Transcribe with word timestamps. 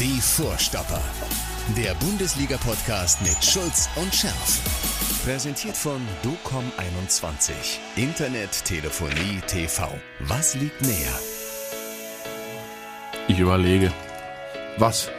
Die 0.00 0.20
Vorstopper. 0.20 1.00
Der 1.76 1.94
Bundesliga-Podcast 1.94 3.22
mit 3.22 3.44
Schulz 3.44 3.88
und 3.94 4.12
Scherf. 4.12 4.60
Präsentiert 5.24 5.76
von 5.76 6.00
DOCOM21. 6.24 7.52
Internet, 7.94 8.64
Telefonie, 8.64 9.40
TV. 9.46 9.88
Was 10.18 10.56
liegt 10.56 10.82
näher? 10.82 11.18
Ich 13.28 13.38
überlege. 13.38 13.92
Was? 14.78 15.12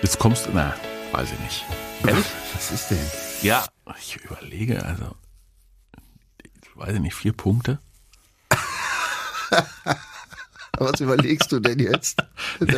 Jetzt 0.00 0.18
kommst 0.18 0.46
du. 0.46 0.50
Na, 0.54 0.74
weiß 1.12 1.28
ich 1.30 1.40
nicht. 1.40 1.66
Ehrlich? 2.06 2.26
Was 2.54 2.70
ist 2.70 2.90
denn? 2.90 3.10
Ja, 3.42 3.66
ich 4.00 4.16
überlege, 4.16 4.82
also. 4.82 5.14
Weiß 6.74 6.94
ich 6.94 7.00
nicht, 7.00 7.14
vier 7.14 7.34
Punkte? 7.34 7.80
Was 10.78 11.00
überlegst 11.00 11.50
du 11.52 11.60
denn 11.60 11.78
jetzt? 11.78 12.18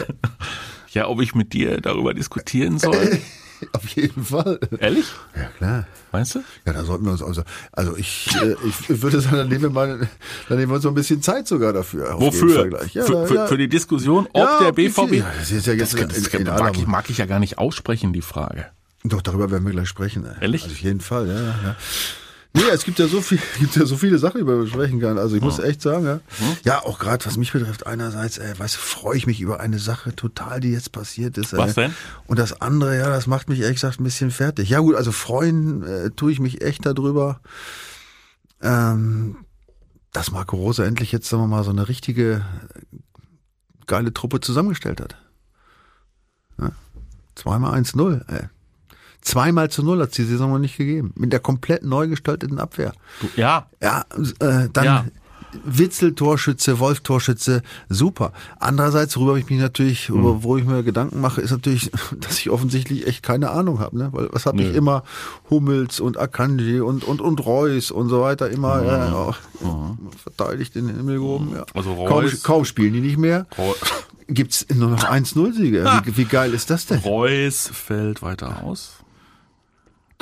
Ja, 0.93 1.07
ob 1.07 1.21
ich 1.21 1.37
mit 1.37 1.53
dir 1.53 1.81
darüber 1.81 2.15
diskutieren 2.15 2.81
soll? 2.81 3.21
Auf 3.75 3.87
jeden 3.91 4.25
Fall. 4.25 4.59
Ehrlich? 4.81 5.05
Ja, 5.37 5.45
klar. 5.57 5.87
Meinst 6.11 6.35
du? 6.35 6.41
Ja, 6.67 6.73
da 6.73 6.83
sollten 6.83 7.05
wir 7.05 7.13
uns 7.13 7.23
also, 7.23 7.45
also 7.71 7.97
ich, 7.97 8.29
äh, 8.43 8.57
ich 8.67 9.01
würde 9.01 9.21
sagen, 9.21 9.37
dann 9.37 9.49
nehmen 9.49 9.63
wir 9.63 9.71
mal, 9.71 10.09
dann 10.49 10.59
nehmen 10.59 10.71
wir 10.73 10.75
uns 10.77 10.83
so 10.83 10.89
ein 10.89 10.95
bisschen 10.97 11.23
Zeit 11.23 11.47
sogar 11.47 11.73
dafür. 11.73 12.15
Wofür? 12.19 12.71
Ja, 12.93 13.05
für, 13.05 13.27
für, 13.29 13.35
ja. 13.37 13.47
für 13.47 13.57
die 13.59 13.69
Diskussion, 13.69 14.27
ob 14.33 14.37
Ja, 14.37 14.59
der 14.65 14.73
BVB. 14.73 15.13
Ja, 15.13 15.31
das 15.39 15.53
ist 15.53 15.67
ja 15.69 15.75
jetzt 15.75 15.93
das, 15.95 16.01
in- 16.01 16.09
das, 16.09 16.27
in 16.27 16.43
mag, 16.45 16.61
aller- 16.61 16.75
ich, 16.75 16.87
mag 16.89 17.09
ich 17.09 17.19
ja 17.19 17.27
gar 17.27 17.39
nicht 17.39 17.59
aussprechen, 17.59 18.13
die 18.13 18.23
Frage. 18.23 18.67
Doch, 19.05 19.23
darüber 19.23 19.51
werden 19.53 19.65
wir 19.65 19.73
gleich 19.73 19.89
sprechen. 19.89 20.25
ey. 20.25 20.35
Ehrlich? 20.41 20.65
Also 20.65 20.75
auf 20.75 20.81
jeden 20.81 21.01
Fall, 21.01 21.29
ja, 21.29 21.35
ja. 21.35 21.77
Ja. 22.57 22.63
Nee, 22.63 22.71
es 22.73 22.85
gibt 22.85 22.99
ja 22.99 23.07
so 23.07 23.21
viel, 23.21 23.39
gibt 23.59 23.77
ja 23.77 23.87
so 23.87 23.97
viele 23.97 24.19
Sachen, 24.19 24.41
über 24.41 24.53
die 24.53 24.59
man 24.61 24.69
sprechen 24.69 25.01
kann. 25.01 25.19
Also 25.19 25.37
ich 25.37 25.43
muss 25.43 25.59
echt 25.59 25.83
sagen, 25.83 26.05
ja. 26.05 26.21
Ja, 26.65 26.83
auch 26.85 26.99
gerade 26.99 27.25
was 27.27 27.37
mich 27.37 27.53
betrifft, 27.53 27.87
einerseits, 27.87 28.39
ey, 28.39 28.59
weißt 28.59 28.75
du, 28.75 28.79
freue 28.79 29.17
ich 29.17 29.27
mich 29.27 29.41
über 29.41 29.61
eine 29.61 29.79
Sache 29.79 30.15
total, 30.15 30.61
die 30.61 30.71
jetzt 30.71 30.93
passiert 30.93 31.39
ist. 31.39 31.57
Was 31.57 31.77
ey. 31.77 31.85
denn? 31.85 31.95
Und 32.27 32.39
das 32.39 32.61
andere, 32.61 32.97
ja, 32.97 33.09
das 33.09 33.27
macht 33.27 33.49
mich 33.49 33.61
ehrlich 33.61 33.77
gesagt 33.77 34.01
ein 34.01 34.05
bisschen 34.05 34.31
fertig. 34.31 34.69
Ja 34.69 34.81
gut, 34.81 34.97
also 34.97 35.13
freuen 35.13 35.83
äh, 35.85 36.11
tue 36.11 36.33
ich 36.33 36.41
mich 36.41 36.63
echt 36.63 36.87
darüber, 36.87 37.41
ähm, 38.63 39.37
dass 40.13 40.33
Marco 40.33 40.57
Rose 40.57 40.85
endlich 40.85 41.13
jetzt, 41.13 41.29
sagen 41.29 41.45
wir 41.45 41.49
mal, 41.49 41.65
so 41.65 41.71
eine 41.71 41.89
richtige 41.89 42.45
äh, 42.75 42.97
geile 43.87 44.13
Truppe 44.13 44.41
zusammengestellt 44.41 45.01
hat. 45.01 45.17
Ja? 46.59 46.73
Zweimal 47.35 47.81
1-0, 47.81 48.29
ey. 48.29 48.49
Zweimal 49.23 49.71
zu 49.71 49.83
null 49.83 50.01
hat 50.01 50.11
es 50.11 50.17
die 50.17 50.25
Saison 50.25 50.51
noch 50.53 50.59
nicht 50.59 50.77
gegeben. 50.77 51.13
Mit 51.17 51.33
der 51.33 51.41
komplett 51.41 51.85
neu 51.85 52.09
gestalteten 52.09 52.59
Abwehr. 52.59 52.93
Ja, 53.37 53.67
Ja, 53.83 54.05
äh, 54.41 54.69
dann 54.73 54.85
Ja. 54.85 55.05
Witzel 55.65 56.15
Torschütze, 56.15 56.79
Wolf 56.79 57.01
Torschütze, 57.01 57.63
super. 57.89 58.33
Andererseits, 58.61 59.17
worüber 59.17 59.37
ich 59.37 59.51
mich 59.51 59.59
natürlich, 59.59 60.07
Hm. 60.09 60.21
über, 60.21 60.43
wo 60.45 60.57
ich 60.57 60.65
mir 60.65 60.85
Gedanken 60.85 61.21
mache, 61.21 61.41
ist 61.41 61.51
natürlich, 61.51 61.91
dass 62.21 62.39
ich 62.39 62.51
offensichtlich 62.51 63.09
echt 63.09 63.25
keine 63.25 63.51
Ahnung 63.51 63.81
habe, 63.81 63.99
ne? 63.99 64.11
Weil 64.13 64.29
was 64.31 64.47
habe 64.47 64.63
ich 64.63 64.73
immer 64.77 65.03
Hummels 65.51 65.99
und 65.99 66.19
Akanji 66.21 66.81
und 66.81 67.03
und 67.03 67.21
und 67.21 67.45
Reus 67.45 67.91
und 67.91 68.09
so 68.11 68.21
weiter 68.21 68.49
immer 68.49 68.85
ja, 68.85 69.13
auch 69.13 69.37
verteidigt 70.23 70.77
in 70.77 70.87
den 70.87 70.97
Himmel 70.99 71.17
gehoben. 71.19 71.51
Ja. 71.57 71.65
Also 71.75 71.95
kaum, 71.97 72.25
Reus- 72.25 72.43
kaum 72.45 72.65
spielen 72.65 72.93
die 72.93 73.01
nicht 73.01 73.19
mehr. 73.19 73.47
Reu- 73.59 73.75
Gibt's 74.29 74.65
nur 74.73 74.91
noch 74.91 75.03
1-0 75.03 75.53
Siege. 75.53 75.85
Wie, 76.05 76.17
wie 76.19 76.25
geil 76.27 76.55
ist 76.55 76.71
das 76.71 76.87
denn? 76.87 77.01
Reus 77.01 77.69
fällt 77.73 78.23
weiter 78.23 78.63
aus. 78.63 78.93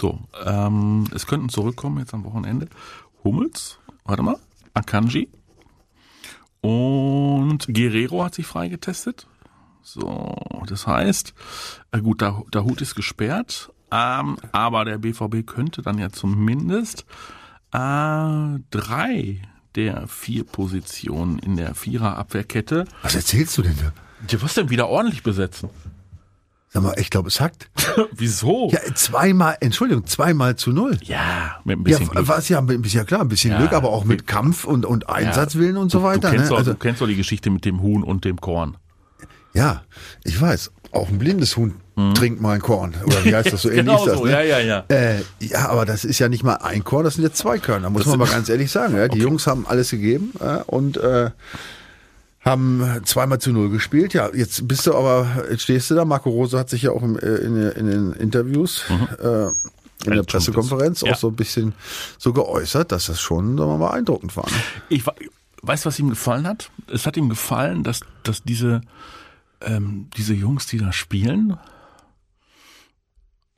So, 0.01 0.21
ähm, 0.45 1.05
es 1.15 1.27
könnten 1.27 1.49
zurückkommen 1.49 1.99
jetzt 1.99 2.15
am 2.15 2.25
Wochenende. 2.25 2.69
Hummels, 3.25 3.79
warte 4.05 4.23
mal, 4.23 4.37
Akanji 4.75 5.29
und 6.61 7.67
Guerrero 7.73 8.25
hat 8.25 8.35
sich 8.35 8.47
freigetestet. 8.47 9.27
So, 9.83 10.37
das 10.67 10.87
heißt, 10.87 11.35
äh, 11.93 12.01
gut, 12.01 12.21
der, 12.21 12.43
der 12.53 12.65
Hut 12.65 12.81
ist 12.81 12.95
gesperrt, 12.95 13.73
ähm, 13.91 14.37
aber 14.53 14.85
der 14.85 14.99
BVB 14.99 15.47
könnte 15.47 15.83
dann 15.83 15.99
ja 15.99 16.11
zumindest 16.11 17.07
äh, 17.73 18.59
drei 18.71 19.43
der 19.75 20.07
vier 20.09 20.45
Positionen 20.45 21.39
in 21.39 21.57
der 21.57 21.75
Vierer-Abwehrkette, 21.75 22.85
Was 23.03 23.15
erzählst 23.15 23.57
du 23.59 23.63
denn 23.63 23.77
da? 23.77 23.93
die 24.31 24.41
was 24.43 24.55
denn 24.55 24.69
wieder 24.69 24.89
ordentlich 24.89 25.23
besetzen. 25.23 25.71
Sag 26.79 26.83
mal, 26.95 27.01
ich 27.01 27.11
glaube, 27.11 27.29
es 27.29 27.41
hackt. 27.41 27.69
Wieso? 28.13 28.69
Ja, 28.71 28.79
zweimal, 28.95 29.57
Entschuldigung, 29.61 30.07
zweimal 30.07 30.55
zu 30.57 30.71
null. 30.71 30.97
Ja, 31.03 31.57
mit 31.65 31.79
ein 31.79 31.87
Ja, 31.89 31.99
bisschen 31.99 32.09
Glück. 32.11 32.29
was 32.29 32.49
ja, 32.49 32.61
ist 32.61 32.93
ja 32.95 33.05
klar, 33.05 33.21
ein 33.23 33.29
bisschen 33.29 33.51
Ja, 33.53 33.59
Glück, 33.59 33.73
aber 33.73 33.89
auch 33.89 34.05
mit 34.05 34.19
Glück. 34.19 34.29
Kampf 34.29 34.65
und, 34.65 34.87
und 34.87 35.09
Einsatzwillen 35.09 35.77
und 35.77 35.91
so 35.91 35.99
Du 35.99 36.05
weiter. 36.05 36.31
kennst, 36.31 36.51
Ne? 36.51 36.57
Also, 36.57 36.73
du 36.73 36.79
kennst 36.79 37.01
doch 37.01 37.07
die 37.09 37.17
Geschichte 37.17 37.51
mit 37.51 37.65
dem 37.65 37.83
Huhn 37.83 38.03
und 38.05 38.25
dem 38.25 38.41
Korn. 38.41 38.77
ja, 39.55 39.83
ich 40.25 40.41
weiß, 40.41 40.71
auch 40.93 41.09
ein 41.09 41.19
blindes 41.19 41.57
Huhn 41.57 41.75
trinkt 42.15 42.41
mal 42.41 42.53
ein 42.53 42.61
Korn. 42.61 42.95
Oder 43.05 43.25
wie 43.25 43.35
heißt 43.35 43.53
das 43.53 43.63
so? 43.63 43.69
ähnlich 43.71 43.85
Genau 43.87 43.99
ist 43.99 44.07
das, 44.07 44.19
so, 44.19 44.25
ne? 44.25 44.31
ja, 44.31 44.41
ja, 44.43 44.59
ja. 44.61 44.85
Äh, 44.89 45.23
ja, 45.41 45.69
aber 45.69 45.85
das 45.85 46.05
ist 46.05 46.21
ja 46.21 46.29
nicht 46.29 46.45
mal 46.45 46.55
ein 46.55 46.85
Korn, 46.85 47.03
das 47.05 47.15
sind 47.15 47.25
ja 47.25 47.33
zwei 47.33 47.59
Körner, 47.59 47.91
muss 47.91 48.07
man 48.07 48.21
mal 48.21 48.29
ganz 48.29 48.49
ehrlich 48.49 48.71
sagen. 48.71 48.97
Ja? 48.97 49.09
Die 49.09 49.19
Jungs 49.19 49.49
haben 49.49 49.67
alles 49.67 49.91
gegeben 49.91 50.33
äh, 50.39 50.59
und 50.67 50.97
äh, 50.99 51.31
haben 52.41 53.01
zweimal 53.05 53.41
zu 53.41 53.53
null 53.53 53.71
gespielt. 53.71 54.15
Ja, 54.15 54.31
jetzt 54.35 54.67
bist 54.69 54.87
du 54.87 54.95
aber, 54.95 55.47
jetzt 55.51 55.63
stehst 55.63 55.91
du 55.91 55.95
da. 55.95 56.05
Marco 56.05 56.31
Rose 56.31 56.59
hat 56.59 56.71
sich 56.71 56.83
ja 56.83 56.93
auch 56.93 57.03
im, 57.03 57.19
äh, 57.19 57.27
in, 57.27 57.57
in 57.57 57.87
den 57.87 58.13
Interviews 58.13 58.85
äh, 59.21 59.49
in 60.05 60.13
der 60.13 60.23
Pressekonferenz 60.23 61.01
ja. 61.01 61.13
auch 61.13 61.17
so 61.17 61.29
ein 61.29 61.37
bisschen 61.37 61.75
so 62.19 62.33
geäußert, 62.33 62.93
dass 62.93 63.07
das 63.07 63.21
schon, 63.21 63.59
sagen 63.59 63.71
wir 63.71 63.79
mal, 63.79 63.89
beeindruckend 63.89 64.37
war. 64.37 64.47
Ne? 64.47 64.57
Ich 64.89 65.07
we- 65.07 65.15
weiß, 65.63 65.87
was 65.87 65.99
ihm 65.99 66.11
gefallen 66.11 66.47
hat. 66.47 66.71
Es 66.87 67.07
hat 67.07 67.17
ihm 67.17 67.29
gefallen, 67.29 67.83
dass, 67.83 68.01
dass 68.23 68.43
diese, 68.45 68.81
ähm, 69.61 70.09
diese 70.17 70.35
Jungs, 70.35 70.67
die 70.67 70.79
da 70.79 70.93
spielen, 70.93 71.59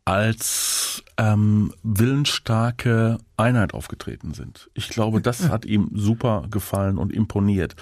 als 0.06 1.04
ähm, 1.18 1.72
willensstarke 1.82 3.18
Einheit 3.36 3.74
aufgetreten 3.74 4.32
sind. 4.32 4.70
Ich 4.74 4.88
glaube, 4.88 5.20
das 5.20 5.50
hat 5.50 5.66
ihm 5.66 5.90
super 5.94 6.46
gefallen 6.50 6.96
und 6.96 7.12
imponiert, 7.12 7.76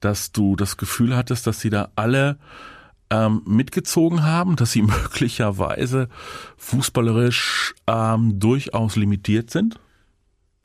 dass 0.00 0.32
du 0.32 0.56
das 0.56 0.76
Gefühl 0.76 1.16
hattest, 1.16 1.46
dass 1.46 1.60
sie 1.60 1.70
da 1.70 1.88
alle 1.96 2.38
ähm, 3.10 3.42
mitgezogen 3.46 4.24
haben, 4.24 4.56
dass 4.56 4.72
sie 4.72 4.82
möglicherweise 4.82 6.08
fußballerisch 6.56 7.74
ähm, 7.86 8.38
durchaus 8.38 8.96
limitiert 8.96 9.50
sind. 9.50 9.78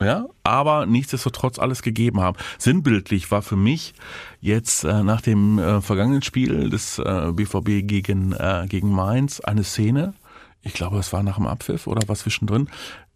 Ja, 0.01 0.27
aber 0.43 0.85
nichtsdestotrotz 0.85 1.59
alles 1.59 1.81
gegeben 1.81 2.21
haben. 2.21 2.37
Sinnbildlich 2.57 3.31
war 3.31 3.41
für 3.41 3.57
mich 3.57 3.93
jetzt 4.39 4.85
äh, 4.85 5.03
nach 5.03 5.19
dem 5.19 5.59
äh, 5.59 5.81
vergangenen 5.81 6.21
Spiel 6.21 6.69
des 6.69 6.99
äh, 6.99 7.33
BVB 7.33 7.85
gegen, 7.85 8.31
äh, 8.31 8.65
gegen 8.69 8.91
Mainz 8.93 9.41
eine 9.41 9.65
Szene, 9.65 10.13
ich 10.61 10.73
glaube, 10.73 10.99
es 10.99 11.13
war 11.13 11.23
nach 11.23 11.35
dem 11.35 11.47
Abpfiff 11.47 11.87
oder 11.87 12.07
was 12.07 12.19
zwischendrin, 12.19 12.69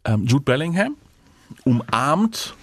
ähm, 0.05 0.25
Jude 0.25 0.43
Bellingham 0.43 0.95
umarmt 1.63 2.55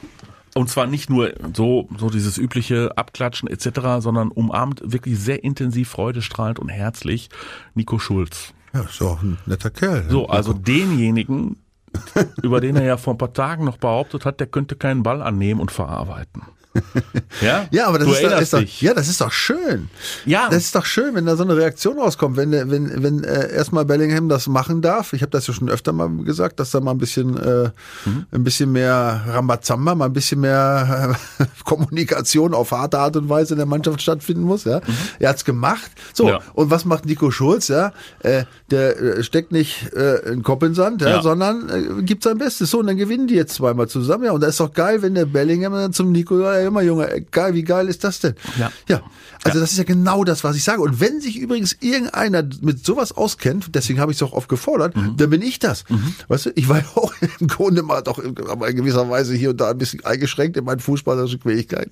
und 0.54 0.68
zwar 0.68 0.86
nicht 0.86 1.10
nur 1.10 1.32
so, 1.54 1.88
so 1.98 2.10
dieses 2.10 2.38
übliche 2.38 2.96
Abklatschen 2.96 3.48
etc., 3.48 4.00
sondern 4.00 4.28
umarmt 4.28 4.80
wirklich 4.84 5.18
sehr 5.18 5.44
intensiv, 5.44 5.90
freudestrahlend 5.90 6.58
und 6.58 6.68
herzlich 6.68 7.28
Nico 7.74 7.98
Schulz. 7.98 8.52
Ja, 8.72 8.82
ist 8.82 9.02
auch 9.02 9.22
ein 9.22 9.38
netter 9.46 9.70
Kerl. 9.70 10.08
So, 10.08 10.28
also 10.28 10.52
denjenigen, 10.52 11.56
über 12.42 12.60
den 12.60 12.76
er 12.76 12.84
ja 12.84 12.96
vor 12.96 13.14
ein 13.14 13.18
paar 13.18 13.32
Tagen 13.32 13.64
noch 13.64 13.78
behauptet 13.78 14.24
hat, 14.24 14.40
der 14.40 14.46
könnte 14.46 14.76
keinen 14.76 15.02
Ball 15.02 15.22
annehmen 15.22 15.60
und 15.60 15.72
verarbeiten. 15.72 16.42
Ja, 17.40 17.66
Ja, 17.70 17.86
aber 17.88 17.98
das 17.98 18.08
ist, 18.08 18.22
doch, 18.22 18.40
ist 18.40 18.52
doch, 18.52 18.62
ja, 18.80 18.94
das 18.94 19.08
ist 19.08 19.20
doch 19.20 19.32
schön. 19.32 19.88
Ja. 20.26 20.48
Das 20.48 20.58
ist 20.64 20.74
doch 20.74 20.84
schön, 20.84 21.14
wenn 21.14 21.26
da 21.26 21.36
so 21.36 21.42
eine 21.42 21.56
Reaktion 21.56 21.98
rauskommt, 21.98 22.36
wenn 22.36 22.52
wenn 22.52 23.02
wenn 23.02 23.24
äh, 23.24 23.52
erstmal 23.52 23.84
Bellingham 23.84 24.28
das 24.28 24.46
machen 24.46 24.82
darf. 24.82 25.12
Ich 25.12 25.22
habe 25.22 25.30
das 25.30 25.46
ja 25.46 25.54
schon 25.54 25.68
öfter 25.70 25.92
mal 25.92 26.08
gesagt, 26.24 26.60
dass 26.60 26.70
da 26.70 26.80
mal 26.80 26.90
ein 26.92 26.98
bisschen 26.98 27.36
äh, 27.36 27.70
Mhm. 28.04 28.26
ein 28.32 28.44
bisschen 28.44 28.72
mehr 28.72 29.22
Rambazamba, 29.28 29.94
mal 29.94 30.06
ein 30.06 30.12
bisschen 30.12 30.40
mehr 30.40 31.14
äh, 31.38 31.44
Kommunikation 31.64 32.54
auf 32.54 32.72
harte 32.72 32.98
Art 32.98 33.16
und 33.16 33.28
Weise 33.28 33.54
in 33.54 33.58
der 33.58 33.66
Mannschaft 33.66 34.00
stattfinden 34.02 34.42
muss, 34.42 34.64
ja. 34.64 34.80
Er 35.18 35.30
hat's 35.30 35.44
gemacht. 35.44 35.90
So, 36.14 36.24
Mhm. 36.24 36.30
Ja. 36.30 36.40
und 36.54 36.70
was 36.70 36.84
macht 36.84 37.06
Nico 37.06 37.30
Schulz, 37.30 37.68
ja? 37.68 37.92
Äh, 38.20 38.44
der 38.70 38.98
äh, 39.00 39.22
steckt 39.22 39.52
nicht 39.52 39.92
äh, 39.94 40.20
einen 40.26 40.42
Kopf 40.42 40.62
in 40.62 40.70
den 40.70 40.74
Sand, 40.74 41.02
ja, 41.02 41.08
Ja. 41.10 41.22
sondern 41.22 41.68
äh, 41.68 42.02
gibt 42.02 42.22
sein 42.24 42.38
Bestes. 42.38 42.70
So, 42.70 42.78
und 42.80 42.86
dann 42.86 42.96
gewinnen 42.96 43.26
die 43.26 43.34
jetzt 43.34 43.54
zweimal 43.54 43.88
zusammen, 43.88 44.24
ja. 44.24 44.32
Und 44.32 44.40
das 44.42 44.50
ist 44.50 44.60
doch 44.60 44.72
geil, 44.72 45.02
wenn 45.02 45.14
der 45.14 45.26
Bellingham 45.26 45.72
dann 45.72 45.92
zum 45.92 46.12
Nico, 46.12 46.38
ja, 46.60 46.68
immer 46.68 46.82
Junge, 46.82 47.10
äh, 47.10 47.20
geil, 47.30 47.54
wie 47.54 47.62
geil 47.64 47.88
ist 47.88 48.04
das 48.04 48.20
denn? 48.20 48.34
Ja. 48.58 48.70
Ja, 48.88 49.02
also 49.44 49.58
das 49.60 49.72
ist 49.72 49.78
ja 49.78 49.84
genau 49.84 50.24
das, 50.24 50.44
was 50.44 50.56
ich 50.56 50.64
sage. 50.64 50.82
Und 50.82 51.00
wenn 51.00 51.20
sich 51.20 51.36
übrigens 51.38 51.76
irgendeiner 51.80 52.44
mit 52.60 52.84
sowas 52.84 53.12
auskennt, 53.12 53.74
deswegen 53.74 54.00
habe 54.00 54.12
ich 54.12 54.18
es 54.18 54.22
auch 54.22 54.32
oft 54.32 54.48
gefordert, 54.48 54.96
Mhm. 54.96 55.16
dann 55.16 55.30
bin 55.30 55.42
ich 55.42 55.58
das. 55.58 55.84
Weißt 56.28 56.46
du, 56.46 56.50
ich 56.54 56.68
war 56.68 56.78
ja 56.80 56.84
auch 56.94 57.12
im 57.38 57.46
Grunde 57.46 57.82
mal 57.82 58.02
doch 58.02 58.22
aber 58.48 58.68
in 58.68 58.76
gewisser 58.76 59.08
Weise 59.10 59.34
hier 59.34 59.50
und 59.50 59.60
da 59.60 59.70
ein 59.70 59.78
bisschen 59.78 60.04
eingeschränkt 60.04 60.56
in 60.56 60.64
meinen 60.64 60.80
fußballerischen 60.80 61.40
Fähigkeiten. 61.40 61.90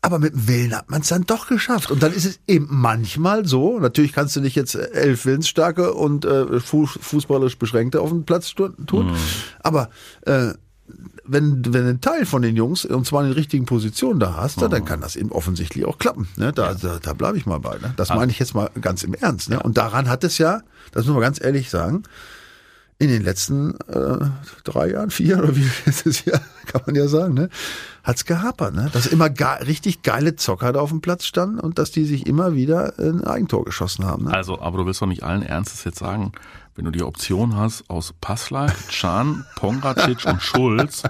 Aber 0.00 0.20
mit 0.20 0.32
dem 0.32 0.46
Willen 0.46 0.76
hat 0.76 0.88
man 0.90 1.00
es 1.00 1.08
dann 1.08 1.22
doch 1.26 1.48
geschafft. 1.48 1.90
Und 1.90 2.04
dann 2.04 2.12
ist 2.12 2.24
es 2.24 2.38
eben 2.46 2.68
manchmal 2.70 3.46
so, 3.46 3.80
natürlich 3.80 4.12
kannst 4.12 4.36
du 4.36 4.40
nicht 4.40 4.54
jetzt 4.54 4.76
elf 4.76 5.26
Willensstarke 5.26 5.92
und 5.92 6.24
äh, 6.24 6.60
fu- 6.60 6.86
fußballerisch 6.86 7.58
Beschränkte 7.58 8.00
auf 8.00 8.10
den 8.10 8.24
Platz 8.24 8.54
tun, 8.54 9.16
aber 9.60 9.90
äh, 10.24 10.50
wenn, 11.24 11.62
wenn 11.72 11.86
ein 11.86 12.00
Teil 12.00 12.26
von 12.26 12.42
den 12.42 12.56
Jungs, 12.56 12.84
und 12.84 13.06
zwar 13.06 13.22
in 13.22 13.28
den 13.28 13.34
richtigen 13.34 13.66
Positionen 13.66 14.18
da 14.18 14.36
hast, 14.36 14.60
dann 14.60 14.84
kann 14.84 15.00
das 15.00 15.16
eben 15.16 15.30
offensichtlich 15.30 15.84
auch 15.84 15.98
klappen. 15.98 16.28
Ne? 16.36 16.52
Da, 16.52 16.74
da, 16.74 16.98
da 17.00 17.12
bleibe 17.12 17.36
ich 17.36 17.46
mal 17.46 17.60
bei. 17.60 17.76
Ne? 17.78 17.92
Das 17.96 18.08
meine 18.08 18.32
ich 18.32 18.38
jetzt 18.38 18.54
mal 18.54 18.70
ganz 18.80 19.02
im 19.02 19.14
Ernst. 19.14 19.50
Ne? 19.50 19.60
Und 19.60 19.76
daran 19.76 20.08
hat 20.08 20.24
es 20.24 20.38
ja, 20.38 20.62
das 20.92 21.04
muss 21.04 21.14
man 21.14 21.22
ganz 21.22 21.42
ehrlich 21.42 21.70
sagen, 21.70 22.04
in 23.00 23.08
den 23.08 23.22
letzten 23.22 23.78
äh, 23.88 24.26
drei 24.64 24.90
Jahren, 24.90 25.10
vier 25.10 25.38
oder 25.38 25.54
wie 25.54 25.68
ist 25.84 26.06
es 26.06 26.24
ja, 26.24 26.40
kann 26.66 26.82
man 26.86 26.96
ja 26.96 27.06
sagen, 27.06 27.34
ne, 27.34 27.48
hat's 28.02 28.24
gehapert, 28.24 28.74
ne? 28.74 28.90
Dass 28.92 29.06
immer 29.06 29.30
ge 29.30 29.46
richtig 29.66 30.02
geile 30.02 30.34
Zocker 30.34 30.72
da 30.72 30.80
auf 30.80 30.90
dem 30.90 31.00
Platz 31.00 31.24
standen 31.24 31.60
und 31.60 31.78
dass 31.78 31.92
die 31.92 32.04
sich 32.04 32.26
immer 32.26 32.54
wieder 32.54 32.94
ein 32.98 33.22
Eigentor 33.22 33.64
geschossen 33.64 34.04
haben. 34.04 34.24
Ne? 34.24 34.32
Also, 34.34 34.60
aber 34.60 34.78
du 34.78 34.86
willst 34.86 35.00
doch 35.00 35.06
nicht 35.06 35.22
allen 35.22 35.42
Ernstes 35.42 35.84
jetzt 35.84 36.00
sagen, 36.00 36.32
wenn 36.78 36.84
du 36.84 36.92
die 36.92 37.02
Option 37.02 37.56
hast, 37.56 37.90
aus 37.90 38.14
Passlack, 38.20 38.72
Can, 38.88 39.44
Pongracic 39.56 40.24
und 40.26 40.40
Schulz 40.40 41.02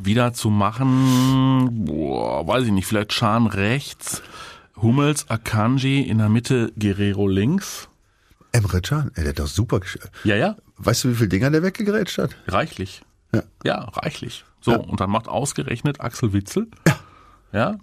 wieder 0.00 0.32
zu 0.32 0.50
machen, 0.50 1.84
boah, 1.84 2.46
weiß 2.46 2.64
ich 2.66 2.70
nicht, 2.70 2.86
vielleicht 2.86 3.10
Can 3.10 3.48
rechts, 3.48 4.22
Hummels, 4.80 5.28
Akanji 5.28 6.00
in 6.02 6.18
der 6.18 6.28
Mitte, 6.28 6.72
Guerrero 6.78 7.26
links. 7.26 7.88
Emre 8.52 8.80
Can, 8.80 9.10
ey, 9.16 9.24
der 9.24 9.30
hat 9.30 9.40
doch 9.40 9.46
super 9.48 9.80
gespielt. 9.80 10.10
Ja, 10.24 10.36
ja, 10.36 10.56
Weißt 10.76 11.02
du, 11.04 11.10
wie 11.10 11.14
viele 11.16 11.28
Dinger 11.28 11.50
der 11.50 11.62
weggegrätscht 11.64 12.18
hat? 12.18 12.36
reichlich. 12.46 13.02
Ja. 13.34 13.42
Ja, 13.64 13.78
reichlich. 13.80 14.44
So, 14.60 14.70
Ja. 14.72 14.76
und 14.78 15.00
dann 15.00 15.10
macht 15.10 15.26
ausgerechnet 15.28 16.00
Axel 16.00 16.32
Witzel. 16.32 16.68
Ja. 17.52 17.76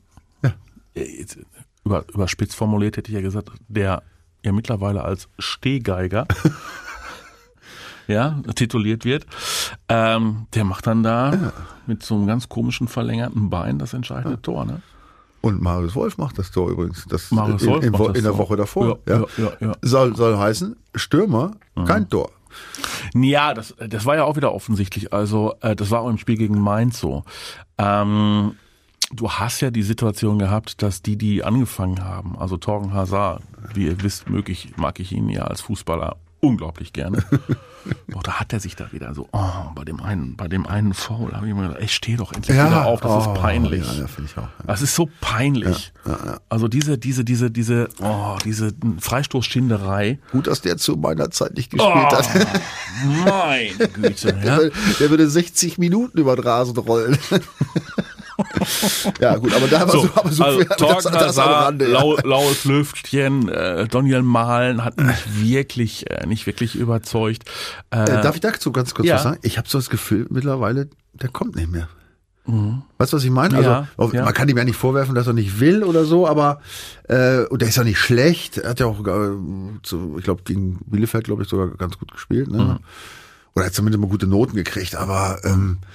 Ja. 0.43 0.53
Jetzt, 0.95 1.37
Über, 1.83 2.05
überspitzt 2.13 2.55
formuliert 2.55 2.95
hätte 2.97 3.09
ich 3.11 3.15
ja 3.15 3.21
gesagt, 3.21 3.49
der 3.67 4.01
ja 4.43 4.51
mittlerweile 4.53 5.03
als 5.03 5.27
Stehgeiger 5.39 6.25
ja, 8.07 8.41
tituliert 8.55 9.05
wird, 9.05 9.25
ähm, 9.89 10.47
der 10.53 10.63
macht 10.63 10.87
dann 10.87 11.03
da 11.03 11.53
mit 11.85 12.03
so 12.03 12.15
einem 12.15 12.27
ganz 12.27 12.49
komischen 12.49 12.87
verlängerten 12.87 13.49
Bein 13.49 13.79
das 13.79 13.93
entscheidende 13.93 14.41
Tor. 14.41 14.65
Ne? 14.65 14.81
Und 15.41 15.61
Marius 15.61 15.95
Wolf 15.95 16.17
macht 16.17 16.37
das 16.37 16.51
Tor 16.51 16.69
übrigens. 16.69 17.05
Das 17.09 17.31
Marius 17.31 17.63
in, 17.63 17.69
Wolf 17.69 17.83
in, 17.83 17.91
das 17.93 18.07
in 18.07 18.13
der 18.13 18.31
Tor. 18.31 18.37
Woche 18.37 18.55
davor. 18.55 18.99
Ja, 19.05 19.19
ja, 19.19 19.25
ja, 19.37 19.51
ja. 19.59 19.71
Soll, 19.81 20.15
soll 20.15 20.37
heißen, 20.37 20.75
Stürmer, 20.95 21.51
kein 21.85 22.09
Tor. 22.09 22.31
Ja, 23.13 23.53
das, 23.53 23.75
das 23.77 24.05
war 24.05 24.15
ja 24.15 24.23
auch 24.23 24.35
wieder 24.35 24.53
offensichtlich. 24.53 25.13
Also 25.13 25.55
äh, 25.61 25.75
das 25.75 25.91
war 25.91 26.01
auch 26.01 26.09
im 26.09 26.17
Spiel 26.17 26.37
gegen 26.37 26.59
Mainz 26.59 26.99
so. 26.99 27.23
Ähm, 27.77 28.53
du 29.11 29.31
hast 29.31 29.61
ja 29.61 29.69
die 29.71 29.83
Situation 29.83 30.39
gehabt, 30.39 30.81
dass 30.81 31.01
die, 31.01 31.17
die 31.17 31.43
angefangen 31.43 32.03
haben, 32.03 32.37
also 32.37 32.57
Torgen 32.57 32.93
Hazard, 32.93 33.43
wie 33.73 33.85
ihr 33.85 34.01
wisst, 34.01 34.29
möglich, 34.29 34.73
mag 34.77 34.99
ich 34.99 35.11
ihn 35.11 35.29
ja 35.29 35.43
als 35.43 35.61
Fußballer 35.61 36.17
unglaublich 36.39 36.93
gerne. 36.93 37.23
Doch 38.07 38.23
da 38.23 38.39
hat 38.39 38.53
er 38.53 38.59
sich 38.59 38.75
da 38.75 38.91
wieder 38.91 39.13
so, 39.13 39.27
oh, 39.31 39.71
bei 39.75 39.83
dem 39.83 39.99
einen, 40.01 40.35
bei 40.35 40.47
dem 40.47 40.67
einen 40.67 40.93
Foul, 40.93 41.33
habe 41.33 41.47
ich 41.47 41.53
mir 41.53 41.63
gedacht, 41.63 41.81
ey, 41.81 41.87
steh 41.87 42.15
doch 42.15 42.33
endlich 42.33 42.55
wieder 42.55 42.85
auf, 42.85 43.01
das 43.01 43.23
ist 43.23 43.29
oh, 43.29 43.33
peinlich. 43.33 43.85
Ja, 43.85 44.01
ja 44.01 44.07
finde 44.07 44.29
ich 44.31 44.37
auch. 44.37 44.43
Ja. 44.43 44.65
Das 44.67 44.81
ist 44.81 44.95
so 44.95 45.09
peinlich. 45.21 45.93
Also 46.49 46.67
diese, 46.67 46.97
diese, 46.97 47.23
diese, 47.23 47.51
diese, 47.51 47.89
oh, 48.01 48.37
diese 48.43 48.71
Freistoßschinderei. 48.99 50.19
Gut, 50.31 50.47
dass 50.47 50.61
der 50.61 50.77
zu 50.77 50.95
meiner 50.95 51.31
Zeit 51.31 51.55
nicht 51.55 51.71
gespielt 51.71 51.93
Oh, 51.95 52.11
hat. 52.11 52.29
meine 53.25 53.87
Güte. 53.89 54.37
Ja? 54.47 54.57
Der, 54.59 54.71
der 54.99 55.09
würde 55.09 55.27
60 55.27 55.77
Minuten 55.77 56.19
über 56.19 56.35
den 56.35 56.43
Rasen 56.43 56.77
rollen. 56.77 57.17
ja, 59.19 59.35
gut, 59.37 59.53
aber 59.53 59.67
da 59.67 59.81
war 59.81 59.89
so, 59.89 60.09
aber 60.15 60.31
so 60.31 60.43
also 60.43 60.59
viel, 60.59 60.67
das, 60.77 61.03
das 61.03 61.37
am 61.39 61.49
Rande. 61.49 61.85
Ja. 61.91 61.99
lau, 61.99 62.17
laues 62.23 62.65
Lüftchen, 62.65 63.49
äh, 63.49 63.87
Daniel 63.87 64.21
Mahlen 64.21 64.83
hat 64.83 64.97
nicht 64.99 65.41
wirklich, 65.41 66.09
äh, 66.09 66.25
nicht 66.27 66.45
wirklich 66.45 66.75
überzeugt. 66.75 67.43
Äh, 67.91 68.03
Äh, 68.03 68.21
darf 68.21 68.35
ich 68.35 68.41
dazu 68.41 68.71
ganz 68.71 68.93
kurz 68.93 69.07
ja. 69.07 69.15
was 69.15 69.23
sagen? 69.23 69.37
Ich 69.41 69.57
habe 69.57 69.67
so 69.67 69.77
das 69.77 69.89
Gefühl 69.89 70.27
mittlerweile, 70.29 70.89
der 71.13 71.29
kommt 71.29 71.55
nicht 71.55 71.71
mehr. 71.71 71.87
Weißt 72.97 73.11
du, 73.11 73.17
was 73.17 73.25
ich 73.25 73.29
meine? 73.29 73.57
Also 73.57 73.69
Ja, 73.69 73.87
auf- 73.97 74.13
ja. 74.13 74.23
man 74.23 74.33
kann 74.33 74.47
ihm 74.47 74.55
ja 74.57 74.63
nicht 74.63 74.77
vorwerfen, 74.77 75.13
dass 75.15 75.27
er 75.27 75.33
nicht 75.33 75.59
will 75.59 75.83
oder 75.83 76.05
so, 76.05 76.25
aber 76.25 76.61
äh, 77.09 77.41
und 77.41 77.61
der 77.61 77.67
ist 77.67 77.75
ja 77.75 77.83
nicht 77.83 77.99
schlecht. 77.99 78.57
Er 78.57 78.69
hat 78.69 78.79
ja 78.79 78.85
auch, 78.85 79.05
äh, 79.05 79.31
so, 79.83 80.15
ich 80.17 80.23
glaube, 80.23 80.43
gegen 80.45 80.79
Bielefeld, 80.85 81.25
glaube 81.25 81.43
ich, 81.43 81.49
sogar 81.49 81.67
ganz 81.71 81.97
gut 81.97 82.09
gespielt. 82.13 82.49
Ne? 82.49 82.57
Mhm. 82.63 82.79
Oder 83.53 83.65
hat 83.65 83.73
zumindest 83.73 83.99
mal 84.01 84.07
gute 84.07 84.27
Noten 84.27 84.55
gekriegt, 84.55 84.95
aber 84.95 85.39
ähm, 85.43 85.79
äh, 85.81 85.87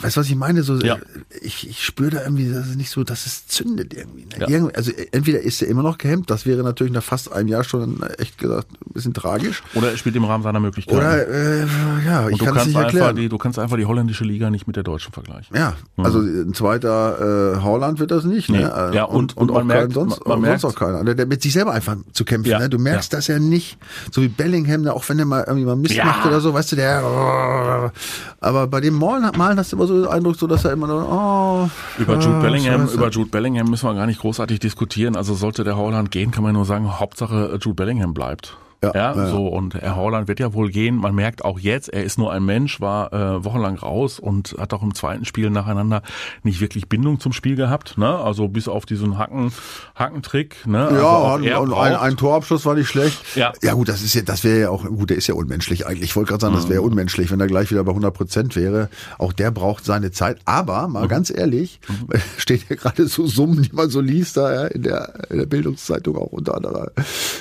weißt 0.00 0.16
du, 0.16 0.20
was 0.20 0.26
ich 0.28 0.36
meine? 0.36 0.62
So, 0.62 0.76
Ja. 0.78 0.98
ich, 1.40 1.68
ich 1.68 1.84
spüre 1.84 2.10
da 2.10 2.22
irgendwie, 2.22 2.52
dass 2.52 2.66
es 2.68 2.76
nicht 2.76 2.90
so, 2.90 3.04
dass 3.04 3.26
es 3.26 3.46
zündet 3.46 3.94
irgendwie. 3.94 4.26
Ne? 4.26 4.46
Ja. 4.50 4.66
also 4.74 4.90
entweder 5.12 5.40
ist 5.40 5.62
er 5.62 5.68
immer 5.68 5.82
noch 5.82 5.98
gehemmt, 5.98 6.30
das 6.30 6.46
wäre 6.46 6.62
natürlich 6.62 6.92
nach 6.92 7.02
fast 7.02 7.32
einem 7.32 7.48
Jahr 7.48 7.64
schon 7.64 8.02
echt 8.18 8.38
gesagt 8.38 8.68
ein 8.72 8.92
bisschen 8.92 9.14
tragisch. 9.14 9.62
oder 9.74 9.90
er 9.90 9.96
spielt 9.96 10.16
im 10.16 10.24
Rahmen 10.24 10.42
seiner 10.42 10.60
Möglichkeiten. 10.60 10.96
Oder 10.98 11.28
äh, 11.28 11.60
ja, 12.06 12.28
ich 12.28 12.32
Und 12.32 12.40
du 12.40 12.44
kann 12.44 12.48
es 12.48 12.54
kannst 12.54 12.66
nicht 12.66 12.76
einfach 12.76 12.82
erklären. 12.94 13.16
die, 13.16 13.28
du 13.28 13.38
kannst 13.38 13.58
einfach 13.58 13.76
die 13.76 13.86
holländische 13.86 14.24
Liga 14.24 14.50
nicht 14.50 14.66
mit 14.66 14.76
der 14.76 14.82
deutschen 14.82 15.12
vergleichen. 15.12 15.56
Ja, 15.56 15.74
also 15.96 16.18
ein 16.20 16.52
zweiter 16.54 17.54
äh, 17.56 17.60
Holland 17.62 17.98
wird 18.00 18.10
das 18.10 18.24
nicht, 18.24 18.48
Nee. 18.50 18.58
ne? 18.58 18.90
Äh, 18.92 18.96
Ja, 18.96 19.04
und- 19.04 19.36
und 19.36 19.50
auch 19.50 19.54
man 19.56 19.66
merkt- 19.68 19.92
sonst, 19.92 20.26
man- 20.26 20.40
man 20.40 20.50
sonst 20.50 20.62
merkt- 20.62 20.64
auch 20.64 20.74
keiner. 20.86 21.04
Der, 21.04 21.14
der 21.14 21.26
mit 21.26 21.42
sich 21.42 21.52
selber 21.52 21.72
einfach 21.72 21.96
zu 22.12 22.24
kämpfen. 22.24 22.50
Ja, 22.50 22.58
Ne? 22.58 22.68
Du 22.68 22.78
merkst 22.78 23.12
ja. 23.12 23.18
das 23.18 23.26
ja 23.28 23.38
nicht, 23.38 23.78
so 24.10 24.20
wie 24.22 24.28
Bellingham, 24.28 24.86
auch 24.88 25.08
wenn 25.08 25.16
der 25.16 25.26
mal 25.26 25.44
irgendwie 25.46 25.64
mal 25.66 25.76
Mist 25.76 25.96
macht 26.04 26.26
oder 26.26 26.40
so, 26.40 26.52
weißt 26.54 26.72
du, 26.72 26.76
der. 26.76 27.92
Aber 28.40 28.66
bei 28.66 28.80
dem 28.80 28.94
Malen, 28.98 29.30
Malen 29.36 29.56
hast 29.60 29.72
du 29.72 29.76
immer 29.76 29.86
so 29.86 30.02
den 30.02 30.10
Eindruck, 30.10 30.36
so 30.36 30.46
dass 30.46 30.64
er 30.64 30.72
immer 30.72 30.86
nur, 30.86 31.06
oh, 31.08 31.68
Über 31.98 32.14
Jude 32.14 32.36
ah, 32.36 32.40
Bellingham, 32.40 32.82
Scheiße. 32.82 32.94
über 32.94 33.10
Jude 33.10 33.30
Bellingham 33.30 33.70
müssen 33.70 33.88
wir 33.88 33.94
gar 33.94 34.06
nicht 34.06 34.20
großartig 34.20 34.58
diskutieren. 34.58 35.16
Also 35.16 35.34
sollte 35.34 35.64
der 35.64 35.76
Holland 35.76 36.10
gehen, 36.10 36.30
kann 36.30 36.42
man 36.42 36.54
nur 36.54 36.64
sagen, 36.64 36.98
Hauptsache 36.98 37.58
Jude 37.60 37.74
Bellingham 37.74 38.14
bleibt. 38.14 38.56
Ja, 38.82 38.92
Ja, 38.94 39.26
so 39.26 39.46
und 39.48 39.74
Herr 39.74 39.96
Holland 39.96 40.26
wird 40.28 40.40
ja 40.40 40.54
wohl 40.54 40.70
gehen. 40.70 40.96
Man 40.96 41.14
merkt 41.14 41.44
auch 41.44 41.58
jetzt, 41.58 41.88
er 41.90 42.02
ist 42.04 42.18
nur 42.18 42.32
ein 42.32 42.44
Mensch, 42.44 42.80
war 42.80 43.12
äh, 43.12 43.44
wochenlang 43.44 43.76
raus 43.76 44.18
und 44.18 44.56
hat 44.58 44.72
auch 44.72 44.82
im 44.82 44.94
zweiten 44.94 45.24
Spiel 45.26 45.50
nacheinander 45.50 46.02
nicht 46.42 46.60
wirklich 46.60 46.88
Bindung 46.88 47.20
zum 47.20 47.32
Spiel 47.32 47.56
gehabt. 47.56 47.98
Ne? 47.98 48.08
Also 48.08 48.48
bis 48.48 48.68
auf 48.68 48.86
diesen 48.86 49.18
Hacken, 49.18 49.52
Hackentrick. 49.94 50.66
Ne? 50.66 50.88
also 51.34 51.44
Ja, 51.44 51.58
und, 51.58 51.72
ein, 51.74 51.94
ein 51.94 52.16
Torabschluss 52.16 52.64
war 52.64 52.74
nicht 52.74 52.88
schlecht. 52.88 53.20
Ja. 53.36 53.52
ja 53.62 53.74
gut, 53.74 53.88
das 53.90 54.02
ist 54.02 54.14
ja, 54.14 54.22
das 54.22 54.44
wäre 54.44 54.60
ja 54.60 54.70
auch, 54.70 54.84
gut, 54.84 55.10
der 55.10 55.18
ist 55.18 55.26
ja 55.26 55.34
unmenschlich 55.34 55.86
eigentlich. 55.86 56.10
Ich 56.10 56.16
wollte 56.16 56.30
gerade 56.30 56.40
sagen, 56.40 56.54
das 56.54 56.64
Mhm. 56.66 56.70
wäre 56.70 56.82
unmenschlich, 56.82 57.30
wenn 57.30 57.40
er 57.40 57.46
gleich 57.48 57.70
wieder 57.70 57.84
bei 57.84 57.92
100 57.92 58.14
Prozent 58.14 58.56
wäre. 58.56 58.88
Auch 59.18 59.32
der 59.34 59.50
braucht 59.50 59.84
seine 59.84 60.10
Zeit. 60.10 60.38
Aber, 60.46 60.86
Mhm. 60.86 60.92
mal 60.94 61.08
ganz 61.08 61.30
ehrlich, 61.30 61.80
steht 62.38 62.68
ja 62.70 62.76
gerade 62.76 63.06
so 63.08 63.26
Summen, 63.26 63.62
die 63.62 63.72
man 63.72 63.90
so 63.90 64.00
liest 64.00 64.36
da 64.38 64.52
ja, 64.52 64.66
in, 64.68 64.82
der, 64.82 65.30
in 65.30 65.38
der 65.38 65.46
Bildungszeitung 65.46 66.16
auch 66.16 66.32
unter 66.32 66.54
anderem 66.56 66.86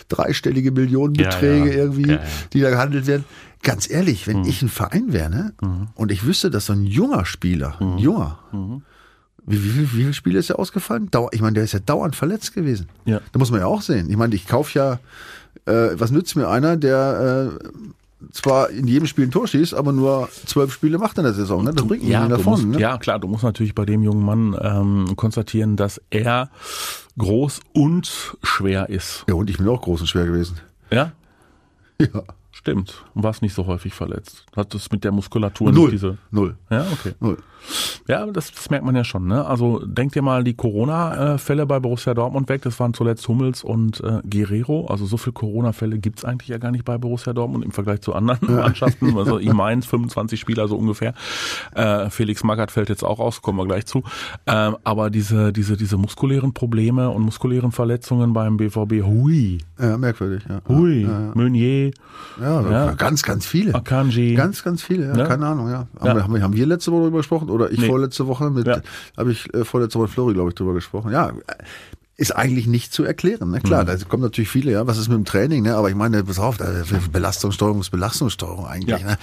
dreistellige 0.10 0.72
Millionenbeträge 0.72 1.29
Ja, 1.29 1.29
ja. 1.34 1.74
irgendwie, 1.74 2.12
ja. 2.12 2.20
die 2.54 2.62
da 2.62 2.70
gehandelt 2.70 3.08
werden. 3.08 3.26
Ganz 3.62 3.90
ehrlich, 3.90 4.26
Mhm. 4.26 4.32
wenn 4.32 4.46
ich 4.46 4.62
ein 4.62 4.70
Verein 4.70 5.12
wäre, 5.12 5.30
ne, 5.30 5.54
und 5.96 6.12
ich 6.12 6.26
wüsste, 6.26 6.50
dass 6.50 6.68
so 6.68 6.74
ein 6.74 6.84
junger 6.86 7.26
Spieler, 7.26 7.76
Mhm. 7.80 7.88
ein 7.94 7.98
junger, 8.00 8.40
wie, 9.46 9.64
wie, 9.64 9.70
viel- 9.70 9.84
wie 9.84 9.88
viele 10.02 10.14
Spiele 10.14 10.40
ist 10.40 10.50
er 10.50 10.60
ausgefallen? 10.60 11.10
Dauer, 11.12 11.30
ich 11.34 11.42
meine, 11.42 11.54
der 11.56 11.64
ist 11.64 11.74
ja 11.74 11.80
dauernd 11.80 12.16
verletzt 12.16 12.54
gewesen. 12.54 12.88
Ja. 13.06 13.20
Da 13.32 13.40
muss 13.40 13.52
man 13.52 13.60
ja 13.60 13.66
auch 13.66 13.82
sehen. 13.82 14.10
Ich 14.10 14.16
meine, 14.18 14.34
ich 14.36 14.48
kaufe 14.48 14.78
ja, 14.78 15.00
äh, 15.66 16.00
was 16.00 16.12
nützt 16.12 16.36
mir 16.36 16.48
einer, 16.48 16.78
der 16.78 17.52
äh, 17.60 17.70
zwar 18.32 18.70
in 18.70 18.86
jedem 18.88 19.08
Spiel 19.08 19.26
ein 19.26 19.32
Tor 19.32 19.48
schießt, 19.48 19.74
aber 19.74 19.92
nur 19.92 20.30
zwölf 20.46 20.72
Spiele 20.74 20.98
macht 20.98 21.18
in 21.18 21.24
der 21.24 21.34
Saison. 21.34 21.64
Ne? 21.64 21.74
Das 21.74 21.86
bringt 21.88 22.04
mich 22.04 22.12
ja, 22.12 22.28
davon. 22.28 22.52
musst, 22.54 22.66
ne? 22.66 22.80
ja, 22.80 22.98
klar, 22.98 23.18
du 23.20 23.28
musst 23.28 23.44
natürlich 23.44 23.74
bei 23.74 23.86
dem 23.86 24.04
jungen 24.04 24.24
Mann 24.24 24.56
ähm, 24.62 25.16
konstatieren, 25.16 25.76
dass 25.78 26.02
er 26.10 26.50
groß 27.18 27.62
und 27.74 28.38
schwer 28.44 28.90
ist. 28.90 29.24
ja, 29.28 29.34
und 29.36 29.50
ich 29.50 29.58
bin 29.58 29.68
auch 29.68 29.82
groß 29.82 30.02
und 30.02 30.08
schwer 30.08 30.26
gewesen. 30.26 30.58
Ja, 30.92 31.12
Ja. 32.02 32.24
stimmt. 32.52 33.04
Und 33.14 33.24
warst 33.24 33.42
nicht 33.42 33.54
so 33.54 33.66
häufig 33.68 33.94
verletzt. 33.94 34.46
Hat 34.56 34.74
das 34.74 34.92
mit 34.92 35.04
der 35.04 35.12
Muskulatur 35.12 35.72
Null. 35.72 35.82
nicht 35.92 35.94
diese. 35.94 36.18
Null. 36.32 36.58
Ja, 36.70 36.86
okay. 36.92 37.14
Null. 37.20 37.38
Ja, 38.08 38.26
das, 38.26 38.52
das 38.52 38.70
merkt 38.70 38.86
man 38.86 38.96
ja 38.96 39.04
schon. 39.04 39.28
Ne? 39.28 39.46
Also 39.46 39.80
denk 39.86 40.14
dir 40.14 40.22
mal 40.22 40.44
die 40.44 40.54
Corona-Fälle 40.56 41.66
bei 41.66 41.80
Borussia 41.80 42.14
Dortmund 42.14 42.50
weg. 42.50 42.62
Das 42.64 42.80
waren 42.80 42.94
zuletzt 42.94 43.28
Hummels 43.28 43.64
und 43.64 44.02
äh, 44.02 44.22
Guerrero. 44.28 44.88
Also 44.88 45.06
so 45.06 45.18
viele 45.18 45.34
Corona-Fälle 45.34 46.00
gibt's 46.00 46.26
eigentlich 46.26 46.50
ja 46.50 46.58
gar 46.58 46.72
nicht 46.72 46.86
bei 46.86 46.98
Borussia 46.98 47.34
Dortmund 47.34 47.64
im 47.66 47.72
Vergleich 47.72 48.02
zu 48.02 48.14
anderen 48.14 48.56
Mannschaften. 48.56 49.16
Also 49.18 49.40
ich 49.40 49.54
meine 49.54 49.82
25 49.82 50.40
Spieler 50.40 50.68
so 50.68 50.78
ungefähr. 50.78 51.14
Äh, 51.76 52.10
Felix 52.10 52.44
Magath 52.44 52.72
fällt 52.72 52.90
jetzt 52.90 53.04
auch 53.04 53.20
aus, 53.20 53.42
kommen 53.42 53.58
wir 53.60 53.66
gleich 53.66 53.86
zu. 53.86 54.04
Ähm, 54.48 54.78
aber 54.84 55.10
diese, 55.10 55.54
diese, 55.54 55.78
diese 55.78 55.98
muskulären 55.98 56.54
Probleme 56.54 57.10
und 57.10 57.22
muskulären 57.24 57.72
Verletzungen 57.72 58.34
beim 58.34 58.58
BVB, 58.58 59.04
hui, 59.04 59.60
Ja, 59.80 59.98
merkwürdig. 59.98 60.44
Ja. 60.50 60.62
hui, 60.68 61.04
Ja, 61.04 61.32
Meunier, 61.36 61.92
ja, 62.42 62.62
Ja. 62.70 62.92
ganz, 62.94 63.24
ganz 63.24 63.46
viele. 63.46 63.76
Akanji. 63.76 64.34
Ganz, 64.36 64.64
ganz 64.64 64.82
viele, 64.82 65.08
ja, 65.10 65.18
Ja. 65.18 65.26
keine 65.26 65.46
Ahnung, 65.48 65.70
ja. 65.70 65.88
Ja. 66.04 66.22
Haben, 66.24 66.34
wir, 66.34 66.42
haben 66.42 66.54
wir 66.56 66.66
letzte 66.66 66.92
Woche 66.92 67.02
darüber 67.02 67.18
gesprochen 67.20 67.49
oder 67.50 67.72
ich 67.72 67.80
Nee. 67.80 67.88
vorletzte 67.88 68.28
Woche 68.28 68.50
mit, 68.50 68.68
Ja. 68.68 68.82
habe 69.18 69.32
ich 69.32 69.54
äh, 69.54 69.66
vorletzte 69.66 70.00
Woche 70.00 70.04
mit 70.08 70.12
Flori, 70.14 70.34
glaube 70.34 70.50
ich, 70.50 70.56
drüber 70.56 70.74
gesprochen. 70.74 71.12
Ja, 71.12 71.32
ist 72.18 72.36
eigentlich 72.36 72.68
nicht 72.68 72.92
zu 72.94 73.04
erklären. 73.06 73.50
Ne? 73.52 73.60
Mhm. 73.60 73.64
Klar, 73.64 73.86
da 73.86 73.96
kommen 73.98 74.24
natürlich 74.24 74.50
viele, 74.50 74.72
ja, 74.72 74.86
was 74.88 74.98
ist 74.98 75.08
mit 75.08 75.18
dem 75.18 75.26
Training, 75.26 75.64
ne? 75.64 75.76
Aber 75.76 75.90
ich 75.90 75.96
meine, 75.96 76.24
pass 76.24 76.38
auf, 76.40 76.58
da- 76.58 76.84
Belastungssteuerung 77.12 77.80
ist 77.80 77.92
Belastungssteuerung 77.92 78.68
eigentlich, 78.68 79.00
Ja. 79.00 79.06
ne? 79.08 79.18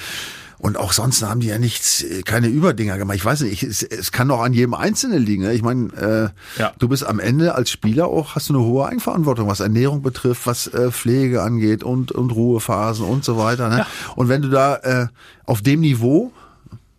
Und 0.58 0.78
auch 0.78 0.94
sonst 0.94 1.22
haben 1.22 1.40
die 1.40 1.48
ja 1.48 1.58
nichts, 1.58 2.02
äh, 2.02 2.22
keine 2.22 2.48
Überdinger 2.48 2.96
gemacht. 2.96 3.16
Ich 3.18 3.24
weiß 3.26 3.42
nicht, 3.42 3.52
ich, 3.52 3.62
es, 3.62 3.82
es 3.82 4.10
kann 4.10 4.28
doch 4.28 4.40
an 4.40 4.54
jedem 4.54 4.72
Einzelnen 4.72 5.22
liegen. 5.22 5.42
Ne? 5.42 5.52
Ich 5.52 5.60
meine, 5.60 5.92
äh, 5.92 6.60
Ja. 6.60 6.72
du 6.78 6.88
bist 6.88 7.04
am 7.06 7.20
Ende 7.20 7.54
als 7.54 7.70
Spieler 7.70 8.06
auch, 8.06 8.34
hast 8.34 8.48
du 8.48 8.54
eine 8.54 8.62
hohe 8.64 8.86
Eigenverantwortung, 8.86 9.46
was 9.48 9.60
Ernährung 9.60 10.00
betrifft, 10.00 10.46
was 10.46 10.66
äh, 10.68 10.90
Pflege 10.90 11.42
angeht 11.42 11.84
und, 11.84 12.10
und 12.10 12.30
Ruhephasen 12.30 13.04
und 13.04 13.22
so 13.22 13.36
weiter. 13.36 13.68
Ne? 13.68 13.84
Und 14.14 14.30
wenn 14.30 14.40
du 14.40 14.48
da 14.48 14.76
äh, 14.76 15.06
auf 15.44 15.60
dem 15.60 15.80
Niveau 15.80 16.32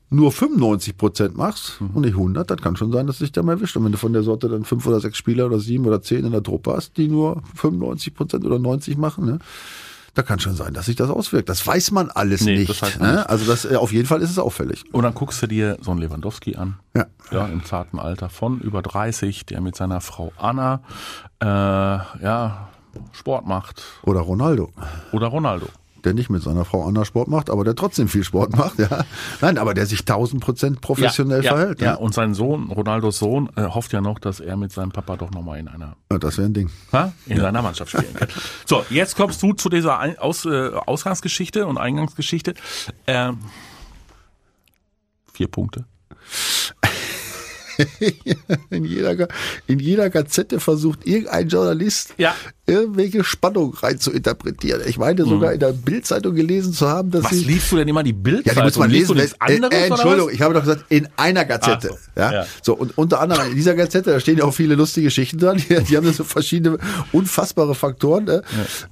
nur 0.10 0.32
95 0.32 0.98
Prozent 0.98 1.36
machst 1.38 1.82
und 1.82 2.02
nicht 2.02 2.14
100, 2.14 2.50
dann 2.50 2.62
kann 2.62 2.76
schon 2.78 2.92
sein, 2.92 3.08
dass 3.08 3.18
sich 3.20 3.32
da 3.32 3.44
mal 3.44 3.54
erwischt. 3.54 3.76
Und 3.76 3.84
wenn 3.86 3.92
du 3.92 3.98
von 3.98 4.14
der 4.14 4.24
Sorte 4.24 4.48
dann 4.48 4.64
fünf 4.64 4.86
oder 4.88 5.00
sechs 5.00 5.18
Spieler 5.18 5.46
oder 5.48 5.60
sieben 5.60 5.86
oder 5.86 6.02
zehn 6.02 6.26
in 6.26 6.32
der 6.32 6.44
Truppe 6.44 6.74
hast, 6.76 6.96
die 6.98 7.08
nur 7.10 7.42
95 7.56 8.14
Prozent 8.14 8.46
oder 8.46 8.58
90 8.60 8.98
machen, 8.98 9.26
ne? 9.26 9.40
Da 10.14 10.24
kann 10.24 10.40
schon 10.40 10.56
sein, 10.56 10.74
dass 10.74 10.88
sich 10.88 10.96
das 10.96 11.12
auswirkt. 11.12 11.48
Das 11.48 11.68
weiß 11.68 11.92
man 11.92 12.10
alles 12.10 12.42
Nee, 12.42 12.58
nicht. 12.60 12.70
das 12.70 12.82
man 13.00 13.08
ne? 13.08 13.16
nicht. 13.18 13.30
Also 13.30 13.46
das, 13.46 13.66
äh, 13.66 13.76
auf 13.76 13.94
jeden 13.94 14.08
Fall 14.08 14.22
ist 14.24 14.32
es 14.32 14.40
auffällig. 14.40 14.86
Und 14.92 15.04
dann 15.04 15.14
guckst 15.14 15.44
du 15.44 15.48
dir 15.48 15.78
so 15.82 15.92
einen 15.92 16.00
Lewandowski 16.00 16.56
an. 16.56 16.80
Ja. 16.96 17.06
Ja, 17.30 17.46
im 17.46 17.64
zarten 17.66 18.00
Alter 18.00 18.30
von 18.30 18.60
über 18.60 18.82
30, 18.82 19.46
der 19.46 19.62
mit 19.62 19.76
seiner 19.76 20.02
Frau 20.02 20.32
Anna, 20.38 20.82
äh, 21.40 21.46
ja, 21.46 22.70
Sport 23.12 23.46
macht. 23.46 23.84
Oder 24.04 24.22
Ronaldo, 24.22 24.72
Oder 25.12 25.28
Ronaldo. 25.28 25.68
Der 26.04 26.14
nicht 26.14 26.30
mit 26.30 26.42
seiner 26.44 26.66
Frau 26.66 26.86
Anna 26.88 27.06
Sport 27.06 27.28
macht, 27.28 27.50
aber 27.50 27.64
der 27.64 27.76
trotzdem 27.76 28.08
viel 28.08 28.24
Sport 28.24 28.56
macht. 28.56 28.80
Ja. 28.80 29.06
Nein, 29.42 29.58
aber 29.58 29.74
der 29.74 29.86
sich 29.86 30.02
1000 30.02 30.42
Prozent 30.42 30.82
professionell 30.82 31.44
ja, 31.44 31.56
verhält. 31.56 31.82
Ja, 31.82 31.94
ne? 31.94 32.00
und 32.00 32.14
sein 32.14 32.34
Sohn, 32.34 32.72
Ronaldos 32.72 33.20
Sohn, 33.20 33.50
äh, 33.56 33.64
hofft 33.64 33.94
ja 33.94 34.02
noch, 34.02 34.20
dass 34.20 34.40
er 34.40 34.58
mit 34.58 34.72
seinem 34.72 34.92
Papa 34.92 35.18
doch 35.18 35.32
nochmal 35.32 35.60
in 35.60 35.68
einer 35.68 35.96
Ja, 36.12 36.18
das 36.18 36.38
wäre 36.38 36.48
ein 36.48 36.54
Ding. 36.54 36.70
Ha? 36.92 37.14
in 37.26 37.40
seiner 37.40 37.62
Mannschaft 37.62 37.92
spielen 37.92 38.14
kann. 38.14 38.28
So, 38.66 38.86
jetzt 38.90 39.16
kommst 39.16 39.42
du 39.42 39.54
zu 39.54 39.70
dieser 39.70 40.00
Ein 40.00 40.18
Aus 40.18 40.46
äh, 40.46 40.72
Ausgangsgeschichte 40.74 41.66
und 41.66 41.78
Eingangsgeschichte. 41.78 42.54
Ähm, 43.06 43.40
vier 45.34 45.48
Punkte. 45.48 45.86
In 48.70 48.86
jeder, 48.86 49.28
in 49.68 49.80
jeder 49.80 50.10
Gazette 50.10 50.60
versucht 50.60 51.06
irgendein 51.06 51.48
Journalist 51.48 52.16
Ja. 52.18 52.34
Irgendwelche 52.68 53.24
Spannung 53.24 53.74
rein 53.76 53.98
zu 54.00 54.12
interpretieren. 54.12 54.82
Ich 54.86 54.98
meine 54.98 55.24
sogar 55.24 55.54
in 55.54 55.60
der 55.60 55.72
Bildzeitung 55.72 56.36
gelesen 56.36 56.74
zu 56.74 56.88
haben, 56.90 57.12
dass 57.12 57.24
Was 57.24 57.32
sie 57.32 57.46
liest 57.46 57.72
du 57.72 57.78
denn 57.78 57.88
immer 57.88 58.04
die 58.04 58.12
ja, 58.12 58.18
Bildzeitung? 58.20 58.56
die 58.56 58.64
muss 58.66 58.78
man 58.78 58.90
Liest 58.92 59.14
lesen. 59.16 59.36
anderes, 59.40 59.72
äh, 59.74 59.78
oder 59.86 59.86
Entschuldigung, 59.96 60.28
was? 60.28 60.34
ich 60.36 60.42
habe 60.42 60.54
doch 60.54 60.62
gesagt, 60.62 60.86
in 60.90 61.08
einer 61.16 61.46
Gazette. 61.46 61.90
So, 61.90 61.98
ja? 62.22 62.34
ja. 62.34 62.46
So, 62.62 62.74
und 62.76 62.98
unter 62.98 63.22
anderem 63.22 63.48
in 63.50 63.56
dieser 63.56 63.74
Gazette, 63.76 64.12
da 64.12 64.20
stehen 64.20 64.38
ja 64.38 64.44
auch 64.44 64.54
viele 64.54 64.76
lustige 64.76 65.06
Geschichten 65.08 65.40
dran. 65.40 65.58
Die, 65.70 65.84
die 65.84 65.98
haben 65.98 66.12
so 66.12 66.24
verschiedene 66.26 66.78
unfassbare 67.14 67.74
Faktoren. 67.74 68.26
Ne? 68.26 68.42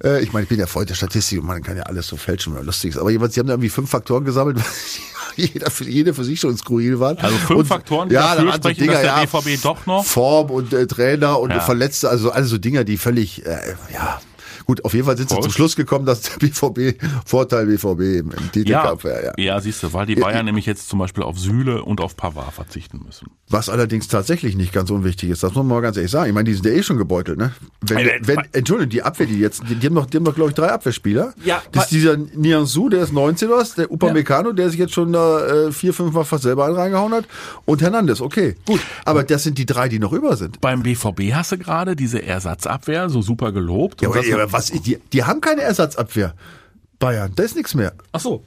Äh, 0.02 0.22
ich 0.22 0.32
meine, 0.32 0.44
ich 0.44 0.48
bin 0.48 0.58
ja 0.58 0.66
Freund 0.66 0.88
der 0.90 0.94
Statistik 0.94 1.40
und 1.40 1.46
man 1.46 1.62
kann 1.62 1.76
ja 1.76 1.82
alles 1.84 2.06
so 2.08 2.16
fälschen, 2.16 2.52
wenn 2.54 2.60
man 2.60 2.66
lustig 2.66 2.90
ist. 2.90 2.98
Aber 2.98 3.10
jeweils, 3.10 3.34
die 3.34 3.40
haben 3.40 3.46
da 3.46 3.52
irgendwie 3.54 3.68
fünf 3.68 3.90
Faktoren 3.90 4.24
gesammelt, 4.24 4.58
jeder 5.36 5.70
für, 5.70 5.84
jede 5.84 6.14
für 6.14 6.24
sich 6.24 6.40
schon 6.40 6.56
skurril 6.56 6.98
waren. 6.98 7.18
Also 7.18 7.36
fünf 7.36 7.60
und, 7.60 7.66
Faktoren, 7.66 8.08
die 8.08 8.14
ja, 8.14 8.34
dafür 8.34 8.52
sprechen, 8.54 8.86
dass 8.86 9.00
der 9.00 9.04
ja, 9.04 9.24
BVB 9.24 9.62
doch 9.62 9.86
noch- 9.86 10.04
Form 10.04 10.50
und 10.50 10.72
äh, 10.72 10.86
Trainer 10.86 11.38
und 11.40 11.50
Ja. 11.50 11.60
Verletzte, 11.60 12.08
also 12.08 12.30
alles 12.30 12.48
so 12.50 12.58
Dinger, 12.58 12.84
die 12.84 12.96
völlig, 12.96 13.44
äh, 13.44 13.65
ja. 13.92 14.20
Gut, 14.66 14.84
auf 14.84 14.94
jeden 14.94 15.06
Fall 15.06 15.16
sind 15.16 15.28
sie 15.28 15.34
Prost. 15.36 15.44
zum 15.44 15.52
Schluss 15.52 15.76
gekommen, 15.76 16.06
dass 16.06 16.22
der 16.22 16.36
BVB, 16.38 17.00
Vorteil 17.24 17.66
BVB 17.66 17.86
im, 18.00 18.00
im 18.00 18.30
Ja, 18.32 18.36
Titelkampf 18.52 19.04
wäre. 19.04 19.32
Ja. 19.38 19.44
ja, 19.54 19.60
siehst 19.60 19.82
du, 19.82 19.92
weil 19.92 20.06
die 20.06 20.16
Bayern 20.16 20.44
nämlich 20.44 20.66
jetzt 20.66 20.88
zum 20.88 20.98
Beispiel 20.98 21.22
auf 21.22 21.38
Süle 21.38 21.82
und 21.84 22.00
auf 22.00 22.16
Pavard 22.16 22.52
verzichten 22.52 23.00
müssen. 23.06 23.30
Was 23.48 23.68
allerdings 23.68 24.08
tatsächlich 24.08 24.56
nicht 24.56 24.72
ganz 24.72 24.90
unwichtig 24.90 25.30
ist, 25.30 25.42
das 25.44 25.50
muss 25.54 25.64
man 25.64 25.68
mal 25.76 25.80
ganz 25.82 25.96
ehrlich 25.96 26.10
sagen. 26.10 26.28
Ich 26.28 26.34
meine, 26.34 26.48
die 26.48 26.54
sind 26.54 26.66
ja 26.66 26.72
eh 26.72 26.82
schon 26.82 26.96
gebeutelt, 26.96 27.38
ne? 27.38 27.52
Wenn, 27.80 27.98
Äh, 27.98 28.18
wenn, 28.22 28.38
äh, 28.38 28.42
Entschuldigung, 28.54 28.90
die 28.90 29.02
Abwehr, 29.02 29.26
die 29.26 29.38
jetzt, 29.38 29.62
die, 29.68 29.76
die 29.76 29.86
haben 29.86 29.94
doch, 29.94 30.06
die 30.06 30.16
haben 30.16 30.24
doch, 30.24 30.34
glaube 30.34 30.50
ich, 30.50 30.56
drei 30.56 30.70
Abwehrspieler. 30.70 31.32
Ja, 31.44 31.62
Das 31.70 31.84
ist 31.84 31.92
dieser 31.92 32.16
Nianzou, 32.16 32.88
der 32.88 33.02
ist 33.02 33.12
19 33.12 33.48
oder 33.48 33.58
was, 33.58 33.74
der 33.76 33.90
Upamecano, 33.92 34.52
der 34.52 34.68
sich 34.70 34.80
jetzt 34.80 34.94
schon 34.94 35.12
da, 35.12 35.46
äh, 35.46 35.72
vier, 35.72 35.94
fünf 35.94 36.12
Mal 36.12 36.24
fast 36.24 36.42
selber 36.42 36.66
einen 36.66 36.74
reingehauen 36.74 37.12
hat. 37.14 37.26
Und 37.66 37.82
Hernandez, 37.82 38.20
okay, 38.20 38.56
gut. 38.66 38.80
Aber 39.04 39.22
das 39.22 39.44
sind 39.44 39.58
die 39.58 39.66
drei, 39.66 39.88
die 39.88 40.00
noch 40.00 40.12
über 40.12 40.36
sind. 40.36 40.60
Beim 40.60 40.82
BVB 40.82 41.32
hast 41.32 41.52
du 41.52 41.58
gerade 41.58 41.94
diese 41.94 42.22
Ersatzabwehr 42.22 43.08
so 43.08 43.22
super 43.22 43.52
gelobt. 43.52 44.02
Ja, 44.02 44.08
Und 44.08 44.14
aber, 44.14 44.22
das- 44.22 44.28
ja, 44.30 44.36
aber 44.36 44.48
was, 44.56 44.66
die, 44.70 44.98
die 45.12 45.24
haben 45.24 45.40
keine 45.40 45.62
Ersatzabwehr. 45.62 46.34
Bayern, 46.98 47.32
da 47.36 47.42
ist 47.42 47.56
nichts 47.56 47.74
mehr. 47.74 47.92
Ach 48.12 48.20
so. 48.20 48.42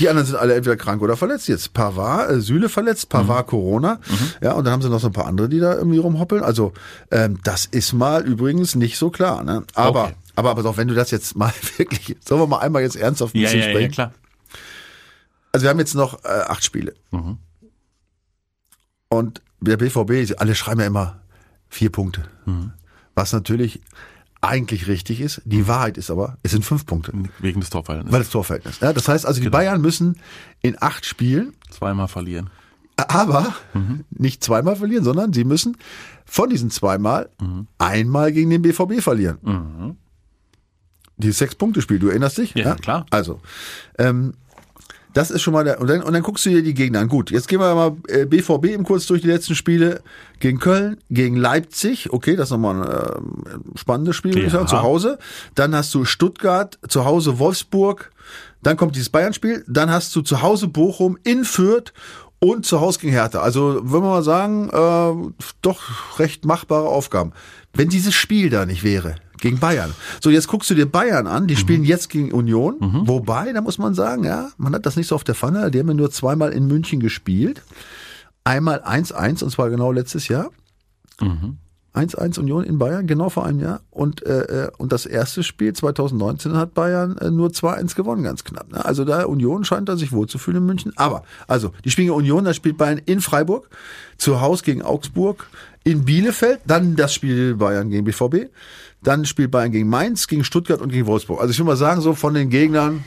Die 0.00 0.08
anderen 0.08 0.26
sind 0.26 0.36
alle 0.36 0.54
entweder 0.54 0.76
krank 0.76 1.00
oder 1.00 1.16
verletzt 1.16 1.48
jetzt. 1.48 1.72
Pavard, 1.72 2.30
äh, 2.30 2.40
Süle 2.42 2.68
verletzt, 2.68 3.08
Pavard 3.08 3.46
Corona. 3.46 3.98
Ja, 4.42 4.52
und 4.52 4.64
dann 4.64 4.72
haben 4.74 4.82
sie 4.82 4.90
noch 4.90 5.00
so 5.00 5.06
ein 5.06 5.12
paar 5.14 5.26
andere, 5.26 5.48
die 5.48 5.60
da 5.60 5.74
irgendwie 5.74 5.96
rumhoppeln. 5.96 6.42
Also, 6.44 6.74
ähm, 7.10 7.38
das 7.42 7.64
ist 7.64 7.94
mal 7.94 8.22
übrigens 8.26 8.74
nicht 8.74 8.98
so 8.98 9.08
klar. 9.08 9.42
Ne? 9.44 9.64
Aber, 9.74 10.04
Okay. 10.04 10.14
aber 10.36 10.54
pass 10.54 10.66
auf, 10.66 10.76
wenn 10.76 10.88
du 10.88 10.94
das 10.94 11.10
jetzt 11.10 11.36
mal 11.36 11.52
wirklich, 11.78 12.16
sollen 12.22 12.42
wir 12.42 12.46
mal 12.46 12.58
einmal 12.58 12.82
jetzt 12.82 12.96
ernsthaft 12.96 13.34
ein 13.34 13.38
Ja, 13.38 13.44
bisschen 13.46 13.60
ja, 13.60 13.66
ja, 13.66 13.72
sprechen? 13.72 13.92
klar. 13.92 14.12
Also 15.52 15.64
wir 15.64 15.70
haben 15.70 15.78
jetzt 15.78 15.94
noch 15.94 16.22
äh, 16.24 16.28
acht 16.28 16.62
Spiele. 16.62 16.92
Und 19.08 19.40
der 19.60 19.76
BVB, 19.78 20.38
alle 20.38 20.54
schreiben 20.54 20.80
ja 20.80 20.86
immer 20.86 21.20
vier 21.70 21.90
Punkte. 21.90 22.24
Was 23.14 23.32
natürlich 23.32 23.80
eigentlich 24.40 24.86
richtig 24.86 25.20
ist. 25.20 25.42
Die 25.44 25.66
Wahrheit 25.66 25.98
ist 25.98 26.10
aber, 26.10 26.38
es 26.42 26.52
sind 26.52 26.64
fünf 26.64 26.86
Punkte. 26.86 27.12
Wegen 27.40 27.60
des 27.60 27.70
Torverhältnisses. 27.70 28.12
Weil 28.12 28.20
das 28.20 28.30
Torverhältnis. 28.30 28.80
Ja, 28.80 28.92
das 28.92 29.08
heißt 29.08 29.26
also, 29.26 29.40
die 29.40 29.50
Bayern 29.50 29.80
müssen 29.80 30.16
in 30.62 30.76
acht 30.80 31.04
Spielen 31.06 31.54
Zweimal 31.70 32.08
verlieren. 32.08 32.50
aber 32.96 33.54
nicht 34.10 34.42
zweimal 34.44 34.76
verlieren, 34.76 35.04
sondern 35.04 35.32
sie 35.32 35.44
müssen 35.44 35.76
von 36.24 36.50
diesen 36.50 36.70
zweimal 36.70 37.30
einmal 37.78 38.32
gegen 38.32 38.50
den 38.50 38.62
BVB 38.62 39.00
verlieren. 39.00 39.96
Dieses 41.16 41.38
Sechs-Punkte-Spiel, 41.38 41.98
du 41.98 42.08
erinnerst 42.08 42.38
dich? 42.38 42.54
Ja, 42.54 42.74
klar. 42.76 43.06
Also, 43.10 43.40
ähm, 43.98 44.34
das 45.18 45.32
ist 45.32 45.42
schon 45.42 45.52
mal 45.52 45.64
der, 45.64 45.80
und 45.80 45.90
dann, 45.90 46.00
und 46.00 46.12
dann 46.12 46.22
guckst 46.22 46.46
du 46.46 46.50
dir 46.50 46.62
die 46.62 46.74
Gegner 46.74 47.00
an. 47.00 47.08
Gut, 47.08 47.32
jetzt 47.32 47.48
gehen 47.48 47.58
wir 47.58 47.74
mal 47.74 47.96
äh, 48.06 48.24
BVB 48.24 48.66
eben 48.66 48.84
kurz 48.84 49.04
durch 49.06 49.20
die 49.20 49.26
letzten 49.26 49.56
Spiele. 49.56 50.00
Gegen 50.38 50.60
Köln, 50.60 50.98
gegen 51.10 51.34
Leipzig, 51.34 52.12
okay, 52.12 52.36
das 52.36 52.46
ist 52.46 52.50
nochmal 52.52 52.82
ein 52.82 52.88
äh, 52.88 53.78
spannendes 53.78 54.14
Spiel, 54.14 54.34
würde 54.34 54.46
ich 54.46 54.52
sagen, 54.52 54.68
zu 54.68 54.80
Hause. 54.80 55.18
Dann 55.56 55.74
hast 55.74 55.92
du 55.92 56.04
Stuttgart, 56.04 56.78
zu 56.88 57.04
Hause 57.04 57.40
Wolfsburg, 57.40 58.12
dann 58.62 58.76
kommt 58.76 58.94
dieses 58.94 59.08
Bayern-Spiel, 59.08 59.64
dann 59.66 59.90
hast 59.90 60.14
du 60.14 60.22
zu 60.22 60.40
Hause 60.40 60.68
Bochum, 60.68 61.18
in 61.24 61.44
Fürth 61.44 61.92
und 62.38 62.64
zu 62.64 62.80
Hause 62.80 63.00
gegen 63.00 63.12
Hertha. 63.12 63.40
Also, 63.40 63.90
würden 63.90 64.04
wir 64.04 64.10
mal 64.10 64.22
sagen, 64.22 64.68
äh, 64.68 65.50
doch 65.62 66.20
recht 66.20 66.44
machbare 66.44 66.86
Aufgaben. 66.86 67.32
Wenn 67.74 67.88
dieses 67.88 68.14
Spiel 68.14 68.50
da 68.50 68.66
nicht 68.66 68.84
wäre, 68.84 69.16
gegen 69.40 69.58
Bayern. 69.58 69.94
So, 70.20 70.30
jetzt 70.30 70.48
guckst 70.48 70.70
du 70.70 70.74
dir 70.74 70.86
Bayern 70.86 71.26
an, 71.26 71.46
die 71.46 71.56
spielen 71.56 71.84
jetzt 71.84 72.08
gegen 72.08 72.32
Union. 72.32 72.76
Wobei, 73.06 73.52
da 73.52 73.60
muss 73.60 73.78
man 73.78 73.94
sagen, 73.94 74.24
ja, 74.24 74.50
man 74.56 74.74
hat 74.74 74.86
das 74.86 74.96
nicht 74.96 75.06
so 75.08 75.14
auf 75.14 75.24
der 75.24 75.34
Pfanne. 75.34 75.70
Die 75.70 75.78
haben 75.78 75.88
ja 75.88 75.94
nur 75.94 76.10
zweimal 76.10 76.52
in 76.52 76.66
München 76.66 77.00
gespielt. 77.00 77.62
Einmal 78.44 78.82
1-1, 78.82 79.44
und 79.44 79.50
zwar 79.50 79.70
genau 79.70 79.92
letztes 79.92 80.28
Jahr. 80.28 80.50
1-1 81.94 82.38
Union 82.38 82.64
in 82.64 82.78
Bayern, 82.78 83.06
genau 83.06 83.28
vor 83.28 83.44
einem 83.44 83.60
Jahr. 83.60 83.80
Und, 83.90 84.24
äh, 84.24 84.66
äh, 84.66 84.70
und 84.78 84.92
das 84.92 85.06
erste 85.06 85.42
Spiel 85.42 85.72
2019 85.72 86.56
hat 86.56 86.74
Bayern 86.74 87.16
äh, 87.18 87.30
nur 87.30 87.48
2-1 87.48 87.96
gewonnen, 87.96 88.22
ganz 88.22 88.44
knapp. 88.44 88.70
Ne? 88.70 88.84
Also 88.84 89.04
da 89.04 89.24
Union 89.24 89.64
scheint 89.64 89.88
da 89.88 89.96
sich 89.96 90.12
wohlzufühlen 90.12 90.62
in 90.62 90.66
München. 90.66 90.92
Aber, 90.96 91.24
also, 91.46 91.72
die 91.84 91.90
spielen 91.90 92.10
Union, 92.10 92.44
da 92.44 92.54
spielt 92.54 92.76
Bayern 92.78 93.00
in 93.04 93.20
Freiburg, 93.20 93.68
zu 94.16 94.40
Hause 94.40 94.64
gegen 94.64 94.82
Augsburg, 94.82 95.48
in 95.84 96.04
Bielefeld, 96.04 96.60
dann 96.66 96.96
das 96.96 97.14
Spiel 97.14 97.54
Bayern 97.54 97.90
gegen 97.90 98.04
BVB, 98.04 98.50
dann 99.02 99.24
spielt 99.24 99.50
Bayern 99.50 99.70
gegen 99.72 99.88
Mainz, 99.88 100.26
gegen 100.26 100.44
Stuttgart 100.44 100.80
und 100.80 100.90
gegen 100.90 101.06
Wolfsburg. 101.06 101.40
Also 101.40 101.50
ich 101.52 101.58
würde 101.58 101.68
mal 101.70 101.76
sagen, 101.76 102.00
so 102.00 102.14
von 102.14 102.34
den 102.34 102.50
Gegnern, 102.50 103.04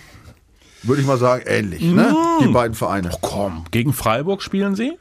würde 0.83 1.01
ich 1.01 1.07
mal 1.07 1.17
sagen, 1.17 1.43
ähnlich, 1.45 1.81
ne? 1.81 2.15
Die 2.41 2.47
beiden 2.47 2.75
Vereine. 2.75 3.11
Komm, 3.21 3.65
gegen 3.71 3.93
Freiburg 3.93 4.41
spielen 4.41 4.75
sie. 4.75 4.93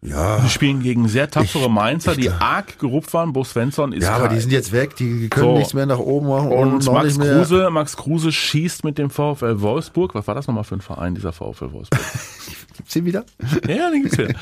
Ja. 0.00 0.38
Sie 0.42 0.48
spielen 0.48 0.80
gegen 0.80 1.08
sehr 1.08 1.28
tapfere 1.28 1.64
Ich- 1.64 1.68
Mainzer, 1.70 2.12
ich 2.12 2.18
die 2.18 2.30
arg 2.30 2.78
gerupft 2.78 3.12
waren. 3.14 3.32
Bo 3.32 3.42
Svensson 3.42 3.92
ist 3.92 4.04
Ja, 4.04 4.14
aber 4.14 4.28
die 4.28 4.38
sind 4.38 4.52
jetzt 4.52 4.70
weg, 4.70 4.94
die 4.94 5.28
können 5.28 5.46
So. 5.46 5.58
nichts 5.58 5.74
mehr 5.74 5.86
nach 5.86 5.98
oben 5.98 6.28
machen 6.28 6.52
und 6.52 6.88
auch 6.88 6.92
Max. 6.92 7.18
Kruse, 7.18 7.68
Max 7.70 7.96
Kruse 7.96 8.30
schießt 8.30 8.84
mit 8.84 8.96
dem 8.96 9.10
VfL 9.10 9.60
Wolfsburg. 9.60 10.14
Was 10.14 10.28
war 10.28 10.36
das 10.36 10.46
nochmal 10.46 10.62
für 10.62 10.76
ein 10.76 10.82
Verein, 10.82 11.16
dieser 11.16 11.32
VfL 11.32 11.72
Wolfsburg? 11.72 12.00
Gibt's 12.76 12.92
den 12.94 13.06
wieder? 13.06 13.24
ja, 13.66 13.90
den 13.90 14.02
gibt's 14.04 14.18
wieder. 14.18 14.34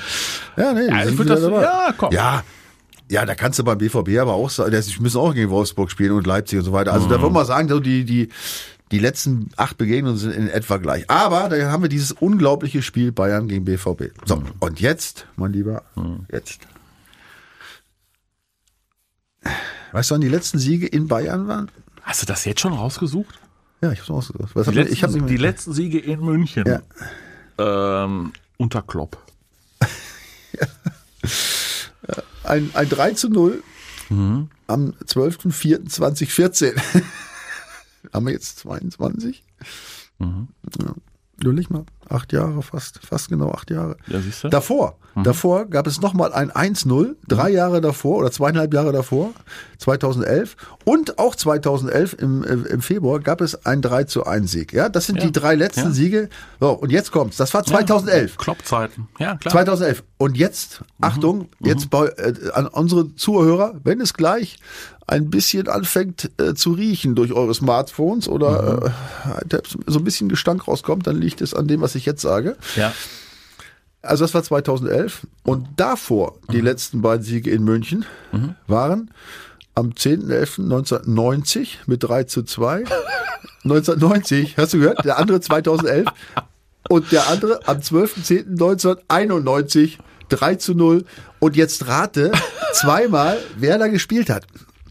Ja, 0.59 0.75
nee, 0.75 0.88
Ja, 0.88 1.05
ich 1.09 1.16
das- 1.16 1.40
ja, 1.40 1.95
komm. 1.97 2.12
Ja, 2.12 2.43
ja, 3.09 3.25
da 3.25 3.35
kannst 3.35 3.59
du 3.59 3.65
beim 3.65 3.79
BVB 3.79 4.19
aber 4.21 4.35
auch 4.35 4.51
sagen, 4.51 4.71
die 4.71 5.01
müssen 5.03 5.19
auch 5.19 5.33
gegen 5.35 5.51
Wolfsburg 5.51 5.91
spielen 5.91 6.13
und 6.13 6.27
Leipzig 6.27 6.59
und 6.59 6.65
so 6.65 6.73
weiter. 6.73 6.93
Also 6.93 7.09
da 7.09 7.21
würde 7.21 7.33
man 7.35 7.47
sagen, 7.47 7.69
so 7.69 7.79
die, 7.81 8.05
die, 8.05 8.29
die 8.91 8.99
letzten 8.99 9.51
acht 9.57 9.79
Begegnungen 9.79 10.17
sind 10.19 10.33
in 10.33 10.49
etwa 10.49 10.77
gleich. 10.79 11.09
Aber 11.11 11.49
da 11.49 11.71
haben 11.71 11.83
wir 11.83 11.89
dieses 11.89 12.13
unglaubliche 12.13 12.83
Spiel 12.83 13.13
Bayern 13.13 13.49
gegen 13.49 13.65
BVB. 13.65 14.11
So, 14.25 14.43
und 14.61 14.81
jetzt, 14.81 15.27
mein 15.37 15.53
Lieber, 15.53 15.83
jetzt. 16.33 16.61
Weißt 19.93 20.11
du, 20.11 20.15
wann 20.15 20.21
die 20.21 20.29
letzten 20.29 20.59
Siege 20.59 20.87
in 20.87 21.09
Bayern 21.09 21.47
waren? 21.49 21.71
Hast 22.03 22.23
du 22.23 22.27
das 22.27 22.45
jetzt 22.45 22.61
schon 22.61 22.73
rausgesucht? 22.73 23.39
Ja, 23.83 23.93
ich 23.93 24.01
hab's 24.01 24.11
ausgesucht. 24.11 24.51
Was 24.55 24.67
Die, 24.67 24.71
hab 24.71 24.77
ich- 24.77 24.77
letzten, 24.77 24.95
ich 24.95 25.03
hab 25.23 25.27
die 25.29 25.37
letzten 25.37 25.73
Siege 25.73 25.99
in 25.99 26.21
München. 26.21 26.65
Ja. 26.67 28.05
Ähm, 28.05 28.33
unter 28.57 28.83
Klopp. 28.83 29.19
Ein, 32.47 32.71
ein 32.75 32.88
3 32.88 33.12
zu 33.12 33.29
0 33.29 33.62
Mhm. 34.09 34.50
am 34.69 34.91
12.04.2014. 35.05 36.76
Haben 38.12 38.26
wir 38.26 38.33
jetzt 38.33 38.61
22? 38.61 39.43
Mhm. 40.19 40.49
Ja, 40.81 40.95
überleg 41.43 41.71
mal. 41.71 41.85
Acht 42.09 42.33
Jahre 42.33 42.63
fast, 42.63 43.01
fast 43.05 43.29
genau 43.29 43.51
acht 43.51 43.71
Jahre. 43.71 43.97
Ja, 44.07 44.21
siehst 44.21 44.45
du? 44.45 44.49
Davor, 44.49 44.97
davor 45.25 45.67
gab 45.67 45.87
es 45.89 46.01
nochmal 46.01 46.33
ein 46.33 46.53
1-0, 46.53 47.17
drei 47.27 47.51
Jahre 47.51 47.81
davor 47.81 48.19
oder 48.19 48.31
zweieinhalb 48.31 48.73
Jahre 48.73 48.93
davor, 48.93 49.31
2011. 49.79 50.57
Und 50.85 51.19
auch 51.19 51.35
2011 51.35 52.15
im, 52.21 52.45
im 52.45 52.81
Februar 52.81 53.19
gab 53.21 53.41
es 53.41 53.67
ein 53.67 53.83
3 53.83 54.05
zu 54.05 54.25
1 54.25 54.51
Sieg. 54.51 54.73
Ja, 54.73 54.89
das 54.89 55.07
sind 55.07 55.17
Ja. 55.19 55.25
die 55.27 55.33
drei 55.33 55.55
letzten 55.57 55.81
Ja. 55.89 55.91
Siege. 55.91 56.29
So, 56.61 56.71
und 56.71 56.93
jetzt 56.93 57.11
kommt's. 57.13 57.37
Das 57.37 57.53
war 57.55 57.65
2011. 57.65 58.37
Kloppzeiten. 58.37 59.09
Ja, 59.19 59.37
klar. 59.37 59.53
2011. 59.53 60.05
Und 60.19 60.37
jetzt, 60.37 60.83
Achtung, 61.01 61.49
jetzt 61.61 61.91
bei, 61.91 62.07
äh, 62.07 62.35
an 62.55 62.67
unsere 62.69 63.15
Zuhörer, 63.17 63.75
wenn 63.85 64.01
es 64.01 64.15
gleich 64.15 64.59
ein 65.09 65.31
bisschen 65.31 65.69
anfängt 65.69 66.31
äh, 66.41 66.55
zu 66.55 66.73
riechen 66.73 67.15
durch 67.15 67.33
eure 67.33 67.55
Smartphones 67.55 68.29
oder 68.29 68.93
äh, 69.51 69.59
so 69.87 70.01
ein 70.01 70.05
bisschen 70.05 70.29
Gestank 70.29 70.67
rauskommt, 70.67 71.07
dann 71.07 71.17
liegt 71.21 71.41
es 71.43 71.55
an 71.55 71.69
dem, 71.69 71.81
was 71.81 71.95
ich 71.97 72.07
jetzt 72.07 72.23
sage. 72.23 72.57
Ja. 72.76 72.93
Also 74.03 74.25
das 74.25 74.35
war 74.35 74.43
2011 74.43 75.26
und 75.43 75.67
davor 75.76 76.38
die 76.53 76.61
letzten 76.61 77.03
beiden 77.03 77.25
Siege 77.25 77.50
in 77.50 77.65
München 77.65 78.05
waren 78.67 79.11
am 79.75 79.91
10.11.1990 79.91 81.69
mit 81.87 82.05
3 82.05 82.25
zu 82.25 82.43
2. 82.43 82.85
1990, 83.65 84.57
hast 84.57 84.75
du 84.75 84.79
gehört? 84.79 85.05
Der 85.05 85.19
andere 85.19 85.41
2011 85.41 86.09
und 86.88 87.12
der 87.12 87.29
andere 87.29 87.61
am 87.67 87.79
12.10.1991 87.79 89.99
3 90.29 90.57
zu 90.57 90.75
0 90.75 91.05
und 91.38 91.57
jetzt 91.57 91.87
rate 91.88 92.33
zweimal, 92.73 93.38
wer 93.57 93.79
da 93.79 93.87
gespielt 93.88 94.29
hat. 94.31 94.47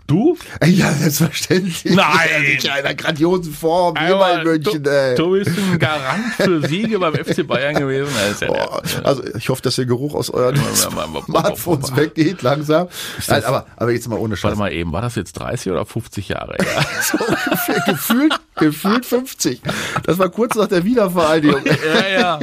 Du? 0.08 0.38
Ja, 0.64 0.92
selbstverständlich. 0.92 1.96
Nein! 1.96 2.58
In 2.64 2.70
einer 2.70 2.94
grandiosen 2.94 3.52
Form, 3.54 3.96
wie 3.96 4.12
immer 4.12 4.40
in 4.40 4.44
München, 4.44 4.84
du, 4.84 4.90
ey. 4.90 5.16
du 5.16 5.32
bist 5.32 5.52
ein 5.58 5.80
Garant 5.80 6.26
für 6.38 6.68
Siege 6.68 7.00
beim 7.00 7.16
FC 7.16 7.46
Bayern 7.48 7.76
gewesen. 7.76 8.12
Ja 8.40 8.48
Boah, 8.48 8.82
also 9.04 9.24
ich 9.36 9.50
hoffe, 9.50 9.64
dass 9.64 9.76
der 9.76 9.86
Geruch 9.86 10.14
aus 10.14 10.30
euren 10.30 10.56
Ja, 10.56 10.62
ja, 10.62 11.06
ja, 11.14 11.22
Smartphones 11.24 11.96
weggeht 11.96 12.44
langsam. 12.44 12.88
Nein, 13.28 13.44
aber, 13.46 13.66
aber 13.78 13.92
jetzt 13.92 14.08
mal 14.08 14.20
ohne 14.20 14.38
Scheiß. 14.38 14.44
Warte 14.44 14.60
mal 14.60 14.72
eben, 14.72 14.92
war 14.92 15.02
das 15.02 15.16
jetzt 15.16 15.34
30 15.34 15.72
oder 15.72 15.86
50 15.86 16.30
Jahre? 16.30 16.56
her? 16.60 16.86
So 17.02 17.18
ungefähr 17.18 17.82
gefühlt, 17.86 18.34
gefühlt 18.56 19.06
50. 19.06 19.62
Das 20.04 20.18
war 20.18 20.30
kurz 20.30 20.56
nach 20.56 20.68
der 20.68 20.84
Wiedervereinigung. 20.84 21.62
ja, 21.66 22.08
ja. 22.08 22.40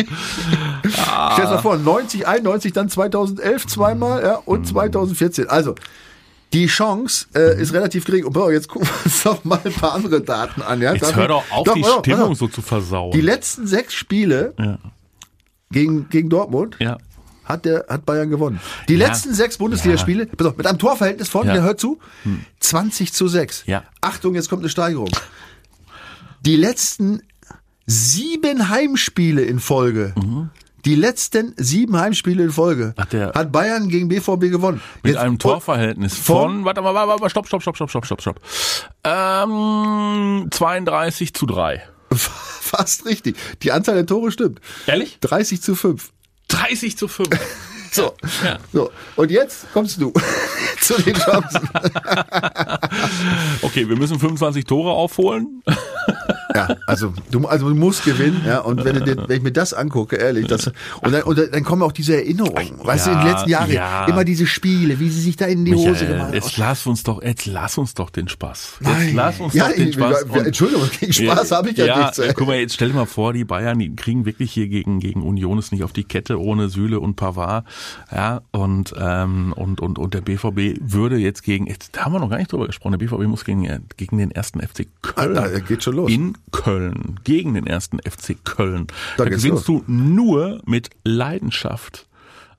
Stell 1.33 1.45
dir 1.45 1.51
mal 1.51 1.59
vor, 1.59 1.77
90, 1.77 2.27
91, 2.27 2.73
dann 2.73 2.89
2011 2.89 3.67
zweimal 3.67 4.23
ja, 4.23 4.35
und 4.45 4.67
2014. 4.67 5.49
Also 5.49 5.75
die 6.53 6.67
Chance 6.67 7.27
äh, 7.35 7.61
ist 7.61 7.73
relativ 7.73 8.05
gering. 8.05 8.25
Und 8.25 8.33
boah, 8.35 8.53
jetzt 8.53 8.69
gucken 8.69 8.89
wir 8.89 9.05
uns 9.07 9.23
doch 9.25 9.45
mal 9.45 9.61
ein 9.65 9.73
paar 9.73 9.95
andere 9.95 10.21
Daten 10.21 10.63
an. 10.63 10.81
Ja? 10.83 10.93
Jetzt 10.93 11.03
Darf 11.03 11.17
hör 11.17 11.29
doch 11.29 11.51
auf, 11.51 11.65
die 11.75 11.81
pass 11.81 11.91
auf, 11.91 12.03
pass 12.03 12.15
Stimmung 12.15 12.35
so 12.35 12.49
zu 12.49 12.63
versauen. 12.63 13.13
Die 13.13 13.21
letzten 13.21 13.67
sechs 13.67 13.95
Spiele 13.95 14.55
ja. 14.59 14.79
gegen, 15.71 16.09
gegen 16.11 16.29
Dortmund 16.29 16.77
ja. 16.79 16.99
hat, 17.45 17.65
der, 17.65 17.87
hat 17.89 18.05
Bayern 18.05 18.29
gewonnen. 18.31 18.61
Die 18.89 18.95
Ja. 18.95 19.07
letzten 19.09 19.33
sechs 19.35 19.57
Bundesligaspiele, 19.59 20.27
pass 20.27 20.47
auf, 20.49 20.57
mit 20.57 20.67
einem 20.67 20.79
Torverhältnis 20.79 21.29
von, 21.29 21.47
Ja. 21.47 21.55
der 21.55 21.63
hört 21.63 21.81
zu, 21.81 21.99
20 22.61 23.13
zu 23.13 23.29
6. 23.29 23.65
Ja. 23.67 23.85
Achtung, 24.01 24.35
jetzt 24.35 24.49
kommt 24.51 24.63
eine 24.63 24.69
Steigerung. 24.69 25.09
Die 26.45 26.57
letzten 26.57 27.23
sieben 27.87 28.69
Heimspiele 28.69 29.43
in 29.43 29.59
Folge, 29.61 30.15
die 30.85 30.95
letzten 30.97 31.55
sieben 31.57 31.97
Heimspiele 31.97 32.43
in 32.45 32.51
Folge, 32.51 32.95
Hat 32.99 33.13
hat 33.15 33.53
Bayern 33.53 33.89
gegen 33.89 34.09
BVB 34.09 34.51
gewonnen. 34.51 34.81
Mit 35.03 35.13
Jetzt- 35.15 35.23
einem 35.23 35.39
Torverhältnis 35.39 36.17
von- 36.17 36.37
von, 36.37 36.65
warte 36.65 36.83
mal, 36.83 36.95
warte 36.95 37.21
mal, 37.23 37.31
stopp, 37.31 37.47
stopp, 37.47 37.63
stopp, 37.63 37.77
stopp, 37.77 37.91
stopp, 37.91 38.05
stopp, 38.05 38.21
stopp. 38.21 38.41
Ähm, 39.05 40.49
32 40.51 41.35
zu 41.35 41.47
3. 41.47 41.83
Fast 42.13 43.07
richtig. 43.07 43.37
Die 43.63 43.73
Anzahl 43.73 43.95
der 43.95 44.07
Tore 44.07 44.33
stimmt. 44.33 44.61
Ehrlich? 44.87 45.19
30 45.21 45.63
zu 45.63 45.75
5. 45.75 46.11
30 46.49 46.97
zu 46.97 47.09
5. 47.09 47.29
So. 47.95 48.15
Ja. 48.43 48.59
so. 48.73 48.91
Und 49.17 49.31
jetzt 49.31 49.71
kommst 49.75 50.01
du 50.01 50.15
zu 50.81 50.95
den 51.03 51.13
Chancen. 51.13 51.69
Okay, 53.61 53.87
wir 53.87 53.97
müssen 53.99 54.19
25 54.19 54.65
Tore 54.65 54.93
aufholen. 54.93 55.63
Ja, 56.55 56.77
also 56.87 57.13
du, 57.31 57.47
also 57.47 57.69
du 57.69 57.75
musst 57.75 58.05
gewinnen, 58.05 58.43
ja. 58.47 58.61
Und 58.61 58.85
wenn, 58.85 58.95
du 58.97 59.03
dir, 59.03 59.25
wenn 59.29 59.37
ich 59.39 59.43
mir 59.43 59.53
das 59.53 59.73
angucke, 59.75 60.17
ehrlich, 60.17 60.47
das 60.47 60.67
und 61.01 61.13
dann, 61.13 61.23
und 61.23 61.39
dann 61.39 61.65
kommen 61.65 61.83
auch 61.83 61.93
diese 61.93 62.17
Erinnerungen, 62.17 62.79
weißt 62.83 63.07
du, 63.07 63.11
in 63.11 63.19
den 63.19 63.27
Ja, 63.27 63.33
letzten 63.33 63.51
Jahren 63.51 63.71
ja. 63.73 64.05
immer 64.07 64.25
diese 64.25 64.47
Spiele, 64.47 64.99
wie 65.01 65.09
sie 65.09 65.21
sich 65.21 65.37
da 65.37 65.47
in 65.47 65.65
die 65.65 65.75
Hose 65.75 65.91
Michael, 65.91 66.09
gemacht 66.09 66.35
jetzt 66.35 66.57
lass 66.59 66.87
uns 66.87 67.03
doch, 67.03 67.23
jetzt 67.23 67.47
lass 67.47 67.79
uns 67.79 67.95
doch 67.95 68.11
den 68.11 68.29
Spaß. 68.29 68.79
Jetzt 68.81 68.89
Nein. 68.91 69.15
lass 69.15 69.41
uns 69.41 69.55
ja, 69.55 69.69
doch 69.69 69.75
den 69.77 69.89
ich, 69.89 69.95
Spaß. 69.95 70.25
wir- 70.33 70.47
Entschuldigung, 70.47 70.89
gegen 71.01 71.13
Spaß 71.13 71.51
habe 71.53 71.71
ich 71.71 71.77
ja, 71.77 71.99
nichts. 72.03 72.19
ey. 72.19 72.33
guck 72.35 72.47
mal, 72.47 72.57
jetzt 72.59 72.75
stell 72.75 72.89
dir 72.89 72.95
mal 72.95 73.07
vor, 73.07 73.33
die 73.33 73.45
Bayern, 73.45 73.79
die 73.79 73.95
kriegen 73.95 74.25
wirklich 74.27 74.53
hier 74.53 74.69
gegen, 74.69 75.01
gegen 75.01 75.23
Union 75.23 75.59
es 75.59 75.73
nicht 75.73 75.85
auf 75.85 75.93
die 75.93 76.05
Kette 76.05 76.41
ohne 76.41 76.69
Süle 76.69 77.01
und 77.01 77.17
Pavard. 77.17 77.65
Ja, 78.11 78.43
und, 78.51 78.93
ähm, 78.99 79.53
und, 79.57 79.81
und, 79.81 79.99
und 79.99 80.15
der 80.15 80.21
BVB 80.21 80.79
würde 80.81 81.17
jetzt 81.17 81.43
gegen, 81.43 81.67
jetzt, 81.67 81.97
da 81.97 82.05
haben 82.05 82.13
wir 82.13 82.21
noch 82.21 82.31
gar 82.31 82.39
nicht 82.39 82.53
drüber 82.53 82.67
gesprochen, 82.67 82.93
der 82.99 83.07
BVB 83.07 83.23
muss 83.29 83.45
gegen, 83.45 83.67
gegen 83.97 84.19
den 84.19 84.31
ersten 84.31 84.61
FC 84.61 84.87
Köln. 85.03 85.37
Alter, 85.39 85.61
geht 85.61 85.83
schon 85.83 85.97
los. 85.97 86.11
In 86.11 86.37
Köln. 86.51 87.21
Gegen 87.25 87.55
den 87.55 87.67
ersten 87.67 87.99
FC 88.01 88.37
Köln. 88.45 88.87
Da 89.17 89.25
Da, 89.25 89.31
gewinnst 89.31 89.69
du 89.69 89.85
nur 89.87 90.61
mit 90.67 90.91
Leidenschaft. 91.05 92.07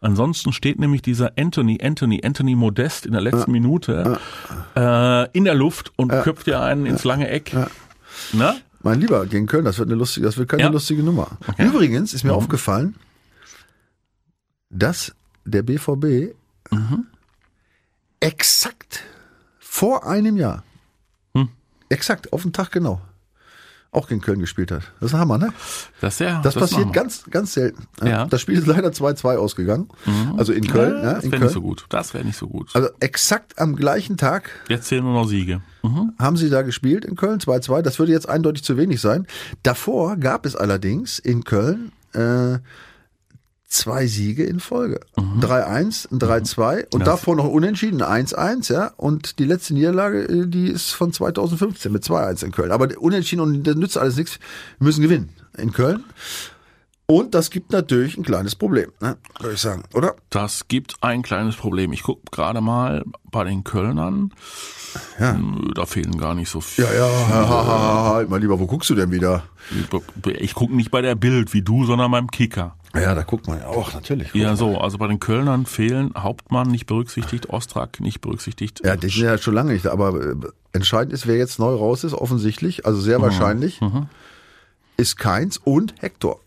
Ansonsten 0.01 0.51
steht 0.51 0.79
nämlich 0.79 1.01
dieser 1.01 1.33
Anthony, 1.37 1.79
Anthony, 1.81 2.21
Anthony 2.23 2.55
Modest 2.55 3.05
in 3.05 3.13
der 3.13 3.21
letzten 3.21 3.51
Minute 3.51 4.19
äh, 4.75 5.29
in 5.31 5.45
der 5.45 5.55
Luft 5.55 5.93
und 5.95 6.09
köpft 6.09 6.47
dir 6.47 6.61
einen 6.61 6.85
ins 6.85 7.03
lange 7.05 7.29
Eck. 7.29 7.55
Na? 8.33 8.55
Mein 8.81 8.99
Lieber, 8.99 9.25
gegen 9.27 9.45
Köln, 9.47 9.63
das 9.63 9.77
wird 9.79 9.87
eine 9.87 9.95
lustige, 9.97 10.25
das 10.25 10.35
wird 10.37 10.49
keine 10.49 10.63
Ja. 10.63 10.69
lustige 10.69 11.03
Nummer. 11.03 11.37
Übrigens 11.57 12.13
ist 12.13 12.25
mir 12.25 12.33
aufgefallen, 12.33 12.95
dass 14.69 15.15
der 15.45 15.61
BVB 15.63 16.33
Mhm. 16.71 17.05
exakt 18.19 19.03
vor 19.59 20.05
einem 20.05 20.37
Jahr, 20.37 20.63
Hm. 21.35 21.49
exakt 21.89 22.33
auf 22.33 22.41
den 22.43 22.51
Tag 22.53 22.71
genau, 22.71 22.99
auch 23.93 24.07
gegen 24.07 24.21
Köln 24.21 24.39
gespielt 24.39 24.71
hat. 24.71 24.81
Das 24.99 25.09
ist 25.11 25.13
ein 25.15 25.19
Hammer, 25.19 25.37
ne? 25.37 25.53
Das, 26.01 26.19
ja, 26.19 26.41
Das, 26.41 26.55
passiert 26.55 26.81
machen 26.81 26.93
wir. 26.93 27.01
ganz, 27.01 27.23
ganz 27.29 27.53
selten. 27.53 27.87
Ja. 28.03 28.25
Das 28.25 28.41
Spiel 28.41 28.57
ist 28.57 28.67
leider 28.67 28.89
2-2 28.89 29.35
ausgegangen. 29.37 29.87
Also 30.37 30.51
in 30.53 30.67
Köln. 30.67 30.97
Ja, 31.03 31.03
Ja, 31.03 31.13
das 31.15 31.31
wäre 31.31 31.43
nicht 31.43 31.53
so 31.53 31.61
gut. 31.61 31.85
Das 31.89 32.13
wäre 32.13 32.25
nicht 32.25 32.37
so 32.37 32.47
gut. 32.47 32.69
Also 32.73 32.89
exakt 32.99 33.59
am 33.59 33.75
gleichen 33.75 34.17
Tag 34.17 34.49
Jetzt 34.67 34.87
zählen 34.87 35.03
nur 35.03 35.13
noch 35.13 35.27
Siege. 35.27 35.61
Mhm. 35.83 36.13
haben 36.17 36.37
sie 36.37 36.49
da 36.49 36.61
gespielt 36.61 37.03
in 37.05 37.15
Köln, 37.15 37.39
2-2. 37.39 37.81
Das 37.81 37.99
würde 37.99 38.11
jetzt 38.13 38.27
eindeutig 38.29 38.63
zu 38.63 38.77
wenig 38.77 39.01
sein. 39.01 39.27
Davor 39.63 40.15
gab 40.17 40.45
es 40.45 40.55
allerdings 40.55 41.19
in 41.19 41.43
Köln 41.43 41.91
äh, 42.13 42.59
zwei 43.73 44.05
Siege 44.07 44.43
in 44.43 44.59
Folge. 44.59 44.99
3-1, 45.17 46.07
ein 46.11 46.19
3-2 46.19 46.85
und 46.85 46.93
Mhm. 46.93 46.99
Ja. 46.99 47.05
davor 47.05 47.35
noch 47.35 47.47
unentschieden, 47.49 48.01
1-1, 48.01 48.71
ja. 48.71 48.91
Und 48.97 49.39
die 49.39 49.45
letzte 49.45 49.73
Niederlage, 49.73 50.23
äh, 50.23 50.47
die 50.47 50.67
ist 50.67 50.91
von 50.91 51.11
2015 51.11 51.91
mit 51.91 52.03
2-1 52.03 52.43
in 52.43 52.51
Köln. 52.51 52.71
Aber 52.71 52.87
unentschieden 52.99 53.41
und 53.41 53.63
das 53.63 53.75
nützt 53.75 53.97
alles 53.97 54.15
nichts. 54.17 54.39
Wir 54.79 54.85
müssen 54.85 55.01
gewinnen 55.01 55.29
in 55.57 55.71
Köln. 55.71 56.03
Und 57.05 57.35
das 57.35 57.49
gibt 57.49 57.71
natürlich 57.73 58.15
ein 58.17 58.23
kleines 58.23 58.55
Problem, 58.55 58.91
ne? 59.01 59.17
würde 59.41 59.55
ich 59.55 59.59
sagen, 59.61 59.83
oder? 59.93 60.15
Das 60.29 60.67
gibt 60.69 60.95
ein 61.01 61.21
kleines 61.21 61.55
Problem. 61.57 61.91
Ich 61.91 62.03
gucke 62.03 62.21
gerade 62.31 62.61
mal 62.61 63.03
bei 63.29 63.43
den 63.43 63.63
Kölnern. 63.65 64.31
Ja. 65.19 65.33
Nö, 65.33 65.71
Da 65.75 65.85
fehlen 65.85 66.17
gar 66.17 66.33
nicht 66.33 66.49
so 66.49 66.61
viele. 66.61 66.87
Ja, 66.87 66.93
ja, 66.93 67.27
ha, 67.29 67.49
ha, 67.49 67.65
ha, 67.67 68.13
halt 68.13 68.29
mal 68.29 68.39
lieber, 68.39 68.57
wo 68.59 68.67
guckst 68.67 68.89
du 68.89 68.95
denn 68.95 69.11
wieder? 69.11 69.43
Ich 70.39 70.53
gucke 70.53 70.73
nicht 70.75 70.91
bei 70.91 71.01
der 71.01 71.15
Bild 71.15 71.53
wie 71.53 71.61
du, 71.61 71.85
sondern 71.85 72.09
beim 72.11 72.31
Kicker. 72.31 72.77
Ja, 72.95 73.15
da 73.15 73.23
guckt 73.23 73.47
man 73.47 73.59
ja 73.59 73.67
auch, 73.67 73.93
natürlich. 73.93 74.33
Ja, 74.35 74.55
so, 74.55 74.77
also 74.77 74.99
bei 74.99 75.07
den 75.07 75.19
Kölnern 75.19 75.65
fehlen 75.65 76.11
Hauptmann 76.15 76.67
nicht 76.69 76.85
berücksichtigt, 76.85 77.49
Ostrak 77.49 77.99
nicht 77.99 78.21
berücksichtigt. 78.21 78.81
Ja, 78.85 78.95
die 78.95 79.09
sind 79.09 79.23
ja 79.23 79.37
schon 79.39 79.55
lange 79.55 79.73
nicht 79.73 79.85
da, 79.85 79.91
aber 79.91 80.21
äh, 80.21 80.35
entscheidend 80.73 81.11
ist, 81.11 81.25
wer 81.25 81.37
jetzt 81.37 81.57
neu 81.57 81.73
raus 81.73 82.03
ist, 82.03 82.13
offensichtlich, 82.13 82.85
also 82.85 83.01
sehr 83.01 83.19
wahrscheinlich, 83.21 83.79
ist 84.95 85.17
Keins 85.17 85.57
und 85.57 85.95
Hector. 86.01 86.39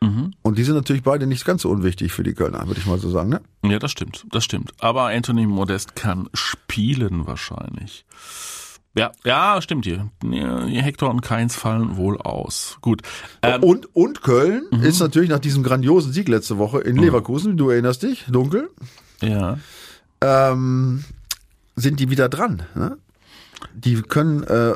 Und 0.00 0.58
die 0.58 0.62
sind 0.62 0.76
natürlich 0.76 1.02
beide 1.02 1.26
nicht 1.26 1.44
ganz 1.44 1.62
so 1.62 1.70
unwichtig 1.70 2.12
für 2.12 2.22
die 2.22 2.34
Kölner, 2.34 2.66
würde 2.68 2.80
ich 2.80 2.86
mal 2.86 2.98
so 2.98 3.10
sagen. 3.10 3.30
Ne? 3.30 3.40
Ja, 3.64 3.78
das 3.80 3.90
stimmt, 3.90 4.26
das 4.30 4.44
stimmt. 4.44 4.72
Aber 4.78 5.08
Anthony 5.08 5.46
Modest 5.46 5.96
kann 5.96 6.28
spielen 6.34 7.26
wahrscheinlich. 7.26 8.04
Ja, 8.98 9.12
ja, 9.24 9.62
stimmt 9.62 9.84
hier. 9.84 10.10
Hector 10.22 11.08
und 11.10 11.20
Keins 11.20 11.54
fallen 11.54 11.96
wohl 11.96 12.18
aus. 12.18 12.78
Gut. 12.80 13.02
Ähm, 13.42 13.62
und, 13.62 13.94
und 13.94 14.22
Köln 14.22 14.66
ist 14.82 15.00
natürlich 15.00 15.30
nach 15.30 15.38
diesem 15.38 15.62
grandiosen 15.62 16.12
Sieg 16.12 16.28
letzte 16.28 16.58
Woche 16.58 16.80
in 16.80 16.96
Leverkusen, 16.96 17.56
du 17.56 17.70
erinnerst 17.70 18.02
dich, 18.02 18.24
dunkel, 18.28 18.70
ja. 19.22 19.58
ähm, 20.20 21.04
sind 21.76 22.00
die 22.00 22.10
wieder 22.10 22.28
dran. 22.28 22.62
Ne? 22.74 22.98
Die 23.74 24.02
können 24.02 24.42
äh, 24.42 24.74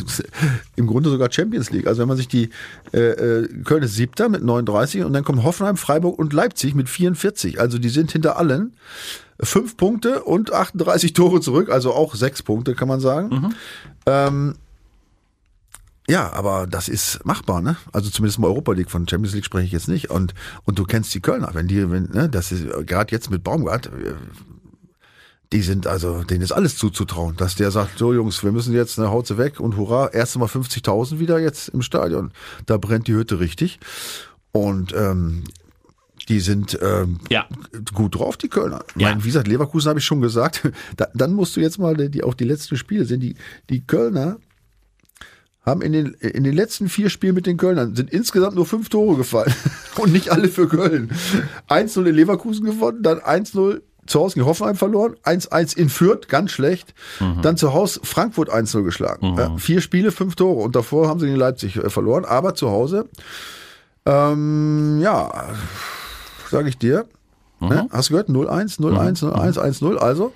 im 0.76 0.86
Grunde 0.86 1.10
sogar 1.10 1.30
Champions 1.30 1.70
League. 1.70 1.86
Also 1.86 2.00
wenn 2.00 2.08
man 2.08 2.16
sich 2.16 2.28
die 2.28 2.50
äh, 2.92 2.98
äh, 2.98 3.48
Köln 3.64 3.82
ist 3.82 3.94
siebter 3.94 4.28
mit 4.28 4.42
39 4.42 5.04
und 5.04 5.12
dann 5.12 5.24
kommen 5.24 5.42
Hoffenheim, 5.44 5.76
Freiburg 5.76 6.18
und 6.18 6.32
Leipzig 6.32 6.74
mit 6.74 6.88
44. 6.88 7.60
Also 7.60 7.78
die 7.78 7.88
sind 7.88 8.12
hinter 8.12 8.38
allen 8.38 8.74
fünf 9.40 9.76
Punkte 9.76 10.22
und 10.22 10.52
38 10.52 11.12
Tore 11.12 11.40
zurück, 11.40 11.68
also 11.70 11.92
auch 11.92 12.14
sechs 12.14 12.42
Punkte 12.42 12.74
kann 12.74 12.88
man 12.88 13.00
sagen. 13.00 13.54
Ähm, 14.06 14.54
Ja, 16.08 16.32
aber 16.32 16.68
das 16.68 16.88
ist 16.88 17.26
machbar, 17.26 17.60
ne? 17.60 17.76
Also 17.92 18.10
zumindest 18.10 18.38
mal 18.38 18.46
Europa 18.46 18.72
League, 18.72 18.90
von 18.90 19.08
Champions 19.08 19.34
League 19.34 19.44
spreche 19.44 19.66
ich 19.66 19.72
jetzt 19.72 19.88
nicht. 19.88 20.08
Und, 20.08 20.34
und 20.64 20.78
du 20.78 20.84
kennst 20.84 21.12
die 21.14 21.20
Kölner, 21.20 21.50
wenn 21.52 21.66
die, 21.66 21.90
wenn, 21.90 22.04
ne, 22.12 22.28
das 22.28 22.52
ist 22.52 22.66
gerade 22.86 23.10
jetzt 23.12 23.28
mit 23.28 23.42
Baumgart, 23.42 23.86
äh, 23.86 24.14
die 25.52 25.62
sind 25.62 25.86
also, 25.86 26.24
denen 26.24 26.42
ist 26.42 26.52
alles 26.52 26.76
zuzutrauen, 26.76 27.36
dass 27.36 27.54
der 27.54 27.70
sagt, 27.70 27.98
so 27.98 28.12
Jungs, 28.12 28.42
wir 28.42 28.52
müssen 28.52 28.74
jetzt, 28.74 28.98
ne, 28.98 29.10
haut 29.10 29.26
sie 29.26 29.38
weg 29.38 29.60
und 29.60 29.76
hurra, 29.76 30.08
erst 30.12 30.36
mal 30.38 30.46
50.000 30.46 31.18
wieder 31.18 31.38
jetzt 31.38 31.68
im 31.68 31.82
Stadion. 31.82 32.32
Da 32.66 32.78
brennt 32.78 33.06
die 33.06 33.14
Hütte 33.14 33.38
richtig. 33.38 33.78
Und 34.52 34.92
ähm, 34.94 35.44
die 36.28 36.40
sind 36.40 36.78
ähm, 36.82 37.20
Ja. 37.30 37.46
gut 37.94 38.16
drauf, 38.16 38.36
die 38.36 38.48
Kölner. 38.48 38.84
Ja. 38.96 39.08
meine, 39.10 39.22
wie 39.22 39.28
gesagt, 39.28 39.46
Leverkusen 39.46 39.88
habe 39.88 40.00
ich 40.00 40.04
schon 40.04 40.20
gesagt. 40.20 40.62
Da, 40.96 41.08
dann 41.14 41.32
musst 41.32 41.56
du 41.56 41.60
jetzt 41.60 41.78
mal 41.78 41.96
die, 41.96 42.10
die, 42.10 42.24
auch 42.24 42.34
die 42.34 42.44
letzten 42.44 42.76
Spiele 42.76 43.04
sehen. 43.04 43.20
Die, 43.20 43.36
die 43.70 43.86
Kölner 43.86 44.38
haben 45.64 45.82
in 45.82 45.92
den, 45.92 46.14
in 46.14 46.44
den 46.44 46.54
letzten 46.54 46.88
vier 46.88 47.10
Spielen 47.10 47.34
mit 47.34 47.46
den 47.46 47.56
Kölnern 47.56 47.94
sind 47.94 48.10
insgesamt 48.10 48.54
nur 48.56 48.66
fünf 48.66 48.88
Tore 48.88 49.16
gefallen. 49.16 49.52
Und 49.96 50.12
nicht 50.12 50.30
alle 50.30 50.48
für 50.48 50.68
Köln. 50.68 51.10
1-0 51.68 52.04
in 52.06 52.14
Leverkusen 52.14 52.64
gewonnen, 52.64 53.02
dann 53.02 53.18
1-0 53.18 53.80
zu 54.06 54.20
Hause 54.20 54.34
gegen 54.34 54.46
Hoffenheim 54.46 54.76
verloren, 54.76 55.16
1-1 55.24 55.76
in 55.76 55.88
Fürth, 55.88 56.28
ganz 56.28 56.50
schlecht. 56.52 56.94
Dann 57.42 57.56
zu 57.56 57.72
Hause 57.74 58.00
Frankfurt 58.02 58.50
1-0 58.52 58.82
geschlagen. 58.82 59.36
Ja, 59.36 59.56
vier 59.56 59.80
Spiele, 59.80 60.12
fünf 60.12 60.34
Tore. 60.36 60.62
Und 60.62 60.76
davor 60.76 61.08
haben 61.08 61.20
sie 61.20 61.26
gegen 61.26 61.38
Leipzig 61.38 61.76
äh, 61.76 61.90
verloren. 61.90 62.24
Aber 62.24 62.54
zu 62.54 62.70
Hause, 62.70 63.08
ähm, 64.04 65.00
ja, 65.00 65.46
sage 66.50 66.68
ich 66.68 66.78
dir. 66.78 67.06
Ne? 67.60 67.88
Hast 67.90 68.10
du 68.10 68.12
gehört? 68.12 68.28
0-1, 68.28 68.78
0-1, 68.80 69.22
0-1, 69.24 69.58
1-0. 69.80 69.96
Also, 69.96 70.34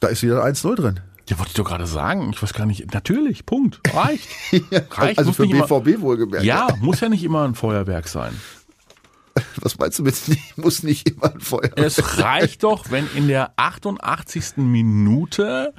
da 0.00 0.08
ist 0.08 0.22
wieder 0.22 0.44
ein 0.44 0.54
1-0 0.54 0.74
drin. 0.76 1.00
Ja, 1.28 1.38
wollte 1.38 1.50
ich 1.50 1.54
doch 1.54 1.64
gerade 1.64 1.86
sagen. 1.86 2.30
Ich 2.34 2.42
weiß 2.42 2.52
gar 2.52 2.66
nicht. 2.66 2.92
Natürlich, 2.92 3.46
Punkt. 3.46 3.80
Reicht. 3.94 4.28
Reicht. 4.90 5.18
also 5.18 5.32
für 5.32 5.42
nicht 5.46 5.52
immer- 5.52 5.66
BVB 5.80 6.00
wohlgemerkt. 6.02 6.44
Ja, 6.44 6.68
muss 6.80 7.00
ja 7.00 7.08
nicht 7.08 7.24
immer 7.24 7.44
ein 7.44 7.54
Feuerwerk 7.54 8.08
sein. 8.08 8.38
Was 9.56 9.78
meinst 9.78 9.98
du 9.98 10.02
mit, 10.02 10.14
muss 10.56 10.82
nicht 10.82 11.08
immer 11.08 11.32
ein 11.32 11.40
Feuer? 11.40 11.70
Es 11.76 12.18
reicht 12.18 12.62
doch, 12.62 12.90
wenn 12.90 13.08
in 13.14 13.28
der 13.28 13.52
88. 13.56 14.56
Minute, 14.58 15.74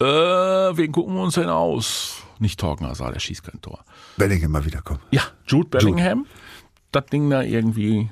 äh, 0.00 0.04
wen 0.04 0.92
gucken 0.92 1.14
wir 1.14 1.22
uns 1.22 1.34
denn 1.34 1.48
aus? 1.48 2.22
Nicht 2.38 2.60
Torgen 2.60 2.86
Hazard, 2.86 3.14
der 3.14 3.20
schießt 3.20 3.42
kein 3.42 3.60
Tor. 3.60 3.84
Bellingham 4.16 4.52
mal 4.52 4.64
wiederkommen. 4.64 5.00
Ja, 5.10 5.22
Jude 5.46 5.68
Bellingham, 5.70 6.26
das 6.92 7.06
Ding 7.06 7.28
da 7.30 7.42
irgendwie 7.42 8.10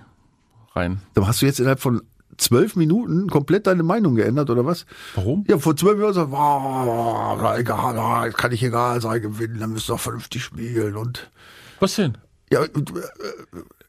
rein. 0.75 1.01
Da 1.14 1.27
hast 1.27 1.42
du 1.42 1.47
jetzt 1.47 1.61
innerhalb 1.61 1.81
von 1.81 2.03
zwölf 2.38 2.77
Minuten 2.77 3.29
komplett 3.29 3.66
deine 3.66 3.83
Meinung 3.83 4.14
geändert, 4.14 4.51
oder 4.51 4.66
was? 4.66 4.85
Warum? 5.14 5.45
Ja, 5.49 5.59
vor 5.59 5.77
zwölf 5.77 5.97
Minuten 5.97 6.14
so, 6.14 6.31
wow, 6.31 7.38
na, 7.40 7.57
egal, 7.57 8.33
kann 8.33 8.51
nicht 8.51 8.62
egal 8.62 9.01
sein, 9.01 9.23
gewinnen, 9.23 9.61
dann 9.61 9.73
müsst 9.73 9.88
ihr 9.88 9.95
doch 9.95 10.01
vernünftig 10.01 10.42
spielen 10.42 10.97
und, 10.97 11.31
Was 11.81 11.97
denn? 11.97 12.19
ja, 12.51 12.62
äh, 12.64 12.69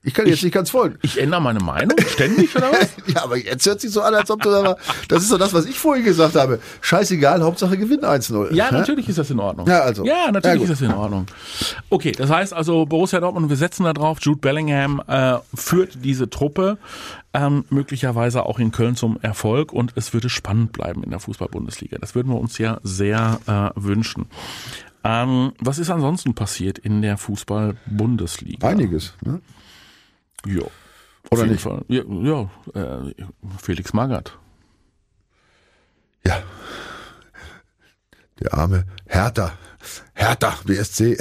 ich 0.08 0.14
kann 0.14 0.26
jetzt 0.26 0.42
nicht 0.44 0.54
ganz 0.54 0.70
folgen. 0.70 0.98
Ich 1.02 1.20
ändere 1.20 1.42
meine 1.42 1.60
Meinung 1.60 1.98
ständig 2.08 2.56
oder 2.56 2.72
was? 2.72 2.90
Ja, 3.08 3.24
aber 3.24 3.38
jetzt 3.38 3.66
hört 3.66 3.80
sich 3.80 3.92
so 3.92 4.02
an, 4.02 4.14
als 4.16 4.30
ob 4.32 4.42
du 4.42 4.50
da 4.50 4.76
das 5.08 5.24
ist 5.24 5.32
doch 5.32 5.38
das, 5.38 5.54
was 5.54 5.66
ich 5.66 5.78
vorhin 5.78 6.04
gesagt 6.04 6.36
habe. 6.36 6.60
Scheißegal, 6.82 7.42
Hauptsache 7.42 7.78
Gewinn 7.78 8.02
1-0. 8.02 8.54
Ja, 8.54 8.72
natürlich 8.72 9.08
ist 9.08 9.18
das 9.18 9.30
in 9.30 9.40
Ordnung. 9.40 9.68
Ja, 9.68 9.80
also. 9.82 10.06
Ja, 10.06 10.26
Ja, 10.26 10.32
natürlich 10.32 10.60
gut. 10.60 10.70
ist 10.70 10.82
das 10.82 10.90
in 10.90 10.94
Ordnung. 10.94 11.26
Okay, 11.90 12.12
das 12.12 12.30
heißt 12.30 12.54
also, 12.54 12.86
Borussia 12.86 13.20
Dortmund, 13.20 13.50
wir 13.50 13.56
setzen 13.58 13.84
da 13.84 13.94
drauf, 13.94 14.18
Jude 14.22 14.40
Bellingham 14.40 15.02
äh, 15.08 15.38
führt 15.54 16.04
diese 16.04 16.30
Truppe 16.30 16.78
ähm, 17.34 17.66
möglicherweise 17.70 18.46
auch 18.46 18.60
in 18.60 18.72
Köln 18.72 18.96
zum 18.96 19.18
Erfolg 19.22 19.72
und 19.74 19.92
es 19.96 20.14
würde 20.14 20.30
spannend 20.30 20.74
bleiben 20.74 21.04
in 21.04 21.12
der 21.12 21.20
Fußball-Bundesliga. 21.20 21.98
Das 22.00 22.16
würden 22.16 22.30
wir 22.32 22.40
uns 22.40 22.58
ja 22.58 22.80
sehr 22.84 23.40
äh, 23.48 23.80
wünschen. 23.82 24.26
Ähm, 25.04 25.54
was 25.60 25.80
ist 25.80 25.90
ansonsten 25.90 26.34
passiert 26.34 26.78
in 26.80 27.02
der 27.02 27.18
Fußball-Bundesliga? 27.18 28.68
Einiges. 28.68 29.14
Ne? 29.24 29.40
Ja. 30.46 30.64
Oder 31.32 31.46
nicht? 31.46 31.62
Fall. 31.62 31.84
Ja, 31.88 32.04
ja 32.06 32.50
äh, 32.74 33.14
Felix 33.62 33.94
Magath. 33.94 34.38
Ja. 36.26 36.44
Der 38.40 38.54
arme 38.54 38.86
Hertha. 39.08 39.58
Hertha, 40.14 40.58
BSC. 40.64 41.18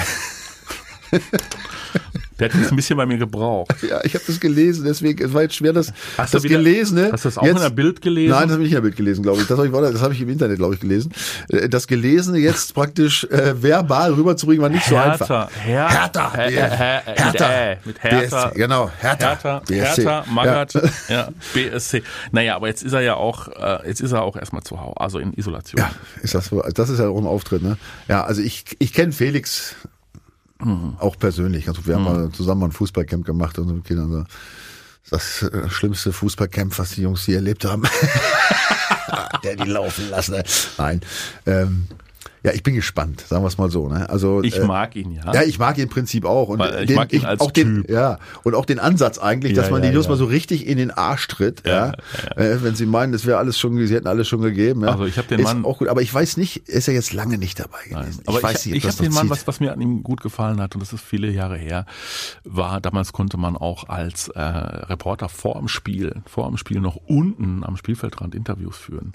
Der 2.38 2.49
hat 2.51 2.55
jetzt 2.61 2.70
ein 2.70 2.77
bisschen 2.77 2.96
bei 2.96 3.07
mir 3.07 3.18
gebraucht. 3.18 3.75
Ja, 3.88 4.01
ich 4.05 4.14
habe 4.14 4.25
das 4.27 4.40
gelesen, 4.40 4.85
deswegen, 4.85 5.25
es 5.25 5.33
war 5.33 5.42
jetzt 5.42 5.55
schwer, 5.55 5.72
das, 5.72 5.92
Hast 6.18 6.33
du 6.35 6.38
das 6.38 6.44
wieder- 6.44 6.57
Gelesene. 6.59 7.11
hast 7.12 7.25
du 7.25 7.29
das 7.29 7.38
auch 7.38 7.44
in 7.44 7.55
der 7.57 7.70
Bild 7.70 8.03
gelesen? 8.03 8.31
Nein, 8.31 8.42
das 8.49 8.53
habe 8.53 8.62
ich 8.62 8.68
nicht 8.70 8.72
in 8.72 8.77
der 8.77 8.81
Bild 8.83 8.96
gelesen, 8.96 9.22
glaube 9.22 9.40
ich. 9.40 9.46
Das 9.46 9.57
habe 9.59 9.68
ich, 9.68 9.72
das 9.92 10.03
habe 10.03 10.12
ich 10.14 10.20
im 10.20 10.29
Internet, 10.29 10.57
glaube 10.59 10.75
ich, 10.75 10.81
gelesen. 10.81 11.12
Äh, 11.49 11.68
Das 11.68 11.87
Gelesene 11.87 12.38
jetzt 12.38 12.75
praktisch 12.75 13.25
äh, 13.25 13.55
verbal 13.62 14.12
rüberzubringen, 14.14 14.62
war 14.62 14.68
nicht 14.70 14.87
so 14.87 14.96
einfach. 14.96 15.51
Hertha, 15.55 16.33
Hertha, 16.33 16.33
Her- 16.35 16.51
ja. 16.51 16.66
Her- 16.66 17.03
Her- 17.05 17.14
Hertha. 17.16 17.49
äh, 17.53 17.77
mit 17.85 18.03
Hertha, 18.03 18.46
BSC, 18.49 18.59
genau, 18.59 18.90
Hertha, 18.99 19.29
Hertha, 19.29 19.59
BSC. 19.61 20.03
Hertha, 20.03 20.25
Magath, 20.31 20.75
ja. 21.09 21.29
BSC. 21.55 22.03
Naja, 22.33 22.57
aber 22.57 22.66
jetzt 22.68 22.83
ist 22.83 22.92
er 22.92 23.01
ja 23.03 23.14
auch, 23.14 23.49
äh, 23.49 23.87
jetzt 23.88 24.01
ist 24.01 24.12
er 24.12 24.22
auch 24.22 24.37
erstmal 24.37 24.62
zu 24.62 24.81
Hause, 24.81 24.94
also 25.01 25.18
in 25.18 25.33
Isolation. 25.35 25.79
Ja, 25.79 25.90
ist 26.22 26.35
das? 26.35 26.51
Das 26.75 26.88
ist 26.88 26.99
ja 26.99 27.09
auch 27.09 27.18
ein 27.18 27.27
Auftritt, 27.27 27.62
ne? 27.62 27.77
Ja, 28.09 28.25
also 28.25 28.42
ich, 28.42 28.64
ich 28.79 28.92
kenne 28.92 29.12
Felix 29.12 29.77
auch 30.99 31.19
persönlich. 31.19 31.69
Also 31.69 31.87
wir 31.87 31.97
haben 31.97 32.05
mal 32.05 32.31
zusammen 32.31 32.64
ein 32.64 32.73
Fußballcamp 32.73 33.25
gemacht 33.25 33.59
und 33.59 33.75
mit 33.75 33.85
Kindern. 33.85 34.11
So. 34.11 34.25
Das 35.11 35.42
äh, 35.42 35.69
schlimmste 35.69 36.12
Fußballcamp, 36.12 36.79
was 36.79 36.90
die 36.92 37.03
Jungs 37.03 37.25
hier 37.25 37.37
erlebt 37.37 37.64
haben. 37.64 37.83
Der 39.45 39.57
die 39.57 39.69
laufen 39.69 40.11
lassen. 40.11 40.33
ne? 40.33 40.45
Nein. 40.79 41.01
Ähm, 41.47 41.87
ja, 42.46 42.52
ich 42.52 42.62
bin 42.62 42.76
gespannt, 42.76 43.22
sagen 43.22 43.42
wir 43.42 43.48
es 43.48 43.59
mal 43.59 43.68
so. 43.70 43.88
Ne? 43.88 44.09
Also 44.09 44.40
Ich 44.44 44.56
äh, 44.56 44.64
mag 44.64 44.94
ihn, 44.94 45.11
ja. 45.11 45.35
Ja, 45.35 45.42
ich 45.42 45.59
mag 45.59 45.76
ihn 45.78 45.82
im 45.85 45.88
Prinzip 45.88 46.24
auch. 46.24 46.48
Und 46.48 46.61
Weil 46.61 46.88
ich 46.88 46.94
mag 46.96 47.12
ihn 47.12 47.24
als 47.24 47.40
auch 47.40 47.50
den, 47.50 47.82
Typ. 47.82 47.90
Ja, 47.90 48.18
und 48.44 48.54
auch 48.54 48.64
den 48.64 48.78
Ansatz 48.78 49.18
eigentlich, 49.18 49.56
Ja, 49.56 49.62
dass 49.62 49.70
man 49.72 49.82
ja, 49.82 49.88
die 49.88 49.94
Jungs 49.94 50.06
ja. 50.06 50.11
mal 50.12 50.16
so 50.16 50.26
richtig 50.26 50.66
in 50.66 50.78
den 50.78 50.90
Arsch 50.92 51.26
tritt. 51.26 51.66
Ja, 51.66 51.92
Äh, 52.37 52.59
Wenn 52.62 52.76
sie 52.76 52.87
meinen, 52.87 53.12
das 53.12 53.26
wäre 53.26 53.38
alles 53.38 53.59
schon, 53.59 53.85
sie 53.87 53.92
hätten 53.94 54.06
alles 54.06 54.28
schon 54.28 54.40
gegeben. 54.42 54.82
Ja. 54.82 54.92
Also 54.92 55.06
ich 55.06 55.18
hab 55.18 55.26
den 55.28 55.40
ist 55.40 55.44
Mann- 55.44 55.64
auch 55.64 55.78
gut, 55.78 55.88
aber 55.88 56.02
ich 56.02 56.14
weiß 56.14 56.37
nicht, 56.37 56.68
ist 56.68 56.87
er 56.87 56.94
jetzt 56.94 57.12
lange 57.12 57.37
nicht 57.37 57.59
dabei 57.59 57.82
gewesen. 57.88 58.22
Aber 58.26 58.38
ich, 58.38 58.44
weiß 58.44 58.66
ich, 58.66 58.72
nicht, 58.72 58.85
ob 58.85 58.90
ich 58.90 58.96
habe 58.96 59.04
den 59.09 59.12
Mann, 59.14 59.22
zieht. 59.24 59.30
was, 59.32 59.46
was 59.48 59.59
mir 59.61 59.72
an 59.72 59.80
ihm 59.80 60.02
gut 60.04 60.20
gefallen 60.22 60.61
hat, 60.61 60.74
und 60.76 60.80
das 60.82 60.92
ist 60.92 61.02
viele 61.04 61.28
Jahre 61.30 61.56
her, 61.56 61.85
war, 62.44 62.80
damals 62.80 63.12
konnte 63.12 63.37
man 63.38 63.56
auch 63.56 63.88
als 63.88 64.28
äh, 64.28 64.40
Reporter 64.40 65.28
vor 65.28 65.59
dem 65.59 65.66
Spiel, 65.68 66.22
vor 66.26 66.46
dem 66.48 66.56
Spiel 66.56 66.80
noch 66.80 66.96
unten 67.06 67.64
am 67.64 67.76
Spielfeldrand 67.76 68.35
Interviews 68.35 68.76
führen. 68.76 69.12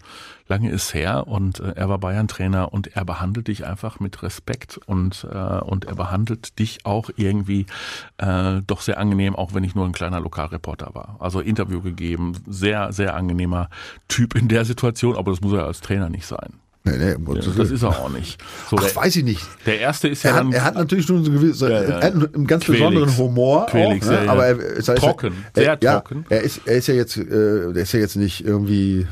Lange 0.51 0.69
ist 0.69 0.93
her 0.93 1.27
und 1.27 1.61
äh, 1.61 1.71
er 1.77 1.87
war 1.87 1.97
Bayern-Trainer 1.97 2.73
und 2.73 2.93
er 2.93 3.05
behandelt 3.05 3.47
dich 3.47 3.65
einfach 3.65 4.01
mit 4.01 4.21
Respekt 4.21 4.77
und, 4.85 5.25
äh, 5.31 5.37
und 5.37 5.85
er 5.85 5.95
behandelt 5.95 6.59
dich 6.59 6.85
auch 6.85 7.09
irgendwie 7.15 7.67
äh, 8.17 8.59
doch 8.67 8.81
sehr 8.81 8.97
angenehm, 8.97 9.33
auch 9.33 9.53
wenn 9.53 9.63
ich 9.63 9.75
nur 9.75 9.85
ein 9.85 9.93
kleiner 9.93 10.19
Lokalreporter 10.19 10.93
war. 10.93 11.15
Also 11.19 11.39
Interview 11.39 11.81
gegeben, 11.81 12.33
sehr, 12.45 12.91
sehr 12.91 13.15
angenehmer 13.15 13.69
Typ 14.09 14.35
in 14.35 14.49
der 14.49 14.65
Situation, 14.65 15.15
aber 15.15 15.31
das 15.31 15.39
muss 15.39 15.53
er 15.53 15.65
als 15.65 15.79
Trainer 15.79 16.09
nicht 16.09 16.25
sein. 16.25 16.59
Nee, 16.83 16.97
nee, 16.97 17.13
um 17.13 17.23
Gottes 17.23 17.55
Das 17.55 17.71
ist 17.71 17.83
er 17.83 17.89
auch 17.89 18.09
nicht. 18.09 18.41
So, 18.69 18.75
Ach, 18.77 18.83
der, 18.83 18.95
weiß 18.95 19.15
ich 19.15 19.23
nicht. 19.23 19.45
der 19.65 19.79
erste 19.79 20.09
ist 20.09 20.23
ja 20.23 20.31
Er 20.31 20.35
hat, 20.35 20.41
dann 20.43 20.51
er 20.51 20.63
hat 20.65 20.75
natürlich 20.75 21.05
schon 21.05 21.23
so 21.23 21.31
einen 21.31 21.39
gewissen, 21.39 21.69
Ja, 21.69 21.81
ja. 21.81 21.89
er 21.99 22.07
hat 22.07 22.13
einen 22.35 22.47
ganz 22.47 22.65
Quälix. 22.65 22.83
besonderen 22.89 23.17
Humor, 23.17 23.67
Quälix, 23.67 24.07
auch, 24.07 24.11
ne? 24.11 24.17
ja, 24.17 24.23
ja. 24.25 24.31
aber 24.31 24.45
er, 24.47 24.95
Trocken, 24.95 25.33
er, 25.53 25.63
sehr 25.63 25.77
ja, 25.81 25.99
trocken. 25.99 26.25
Er 26.29 26.41
ist, 26.41 26.61
er 26.65 26.75
ist 26.77 26.87
ja 26.87 26.95
jetzt, 26.95 27.15
äh, 27.17 27.71
der 27.71 27.83
ist 27.83 27.93
ja 27.93 27.99
jetzt 27.99 28.15
nicht 28.17 28.43
irgendwie, 28.43 29.07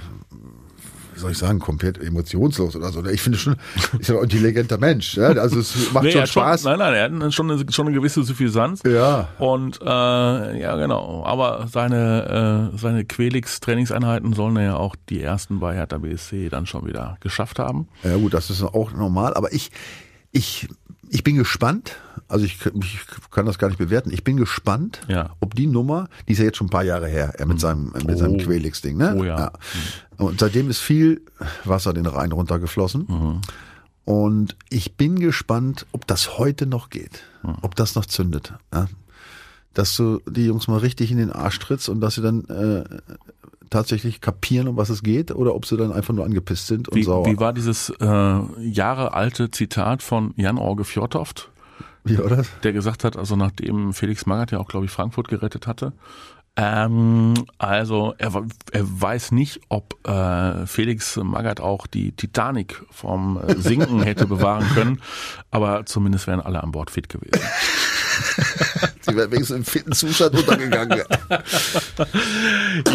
wie 1.19 1.21
soll 1.21 1.31
ich 1.31 1.37
sagen, 1.37 1.59
komplett 1.59 1.97
emotionslos 2.01 2.75
oder 2.77 2.91
so. 2.91 3.05
Ich 3.05 3.21
finde 3.21 3.37
schon, 3.37 3.57
ist 3.99 4.07
ja 4.07 4.15
auch 4.15 4.19
ein 4.19 4.23
intelligenter 4.23 4.77
Mensch. 4.77 5.17
Ja? 5.17 5.27
Also 5.27 5.59
es 5.59 5.91
macht 5.91 6.05
Nee, 6.05 6.11
schon 6.11 6.21
hat 6.21 6.29
schon, 6.29 6.43
Spaß. 6.43 6.63
nein, 6.63 6.79
nein, 6.79 6.93
er 6.93 7.25
hat 7.25 7.33
schon 7.33 7.51
eine, 7.51 7.71
schon 7.71 7.87
eine 7.87 7.95
gewisse 7.95 8.23
Suffisanz. 8.23 8.81
Ja. 8.85 9.27
Und 9.37 9.81
äh, 9.81 9.85
ja, 9.85 10.75
genau. 10.77 11.23
Aber 11.25 11.67
seine, 11.71 12.71
äh, 12.73 12.77
seine 12.77 13.03
Quelix-Trainingseinheiten 13.05 14.31
sollen 14.33 14.55
er 14.57 14.63
ja 14.63 14.75
auch 14.77 14.95
die 15.09 15.21
ersten 15.21 15.59
bei 15.59 15.75
Hertha 15.75 15.97
BSC 15.97 16.49
dann 16.49 16.65
schon 16.65 16.87
wieder 16.87 17.17
geschafft 17.19 17.59
haben. 17.59 17.89
Ja 18.03 18.15
gut, 18.15 18.33
das 18.33 18.49
ist 18.49 18.63
auch 18.63 18.93
normal, 18.93 19.33
aber 19.33 19.51
ich, 19.53 19.71
ich, 20.31 20.67
ich 21.09 21.23
bin 21.23 21.35
gespannt, 21.35 21.95
also 22.27 22.45
ich, 22.45 22.57
ich 22.65 22.99
kann 23.31 23.45
das 23.45 23.57
gar 23.57 23.67
nicht 23.69 23.77
bewerten, 23.77 24.11
ich 24.11 24.23
bin 24.23 24.37
gespannt, 24.37 25.01
Ja. 25.07 25.23
Mhm. 25.25 25.29
ob 25.41 25.55
die 25.55 25.67
Nummer, 25.67 26.07
die 26.27 26.33
ist 26.33 26.39
ja 26.39 26.45
jetzt 26.45 26.57
schon 26.57 26.67
ein 26.67 26.71
paar 26.71 26.83
Jahre 26.83 27.07
her, 27.07 27.33
er 27.37 27.45
mit 27.45 27.59
seinem, 27.59 27.91
mit 28.05 28.17
seinem 28.17 28.35
Oh. 28.35 28.37
Quelix-Ding, 28.37 28.97
ne? 28.97 29.15
Oh 29.17 29.23
ja. 29.23 29.51
Und 30.17 30.39
seitdem 30.39 30.69
ist 30.69 30.79
viel 30.79 31.21
Wasser 31.65 31.93
den 31.93 32.05
Rhein 32.05 32.31
runtergeflossen. 32.31 33.05
Mhm. 33.07 33.41
Und 34.05 34.55
ich 34.69 34.95
bin 34.95 35.19
gespannt, 35.19 35.85
ob 35.91 36.07
das 36.07 36.37
heute 36.37 36.65
noch 36.65 36.89
geht, 36.89 37.21
Mhm. 37.43 37.55
ob 37.61 37.75
das 37.75 37.95
noch 37.95 38.05
zündet. 38.05 38.53
Ja? 38.73 38.87
Dass 39.73 39.95
du 39.95 40.19
die 40.27 40.45
Jungs 40.45 40.67
mal 40.67 40.77
richtig 40.77 41.11
in 41.11 41.17
den 41.17 41.31
Arsch 41.31 41.59
trittst 41.59 41.89
und 41.89 42.01
dass 42.01 42.15
sie 42.15 42.21
dann 42.21 42.45
äh, 42.45 42.83
tatsächlich 43.69 44.19
kapieren, 44.19 44.67
um 44.67 44.77
was 44.77 44.89
es 44.89 45.03
geht, 45.03 45.31
oder 45.31 45.53
ob 45.55 45.65
sie 45.65 45.77
dann 45.77 45.91
einfach 45.91 46.13
nur 46.13 46.25
angepisst 46.25 46.67
sind 46.67 46.89
und 46.89 46.95
Wie, 46.95 47.03
sauer. 47.03 47.25
wie 47.27 47.39
war 47.39 47.53
dieses 47.53 47.89
äh, 48.01 48.39
jahrealte 48.59 49.51
Zitat 49.51 50.01
von 50.01 50.33
Jan-Orge 50.37 50.83
Fjordhoft? 50.83 51.49
Wie 52.03 52.17
war 52.17 52.29
das? 52.29 52.47
der 52.63 52.73
gesagt 52.73 53.03
hat, 53.03 53.15
also 53.17 53.35
nachdem 53.35 53.93
Felix 53.93 54.25
Magath 54.25 54.51
ja 54.51 54.59
auch, 54.59 54.67
glaube 54.69 54.85
ich, 54.85 54.91
Frankfurt 54.91 55.27
gerettet 55.27 55.67
hatte, 55.67 55.93
Ähm, 56.55 57.35
also 57.57 58.15
er, 58.17 58.33
er 58.71 59.01
weiß 59.01 59.31
nicht, 59.33 59.61
ob 59.69 59.95
äh, 60.07 60.65
Felix 60.65 61.15
Magath 61.17 61.61
auch 61.61 61.87
die 61.87 62.11
Titanic 62.11 62.83
vom 62.89 63.37
äh, 63.37 63.55
Sinken 63.55 64.01
hätte 64.01 64.25
bewahren 64.25 64.65
können, 64.73 65.01
aber 65.51 65.85
zumindest 65.85 66.25
wären 66.27 66.41
alle 66.41 66.61
an 66.63 66.71
Bord 66.71 66.89
fit 66.89 67.07
gewesen. 67.07 67.39
Sie 69.01 69.15
wären 69.15 69.31
wenigstens 69.31 69.57
im 69.57 69.65
fitten 69.65 69.91
Zustand 69.93 70.35
untergegangen. 70.35 71.03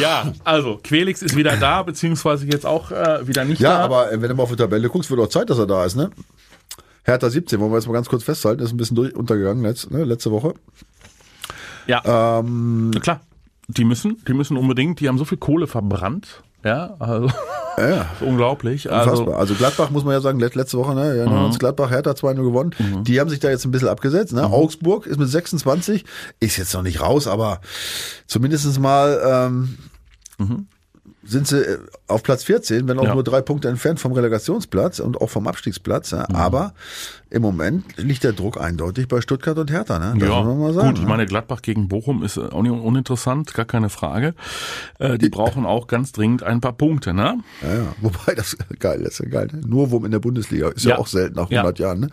ja, 0.01 0.33
also 0.45 0.81
Quelix 0.83 1.23
ist 1.23 1.37
wieder 1.37 1.57
da, 1.57 1.83
beziehungsweise 1.83 2.47
jetzt 2.47 2.67
auch 2.67 2.91
äh, 2.91 3.27
wieder 3.27 3.45
nicht 3.45 3.61
ja, 3.61 3.71
da. 3.71 3.79
Ja, 3.79 3.85
aber 3.85 4.09
wenn 4.13 4.29
du 4.29 4.35
mal 4.35 4.45
auf 4.45 4.51
die 4.51 4.57
Tabelle 4.57 4.89
guckst, 4.89 5.11
wird 5.11 5.21
auch 5.21 5.29
Zeit, 5.29 5.51
dass 5.51 5.59
er 5.59 5.67
da 5.67 5.85
ist, 5.85 5.97
ne? 5.97 6.11
Hertha 7.05 7.29
17, 7.29 7.61
wollen 7.61 7.71
wir 7.71 7.77
jetzt 7.77 7.87
mal 7.87 7.93
ganz 7.93 8.09
kurz 8.09 8.25
festhalten, 8.25 8.63
ist 8.63 8.73
ein 8.73 8.77
bisschen 8.77 8.97
durch, 8.97 9.15
untergegangen 9.15 9.63
letzt, 9.63 9.91
ne, 9.91 10.05
letzte 10.05 10.31
Woche. 10.31 10.55
Ja. 11.87 12.39
Ähm, 12.39 12.93
klar. 13.01 13.21
Die 13.69 13.85
müssen, 13.85 14.23
die 14.29 14.35
müssen 14.35 14.57
unbedingt, 14.57 15.01
die 15.01 15.09
haben 15.09 15.19
so 15.19 15.25
viel 15.25 15.39
Kohle 15.39 15.67
verbrannt. 15.67 16.43
Ja, 16.65 16.97
also 16.99 17.29
ja. 17.77 18.07
unglaublich. 18.21 18.91
Also, 18.91 19.33
also 19.33 19.55
Gladbach 19.55 19.91
muss 19.91 20.05
man 20.05 20.15
ja 20.15 20.21
sagen, 20.21 20.41
letzte 20.41 20.79
Woche, 20.79 20.95
ne, 20.95 21.17
ja, 21.17 21.27
mhm. 21.27 21.53
Gladbach, 21.59 21.91
Hertha 21.91 22.13
2-0 22.13 22.35
gewonnen. 22.37 22.75
Mhm. 22.79 23.05
Die 23.05 23.21
haben 23.21 23.29
sich 23.29 23.41
da 23.41 23.51
jetzt 23.51 23.65
ein 23.65 23.71
bisschen 23.71 23.89
abgesetzt. 23.89 24.33
Ne? 24.33 24.43
Mhm. 24.43 24.55
Augsburg 24.55 25.07
ist 25.07 25.19
mit 25.19 25.29
26, 25.29 26.05
ist 26.41 26.57
jetzt 26.57 26.73
noch 26.75 26.83
nicht 26.83 27.01
raus, 27.01 27.27
aber 27.27 27.61
zumindestens 28.27 28.79
mal 28.79 29.21
ähm, 29.25 29.79
mhm 30.39 30.67
sind 31.27 31.47
sie 31.47 31.61
äh, 31.61 31.79
auf 32.07 32.23
Platz 32.23 32.45
14, 32.45 32.89
wenn 32.89 32.99
auch 32.99 33.05
ja. 33.05 33.15
nur 33.15 33.25
drei 33.25 33.41
Punkte 33.41 33.69
entfernt 33.69 34.01
vom 34.01 34.13
Relegationsplatz 34.13 35.01
und 35.01 35.21
auch 35.21 35.31
vom 35.31 35.47
Abstiegsplatz. 35.47 36.11
Ja. 36.11 36.27
Mhm. 36.29 36.37
Aber 36.37 36.75
im 37.31 37.43
Moment 37.43 37.97
liegt 37.97 38.23
der 38.23 38.33
Druck 38.33 38.61
eindeutig 38.61 39.09
bei 39.09 39.21
Stuttgart 39.21 39.59
und 39.59 39.71
Hertha. 39.71 39.99
Ne? 39.99 40.15
Das 40.19 40.29
ja, 40.29 40.43
mal 40.43 40.73
sagen, 40.73 40.89
gut. 40.91 40.99
Ich 40.99 41.07
meine, 41.07 41.27
Gladbach 41.27 41.63
gegen 41.63 41.89
Bochum 41.89 42.23
ist 42.23 42.39
auch 42.39 42.63
nicht 42.63 42.71
uninteressant, 42.71 43.55
gar 43.55 43.65
keine 43.65 43.89
Frage. 43.89 44.35
Äh, 44.99 45.19
die 45.19 45.31
brauchen 45.31 45.67
auch 45.67 45.87
ganz 45.87 46.13
dringend 46.13 46.43
ein 46.43 46.61
paar 46.61 46.75
Punkte. 46.75 47.13
Ne? 47.13 47.41
Ja, 47.63 47.75
ja. 47.75 47.87
Wobei 48.01 48.35
das 48.35 48.57
geil 48.79 49.03
ist, 49.03 49.19
ja 49.19 49.29
geil. 49.29 49.49
Ne? 49.53 49.63
Nur 49.67 49.91
Wurm 49.91 50.05
in 50.05 50.13
der 50.13 50.21
Bundesliga 50.21 50.69
ist 50.69 50.85
ja, 50.85 50.93
ja 50.93 50.99
auch 50.99 51.07
selten 51.07 51.37
nach 51.37 51.51
100 51.51 51.79
Jahren. 51.79 52.01
Ne? 52.01 52.09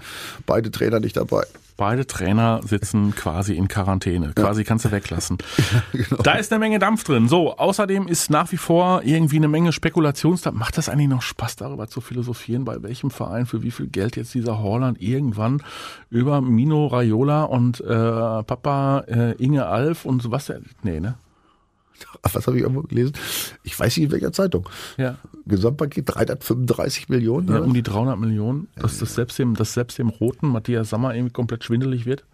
Beide 0.45 0.71
Trainer 0.71 1.00
nicht 1.00 1.17
dabei. 1.17 1.43
Beide 1.82 2.06
Trainer 2.06 2.62
sitzen 2.63 3.15
quasi 3.15 3.56
in 3.56 3.67
Quarantäne. 3.67 4.34
Quasi 4.36 4.63
kannst 4.63 4.86
du 4.86 4.91
weglassen. 4.91 5.39
genau. 5.91 6.21
Da 6.21 6.34
ist 6.34 6.52
eine 6.52 6.60
Menge 6.60 6.78
Dampf 6.78 7.04
drin. 7.04 7.28
So, 7.28 7.58
außerdem 7.58 8.08
ist 8.08 8.30
nach 8.30 8.52
wie 8.52 8.58
vor 8.58 9.01
irgendwie 9.04 9.38
eine 9.38 9.48
Menge 9.48 9.72
Spekulationsdampf. 9.72 10.58
Macht 10.58 10.78
das 10.78 10.90
eigentlich 10.90 11.10
noch 11.10 11.22
Spaß, 11.22 11.56
darüber 11.56 11.88
zu 11.88 12.02
philosophieren, 12.02 12.66
bei 12.66 12.82
welchem 12.84 13.12
Verein 13.12 13.46
für 13.46 13.64
wie 13.64 13.72
viel 13.72 13.88
Geld 13.88 14.16
jetzt 14.16 14.34
dieser 14.34 14.62
Holland 14.62 15.02
irgendwann 15.02 15.62
über 16.10 16.42
Mino 16.42 16.88
Raiola 16.88 17.44
und 17.44 17.82
äh, 17.82 17.86
Papa 17.86 19.06
äh, 19.08 19.32
Inge 19.44 19.66
Alf 19.66 20.06
und 20.06 20.32
was? 20.32 20.52
Nee, 20.84 21.00
ne? 21.00 21.16
was 22.24 22.48
habe 22.48 22.58
ich 22.58 22.64
irgendwo 22.64 22.82
gelesen? 22.84 23.14
Ich 23.64 23.80
weiß 23.80 23.98
nicht 23.98 24.06
in 24.06 24.12
welcher 24.12 24.32
Zeitung. 24.32 24.68
Ja. 24.98 25.18
Gesamtpaket 25.46 26.06
335 26.08 27.10
Millionen. 27.10 27.48
Ja, 27.50 27.60
um 27.60 27.74
die 27.74 27.84
300 27.84 28.20
Millionen, 28.20 28.68
dass 28.76 29.00
das 29.00 29.16
selbst 29.16 29.40
dem, 29.40 29.56
dass 29.56 29.74
selbst 29.74 29.98
dem 29.98 30.10
roten 30.10 30.48
Matthias 30.48 30.90
Sammer 30.90 31.16
irgendwie 31.16 31.34
komplett 31.34 31.64
schwindelig 31.64 32.06
wird. 32.06 32.26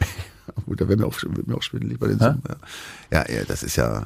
Gut, 0.66 0.80
da 0.80 0.88
werden 0.88 1.00
wir 1.00 1.06
auch, 1.06 1.22
wird 1.22 1.46
mir 1.46 1.56
auch 1.56 1.62
schwindelig 1.62 1.98
bei 1.98 2.08
den 2.08 2.18
Summen. 2.18 2.42
Ja. 3.12 3.24
ja, 3.28 3.44
das 3.44 3.62
ist 3.62 3.76
ja. 3.76 4.04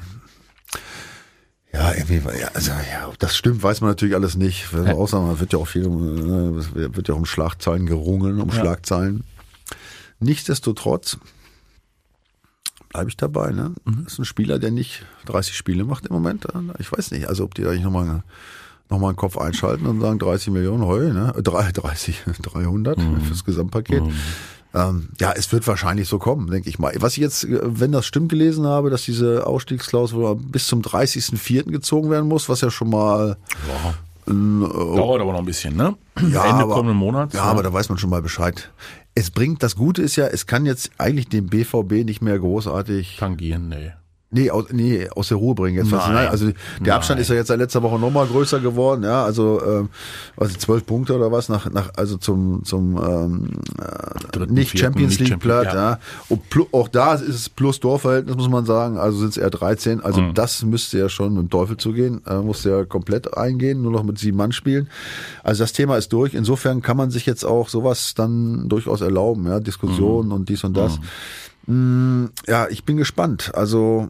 Ja, 1.75 1.93
irgendwie, 1.93 2.21
ja, 2.39 2.47
also, 2.53 2.71
ja, 2.71 3.07
ob 3.09 3.19
das 3.19 3.35
stimmt, 3.35 3.61
weiß 3.61 3.81
man 3.81 3.89
natürlich 3.89 4.15
alles 4.15 4.35
nicht. 4.35 4.67
Ja. 4.71 4.93
Auch 4.93 5.07
sagen, 5.07 5.27
man 5.27 5.39
wird 5.39 5.51
ja 5.51 5.59
auch 5.59 5.67
viel, 5.67 5.87
ne, 5.89 6.65
wird 6.73 7.09
ja 7.09 7.13
auch 7.13 7.19
um 7.19 7.25
Schlagzeilen 7.25 7.85
gerungen, 7.85 8.39
um 8.39 8.49
ja. 8.49 8.55
Schlagzeilen. 8.55 9.23
Nichtsdestotrotz 10.19 11.17
bleibe 12.89 13.09
ich 13.09 13.17
dabei. 13.17 13.51
Ne? 13.51 13.73
Mhm. 13.83 14.03
Das 14.05 14.13
ist 14.13 14.19
ein 14.19 14.25
Spieler, 14.25 14.57
der 14.57 14.71
nicht 14.71 15.05
30 15.25 15.55
Spiele 15.57 15.83
macht 15.83 16.05
im 16.05 16.13
Moment. 16.13 16.47
Ich 16.79 16.91
weiß 16.91 17.11
nicht, 17.11 17.27
also 17.27 17.43
ob 17.43 17.53
die 17.53 17.65
eigentlich 17.65 17.83
nochmal 17.83 18.23
noch 18.89 18.99
mal 18.99 19.09
einen 19.09 19.17
Kopf 19.17 19.37
einschalten 19.37 19.87
und 19.87 19.99
sagen 19.99 20.19
30 20.19 20.53
Millionen 20.53 20.85
Heu, 20.85 21.11
ne? 21.11 21.33
30, 21.35 22.23
300 22.41 22.97
mhm. 22.99 23.21
fürs 23.21 23.43
Gesamtpaket. 23.43 24.03
Mhm. 24.03 24.13
Ähm, 24.75 25.09
ja, 25.19 25.31
es 25.35 25.51
wird 25.51 25.65
wahrscheinlich 25.67 26.07
so 26.07 26.19
kommen, 26.19 26.51
denke 26.51 26.69
ich 26.69 26.77
mal. 26.79 26.93
Was 26.99 27.13
ich 27.13 27.23
jetzt, 27.23 27.47
wenn 27.49 27.91
das 27.91 28.05
stimmt 28.05 28.29
gelesen 28.29 28.65
habe, 28.67 28.89
dass 28.89 29.03
diese 29.03 29.47
Ausstiegsklausel 29.47 30.35
bis 30.35 30.67
zum 30.67 30.81
30.04. 30.81 31.71
gezogen 31.71 32.09
werden 32.09 32.27
muss, 32.27 32.49
was 32.49 32.61
ja 32.61 32.69
schon 32.69 32.89
mal 32.89 33.37
ja. 33.67 33.93
Ein, 34.27 34.63
äh, 34.63 34.67
Dauert 34.67 35.21
aber 35.21 35.33
noch 35.33 35.39
ein 35.39 35.45
bisschen, 35.45 35.75
ne? 35.75 35.95
Ja, 36.19 36.45
Ende 36.45 36.63
aber, 36.63 36.73
kommenden 36.73 36.97
Monats. 36.97 37.33
Ja, 37.35 37.45
ja, 37.45 37.45
aber 37.45 37.61
da 37.61 37.71
weiß 37.71 37.89
man 37.89 37.97
schon 37.99 38.09
mal 38.09 38.23
Bescheid 38.23 38.71
es 39.15 39.31
bringt, 39.31 39.63
das 39.63 39.77
Gute 39.77 40.01
ist 40.01 40.17
ja, 40.17 40.27
es 40.27 40.45
kann 40.45 40.65
jetzt 40.65 40.91
eigentlich 40.97 41.29
den 41.29 41.47
BVB 41.47 42.05
nicht 42.05 42.21
mehr 42.21 42.37
großartig 42.37 43.15
tangieren, 43.17 43.69
nee. 43.69 43.93
Nee, 44.31 44.49
aus, 44.49 44.65
nee, 44.71 45.07
aus 45.15 45.29
der 45.29 45.37
Ruhe 45.37 45.53
bringen. 45.53 45.77
Jetzt 45.77 45.91
Nein. 45.91 46.13
Nein. 46.13 46.27
Also 46.27 46.47
der 46.47 46.55
Nein. 46.81 46.91
Abstand 46.91 47.21
ist 47.21 47.29
ja 47.29 47.35
jetzt 47.35 47.47
seit 47.47 47.59
letzter 47.59 47.83
Woche 47.83 47.99
nochmal 47.99 48.25
größer 48.25 48.59
geworden. 48.59 49.03
Ja, 49.03 49.23
also 49.23 49.61
ähm, 49.65 49.89
also 50.35 50.57
zwölf 50.57 50.85
Punkte 50.85 51.15
oder 51.15 51.31
was 51.31 51.47
nach, 51.47 51.71
nach 51.71 51.91
also 51.95 52.17
zum 52.17 52.63
zum 52.65 52.97
ähm, 52.97 53.49
äh, 53.79 54.51
nicht 54.51 54.77
Champions 54.77 55.19
League 55.19 55.39
Platz. 55.39 55.65
Ja. 55.65 55.91
ja. 55.91 55.99
Und 56.27 56.49
plus, 56.49 56.67
auch 56.71 56.87
da 56.87 57.13
ist 57.13 57.29
es 57.29 57.49
plus 57.49 57.79
Torverhältnis 57.79 58.35
muss 58.35 58.49
man 58.49 58.65
sagen. 58.65 58.97
Also 58.97 59.19
sind 59.19 59.29
es 59.29 59.37
eher 59.37 59.51
13. 59.51 60.01
Also 60.03 60.21
mhm. 60.21 60.33
das 60.33 60.63
müsste 60.63 60.97
ja 60.97 61.07
schon 61.07 61.35
mit 61.35 61.43
dem 61.43 61.49
Teufel 61.49 61.77
zugehen. 61.77 62.21
Äh, 62.25 62.39
musste 62.39 62.71
ja 62.71 62.83
komplett 62.83 63.37
eingehen, 63.37 63.83
nur 63.83 63.91
noch 63.91 64.03
mit 64.03 64.17
sieben 64.17 64.37
Mann 64.37 64.51
spielen. 64.51 64.89
Also 65.43 65.63
das 65.63 65.71
Thema 65.71 65.97
ist 65.97 66.11
durch. 66.11 66.33
Insofern 66.33 66.81
kann 66.81 66.97
man 66.97 67.11
sich 67.11 67.25
jetzt 67.27 67.45
auch 67.45 67.69
sowas 67.69 68.15
dann 68.15 68.67
durchaus 68.69 69.01
erlauben. 69.01 69.45
Ja, 69.45 69.59
Diskussionen 69.59 70.29
mhm. 70.29 70.35
und 70.35 70.49
dies 70.49 70.63
und 70.63 70.75
das. 70.75 70.97
Mhm. 70.97 71.03
Mm, 71.67 72.25
ja, 72.47 72.67
ich 72.67 72.83
bin 72.83 72.97
gespannt. 72.97 73.51
Also 73.55 74.09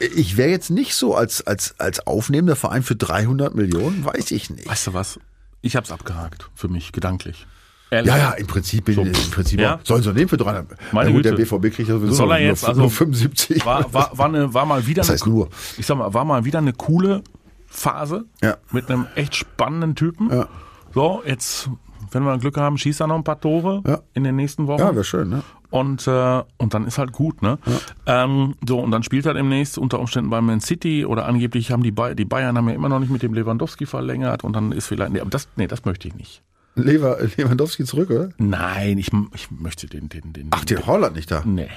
ich 0.00 0.36
wäre 0.36 0.48
jetzt 0.48 0.70
nicht 0.70 0.94
so 0.94 1.14
als, 1.14 1.46
als, 1.46 1.74
als 1.78 2.06
aufnehmender 2.06 2.56
Verein 2.56 2.82
für 2.82 2.96
300 2.96 3.54
Millionen, 3.54 4.04
weiß 4.04 4.30
ich 4.30 4.50
nicht. 4.50 4.68
Weißt 4.68 4.88
du 4.88 4.94
was? 4.94 5.20
Ich 5.62 5.76
habe 5.76 5.84
es 5.84 5.92
abgehakt 5.92 6.48
für 6.54 6.68
mich, 6.68 6.92
gedanklich. 6.92 7.46
Ehrlich? 7.90 8.08
Ja, 8.08 8.18
ja, 8.18 8.30
im 8.32 8.46
Prinzip, 8.46 8.88
so. 8.94 9.02
im 9.02 9.12
Prinzip 9.12 9.60
ja? 9.60 9.80
sollen 9.82 10.02
sie 10.02 10.12
nehmen 10.12 10.28
für 10.28 10.36
300. 10.36 10.78
Meine 10.92 11.12
gut, 11.12 11.24
der 11.24 11.32
BVB 11.32 11.74
kriegt 11.74 11.88
ja 11.88 11.96
sowieso 11.96 12.14
Soll 12.14 12.30
er 12.30 12.38
jetzt, 12.38 12.62
nur, 12.62 12.68
also 12.68 12.80
nur 12.82 12.90
75. 12.90 13.66
War, 13.66 13.92
war, 13.92 14.16
war, 14.16 14.26
eine, 14.26 14.54
war 14.54 14.64
mal 14.64 14.86
wieder 14.86 15.02
das 15.02 15.10
heißt 15.10 15.24
eine, 15.24 15.34
nur. 15.34 15.48
ich 15.76 15.84
sag 15.84 15.98
mal, 15.98 16.14
war 16.14 16.24
mal 16.24 16.44
wieder 16.44 16.60
eine 16.60 16.72
coole 16.72 17.22
Phase 17.66 18.26
ja. 18.42 18.56
mit 18.70 18.88
einem 18.90 19.06
echt 19.16 19.34
spannenden 19.34 19.96
Typen. 19.96 20.30
Ja. 20.30 20.48
So, 20.94 21.22
jetzt, 21.26 21.68
wenn 22.12 22.22
wir 22.22 22.38
Glück 22.38 22.56
haben, 22.56 22.78
schießt 22.78 23.00
er 23.00 23.08
noch 23.08 23.16
ein 23.16 23.24
paar 23.24 23.40
Tore 23.40 24.02
in 24.14 24.22
den 24.22 24.36
nächsten 24.36 24.68
Wochen. 24.68 24.80
Ja, 24.80 24.94
wäre 24.94 25.04
schön, 25.04 25.28
ne? 25.28 25.42
Und 25.70 26.06
äh, 26.06 26.42
und 26.58 26.74
dann 26.74 26.86
ist 26.86 26.98
halt 26.98 27.12
gut, 27.12 27.42
ne? 27.42 27.58
Ja. 28.06 28.24
Ähm, 28.24 28.54
so 28.66 28.78
und 28.78 28.90
dann 28.90 29.02
spielt 29.02 29.26
er 29.26 29.34
demnächst 29.34 29.78
unter 29.78 30.00
Umständen 30.00 30.30
bei 30.30 30.40
Man 30.40 30.60
City 30.60 31.04
oder 31.04 31.26
angeblich 31.26 31.70
haben 31.70 31.82
die 31.82 31.92
ba 31.92 32.14
die 32.14 32.24
Bayern 32.24 32.56
haben 32.56 32.68
ja 32.68 32.74
immer 32.74 32.88
noch 32.88 33.00
nicht 33.00 33.10
mit 33.10 33.22
dem 33.22 33.34
Lewandowski 33.34 33.86
verlängert 33.86 34.44
und 34.44 34.54
dann 34.54 34.72
ist 34.72 34.86
vielleicht 34.86 35.12
nee, 35.12 35.20
aber 35.20 35.30
das 35.30 35.48
nee, 35.56 35.66
das 35.66 35.84
möchte 35.84 36.08
ich 36.08 36.14
nicht. 36.14 36.42
Lever, 36.74 37.18
Lewandowski 37.36 37.84
zurück, 37.84 38.10
oder? 38.10 38.30
Nein, 38.38 38.98
ich, 38.98 39.10
ich 39.34 39.50
möchte 39.50 39.86
den 39.86 40.08
den 40.08 40.32
den 40.32 40.48
Ach, 40.50 40.64
den 40.64 40.86
Holland 40.86 41.16
nicht 41.16 41.30
da. 41.30 41.42
Nee. 41.44 41.68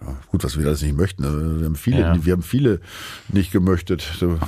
Ja, 0.00 0.16
gut, 0.28 0.42
was 0.44 0.56
wir 0.56 0.64
das 0.64 0.80
nicht 0.80 0.96
möchten. 0.96 1.24
Also, 1.24 1.60
wir 1.60 1.66
haben 1.66 1.76
viele, 1.76 2.00
ja. 2.00 2.24
wir 2.24 2.32
haben 2.32 2.42
viele 2.42 2.80
nicht 3.28 3.52
gemöchtet, 3.52 4.02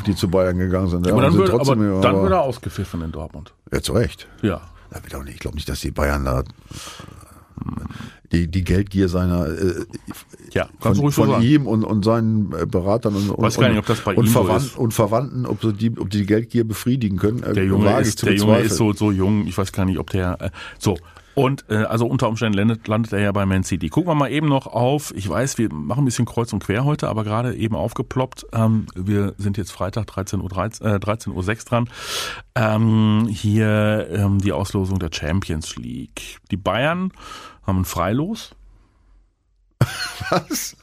die 0.06 0.14
zu 0.14 0.28
Bayern 0.28 0.56
gegangen 0.56 0.88
sind. 0.88 1.06
Ja, 1.06 1.12
aber 1.12 1.22
dann, 1.22 1.36
wird, 1.36 1.50
trotzdem, 1.50 1.82
aber 1.82 2.00
dann 2.00 2.22
wird 2.22 2.32
er 2.32 2.40
ausgepfiffen 2.40 3.02
in 3.02 3.12
Dortmund. 3.12 3.52
Ja, 3.70 3.82
zu 3.82 3.92
Recht. 3.92 4.28
Ja. 4.40 4.62
Ich 5.26 5.38
glaube 5.38 5.56
nicht, 5.56 5.68
dass 5.68 5.80
die 5.80 5.90
Bayern 5.90 6.24
da 6.24 6.44
die, 8.32 8.48
die 8.48 8.64
Geldgier 8.64 9.08
seiner 9.08 9.46
äh, 9.46 9.84
ja, 10.52 10.68
von, 10.80 11.12
von 11.12 11.28
so 11.28 11.38
ihm 11.38 11.66
und, 11.66 11.84
und 11.84 12.04
seinen 12.04 12.52
äh, 12.52 12.66
Beratern 12.66 13.14
und, 13.14 13.30
und, 13.30 13.58
nicht, 13.58 13.78
ob 13.78 13.86
das 13.86 14.00
bei 14.00 14.14
und, 14.14 14.26
ihm 14.26 14.32
Verwandten, 14.32 14.70
so 14.74 14.80
und 14.80 14.94
Verwandten, 14.94 15.46
ob 15.46 15.62
sie 15.62 15.72
die, 15.72 15.98
ob 15.98 16.10
die, 16.10 16.18
die 16.20 16.26
Geldgier 16.26 16.64
befriedigen 16.64 17.18
können. 17.18 17.42
Äh, 17.42 17.52
der 17.52 17.64
Junge, 17.64 18.00
ist, 18.00 18.22
der 18.24 18.34
Junge 18.34 18.60
ist 18.60 18.76
so, 18.76 18.92
so 18.92 19.10
jung, 19.10 19.46
ich 19.46 19.56
weiß 19.56 19.72
gar 19.72 19.84
nicht, 19.84 19.98
ob 19.98 20.10
der 20.10 20.40
äh, 20.40 20.50
so. 20.78 20.96
Und 21.34 21.64
äh, 21.70 21.84
also 21.84 22.06
unter 22.06 22.28
Umständen 22.28 22.58
landet, 22.58 22.86
landet 22.86 23.12
er 23.12 23.20
ja 23.20 23.32
bei 23.32 23.46
Man 23.46 23.64
City. 23.64 23.88
Gucken 23.88 24.10
wir 24.10 24.14
mal 24.14 24.30
eben 24.30 24.48
noch 24.48 24.66
auf, 24.66 25.14
ich 25.16 25.28
weiß, 25.28 25.56
wir 25.58 25.72
machen 25.72 26.02
ein 26.02 26.04
bisschen 26.04 26.26
kreuz 26.26 26.52
und 26.52 26.62
quer 26.62 26.84
heute, 26.84 27.08
aber 27.08 27.24
gerade 27.24 27.54
eben 27.54 27.74
aufgeploppt. 27.74 28.46
Ähm, 28.52 28.86
wir 28.94 29.34
sind 29.38 29.56
jetzt 29.56 29.72
Freitag 29.72 30.06
13.06 30.08 30.42
Uhr 30.42 30.48
13, 30.48 30.86
äh, 30.86 31.00
13 31.00 31.32
Uhr 31.32 31.42
6 31.42 31.64
dran. 31.64 31.88
Ähm, 32.54 33.28
hier 33.30 34.08
ähm, 34.10 34.38
die 34.38 34.52
Auslosung 34.52 34.98
der 34.98 35.10
Champions 35.12 35.76
League. 35.76 36.38
Die 36.50 36.56
Bayern 36.58 37.12
haben 37.66 37.80
ein 37.80 37.84
Freilos. 37.84 38.54
Was? 40.30 40.76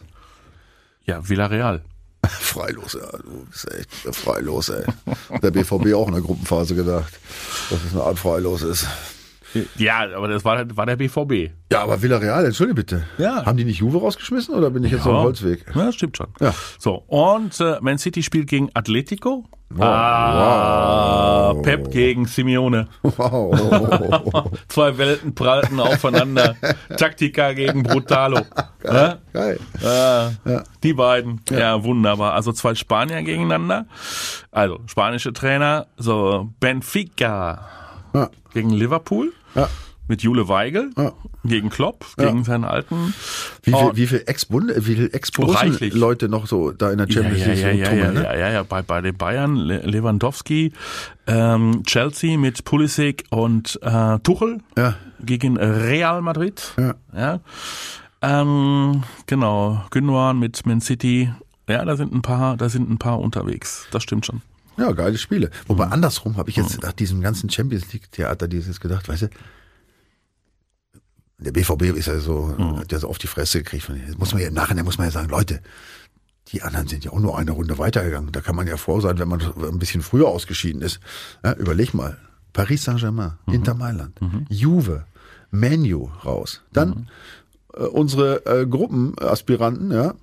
Ja, 1.05 1.27
Villarreal. 1.27 1.83
Freilos, 2.27 2.93
ja, 2.93 3.17
du 3.19 3.45
bist 3.45 3.71
echt 3.71 3.89
freilos, 4.15 4.69
ey. 4.69 4.83
Der 5.41 5.51
BVB 5.51 5.93
auch 5.93 6.07
in 6.07 6.15
der 6.15 6.21
Gruppenphase 6.21 6.75
gedacht, 6.75 7.17
dass 7.69 7.83
es 7.83 7.93
eine 7.93 8.03
Art 8.03 8.19
Freilos 8.19 8.61
ist. 8.61 8.87
Ja, 9.77 10.05
aber 10.15 10.27
das 10.27 10.45
war, 10.45 10.63
war 10.75 10.85
der 10.85 10.95
BVB. 10.95 11.51
Ja, 11.71 11.81
aber 11.83 12.01
Villarreal, 12.01 12.45
entschuldige 12.45 12.75
bitte. 12.75 13.03
Ja. 13.17 13.45
Haben 13.45 13.57
die 13.57 13.65
nicht 13.65 13.79
Juve 13.79 13.99
rausgeschmissen 13.99 14.53
oder 14.55 14.69
bin 14.69 14.83
ich 14.83 14.91
jetzt 14.91 15.01
auf 15.07 15.13
dem 15.15 15.23
Holzweg? 15.23 15.65
Ja, 15.75 15.91
stimmt 15.91 16.17
schon. 16.17 16.27
Ja. 16.39 16.53
So, 16.77 17.03
und 17.07 17.59
äh, 17.59 17.77
Man 17.81 17.97
City 17.97 18.21
spielt 18.23 18.47
gegen 18.47 18.69
Atletico. 18.73 19.45
Wow. 19.71 19.85
Ah, 19.85 21.53
Pep 21.61 21.91
gegen 21.91 22.25
Simeone. 22.25 22.87
Wow. 23.03 24.49
Zwei 24.67 24.97
Welten 24.97 25.35
prallten 25.35 25.79
aufeinander. 25.79 26.55
Taktika 26.97 27.53
gegen 27.53 27.83
Brutalo. 27.83 28.39
Ja? 28.81 29.17
Geil. 29.33 29.59
Äh, 29.83 30.59
Die 30.83 30.93
beiden. 30.93 31.41
Ja. 31.49 31.83
wunderbar. 31.83 32.31
Also 32.33 32.53
zwei 32.53 32.75
Spanier 32.75 33.21
gegeneinander. 33.23 33.87
Also, 34.51 34.79
spanische 34.85 35.33
Trainer. 35.33 35.87
So, 35.97 36.47
Benfica 36.61 37.59
Ja. 38.13 38.29
gegen 38.53 38.69
Liverpool. 38.69 39.33
Ja. 39.55 39.69
Mit 40.07 40.23
Jule 40.23 40.47
Weigel. 40.47 40.89
Ja. 40.97 41.11
Gegen 41.43 41.69
Klopp. 41.69 42.03
Gegen 42.17 42.43
seinen 42.43 42.63
alten. 42.65 43.13
Wie 43.61 43.71
viel, 43.71 43.75
Oh. 43.75 43.91
wie 43.93 44.07
viel 44.07 44.23
Ex-Bund, 44.25 44.71
wie 44.75 44.95
viel 44.95 45.11
Reichlich. 45.37 45.81
Ex-Leute 45.93 46.29
noch 46.29 46.47
so 46.47 46.71
da 46.71 46.89
in 46.89 46.97
der 46.97 47.07
Champions 47.11 47.45
League 47.45 47.59
ja, 47.59 47.67
ja, 47.69 47.73
ja, 47.73 47.89
tummeln, 47.89 48.15
ja, 48.15 48.21
ne? 48.21 48.23
ja, 48.23 48.35
ja, 48.35 48.49
ja, 48.53 48.63
bei, 48.63 48.81
bei 48.81 49.01
den 49.01 49.15
Bayern, 49.15 49.55
Le 49.55 49.77
Lewandowski, 49.85 50.73
ähm, 51.27 51.83
Chelsea 51.85 52.39
mit 52.39 52.65
Pulisic 52.65 53.25
und 53.29 53.77
äh, 53.83 54.17
Tuchel 54.23 54.61
gegen 55.23 55.57
Real 55.57 56.23
Madrid. 56.23 56.73
Ja. 56.77 56.95
Ja. 57.15 57.39
Ähm, 58.23 59.03
genau, 59.27 59.83
Gündogan 59.91 60.39
mit 60.39 60.65
Man 60.65 60.81
City. 60.81 61.31
Ja, 61.69 61.85
da 61.85 61.95
sind 61.95 62.13
ein 62.13 62.23
paar, 62.23 62.57
da 62.57 62.67
sind 62.67 62.89
ein 62.89 62.97
paar 62.97 63.19
unterwegs. 63.19 63.85
Das 63.91 64.01
stimmt 64.01 64.25
schon. 64.25 64.41
Ja, 64.79 64.91
geile 64.93 65.17
Spiele. 65.17 65.49
Wobei 65.67 65.85
Mhm. 65.87 65.93
andersrum 65.93 66.37
habe 66.37 66.49
ich 66.49 66.55
jetzt 66.55 66.81
nach 66.81 66.93
diesem 66.93 67.21
ganzen 67.21 67.49
Champions 67.49 67.91
League 67.93 68.11
Theater 68.11 68.47
dieses 68.47 68.79
gedacht, 68.79 69.07
weißt 69.09 69.23
du, 69.23 69.29
der 71.37 71.51
BVB 71.51 71.83
ist 71.97 72.07
ja 72.07 72.19
so, 72.19 72.53
Mhm. 72.57 72.77
hat 72.79 72.91
ja 72.91 72.99
so 72.99 73.07
auf 73.09 73.17
die 73.17 73.27
Fresse 73.27 73.59
gekriegt. 73.59 73.83
Von, 73.85 73.95
jetzt 73.97 74.17
muss 74.19 74.33
man 74.33 74.41
ja 74.41 74.51
nachher 74.51 74.81
muss 74.83 74.97
man 74.97 75.07
ja 75.07 75.11
sagen, 75.11 75.29
Leute, 75.29 75.61
die 76.49 76.61
anderen 76.63 76.87
sind 76.87 77.05
ja 77.05 77.11
auch 77.11 77.19
nur 77.19 77.37
eine 77.37 77.51
Runde 77.51 77.77
weitergegangen. 77.77 78.31
Da 78.31 78.41
kann 78.41 78.55
man 78.55 78.67
ja 78.67 78.75
froh 78.77 78.99
sein, 78.99 79.19
wenn 79.19 79.27
man 79.27 79.41
ein 79.41 79.79
bisschen 79.79 80.01
früher 80.01 80.27
ausgeschieden 80.27 80.81
ist. 80.81 80.99
Ja, 81.43 81.53
überleg 81.53 81.93
mal. 81.93 82.17
Paris 82.53 82.83
Saint-Germain, 82.83 83.33
Mhm. 83.45 83.53
Inter 83.53 83.73
Mailand, 83.75 84.19
Juve, 84.49 85.05
Menu 85.51 86.09
raus. 86.25 86.61
Dann 86.73 87.09
äh, 87.75 87.83
unsere 87.83 88.45
äh, 88.47 88.65
Gruppenaspiranten, 88.65 89.91
ja, 89.91 90.15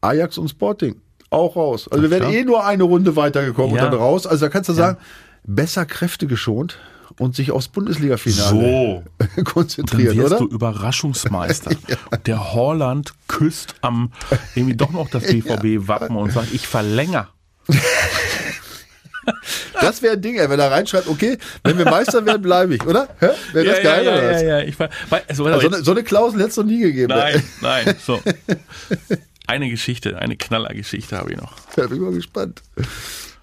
Ajax 0.00 0.38
und 0.38 0.48
Sporting, 0.48 0.96
auch 1.30 1.56
raus. 1.56 1.88
Also 1.90 2.02
wir 2.02 2.10
wären 2.10 2.32
eh 2.32 2.44
nur 2.44 2.64
eine 2.64 2.84
Runde 2.84 3.16
weitergekommen 3.16 3.76
Ja. 3.76 3.84
und 3.84 3.92
dann 3.92 4.00
raus. 4.00 4.26
Also 4.26 4.46
da 4.46 4.50
kannst 4.50 4.68
du 4.68 4.72
sagen, 4.72 4.96
besser 5.44 5.84
Kräfte 5.86 6.26
geschont 6.26 6.78
und 7.18 7.34
sich 7.34 7.50
aufs 7.50 7.68
Bundesliga-Finale 7.68 9.02
Dann 9.18 9.44
konzentrieren, 9.44 10.16
wirst 10.16 10.32
oder? 10.34 10.38
du 10.38 10.46
Überraschungsmeister. 10.54 11.72
Der 12.26 12.52
Holland 12.54 13.12
küsst 13.26 13.74
am 13.80 14.12
irgendwie 14.54 14.76
doch 14.76 14.90
noch 14.90 15.10
das 15.10 15.22
BVB-Wappen 15.26 16.16
und 16.16 16.32
sagt, 16.32 16.52
ich 16.52 16.66
verlängere. 16.66 17.28
Das 19.80 20.00
wäre 20.02 20.14
ein 20.14 20.22
Ding, 20.22 20.36
ey, 20.36 20.48
wenn 20.48 20.58
er 20.58 20.70
reinschreibt, 20.70 21.06
okay, 21.06 21.36
wenn 21.62 21.76
wir 21.76 21.84
Meister 21.84 22.24
werden, 22.24 22.40
bleibe 22.42 22.74
ich, 22.74 22.86
oder? 22.86 23.08
Wäre 23.20 23.66
das 23.66 23.76
ja, 23.78 23.82
geil, 23.82 24.04
ja, 24.06 24.12
oder 24.12 24.22
ja, 24.22 24.30
was? 24.34 24.42
ja, 24.42 24.48
ja. 24.48 24.64
Ich 24.64 24.80
war, 24.80 24.88
also, 25.28 25.44
Also 25.46 25.60
so, 25.60 25.66
eine, 25.74 25.84
so 25.84 25.90
eine 25.90 26.02
Klausel 26.02 26.40
hätte 26.40 26.50
es 26.50 26.56
noch 26.56 26.64
nie 26.64 26.80
gegeben. 26.80 27.12
Nein, 27.14 27.42
nein. 27.60 27.94
So. 28.04 28.20
Eine 29.48 29.70
Geschichte, 29.70 30.18
eine 30.18 30.36
Knallergeschichte 30.36 31.16
habe 31.16 31.32
ich 31.32 31.38
noch. 31.38 31.54
Da 31.74 31.86
bin 31.86 31.96
ich 31.96 32.02
mal 32.02 32.12
gespannt. 32.12 32.62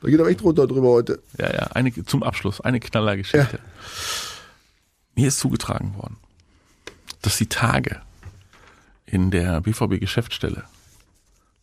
Da 0.02 0.08
geht 0.08 0.20
aber 0.20 0.30
echt 0.30 0.44
runter 0.44 0.68
drüber 0.68 0.90
heute. 0.90 1.20
Ja, 1.40 1.52
ja, 1.52 1.64
eine, 1.74 1.92
zum 2.06 2.22
Abschluss, 2.22 2.62
eine 2.62 2.80
Knallergeschichte. 2.80 3.58
Mir 5.16 5.28
ist 5.28 5.40
zugetragen 5.40 5.96
worden, 5.96 6.18
dass 7.24 7.38
die 7.38 7.50
Tage 7.50 8.04
in 9.08 9.32
der 9.32 9.62
BVB-Geschäftsstelle 9.62 10.66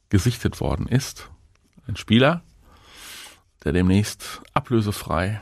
gesichtet 0.08 0.60
worden 0.60 0.88
ist. 0.88 1.28
Ein 1.86 1.94
Spieler, 1.94 2.42
der 3.62 3.72
demnächst 3.72 4.42
ablösefrei 4.54 5.40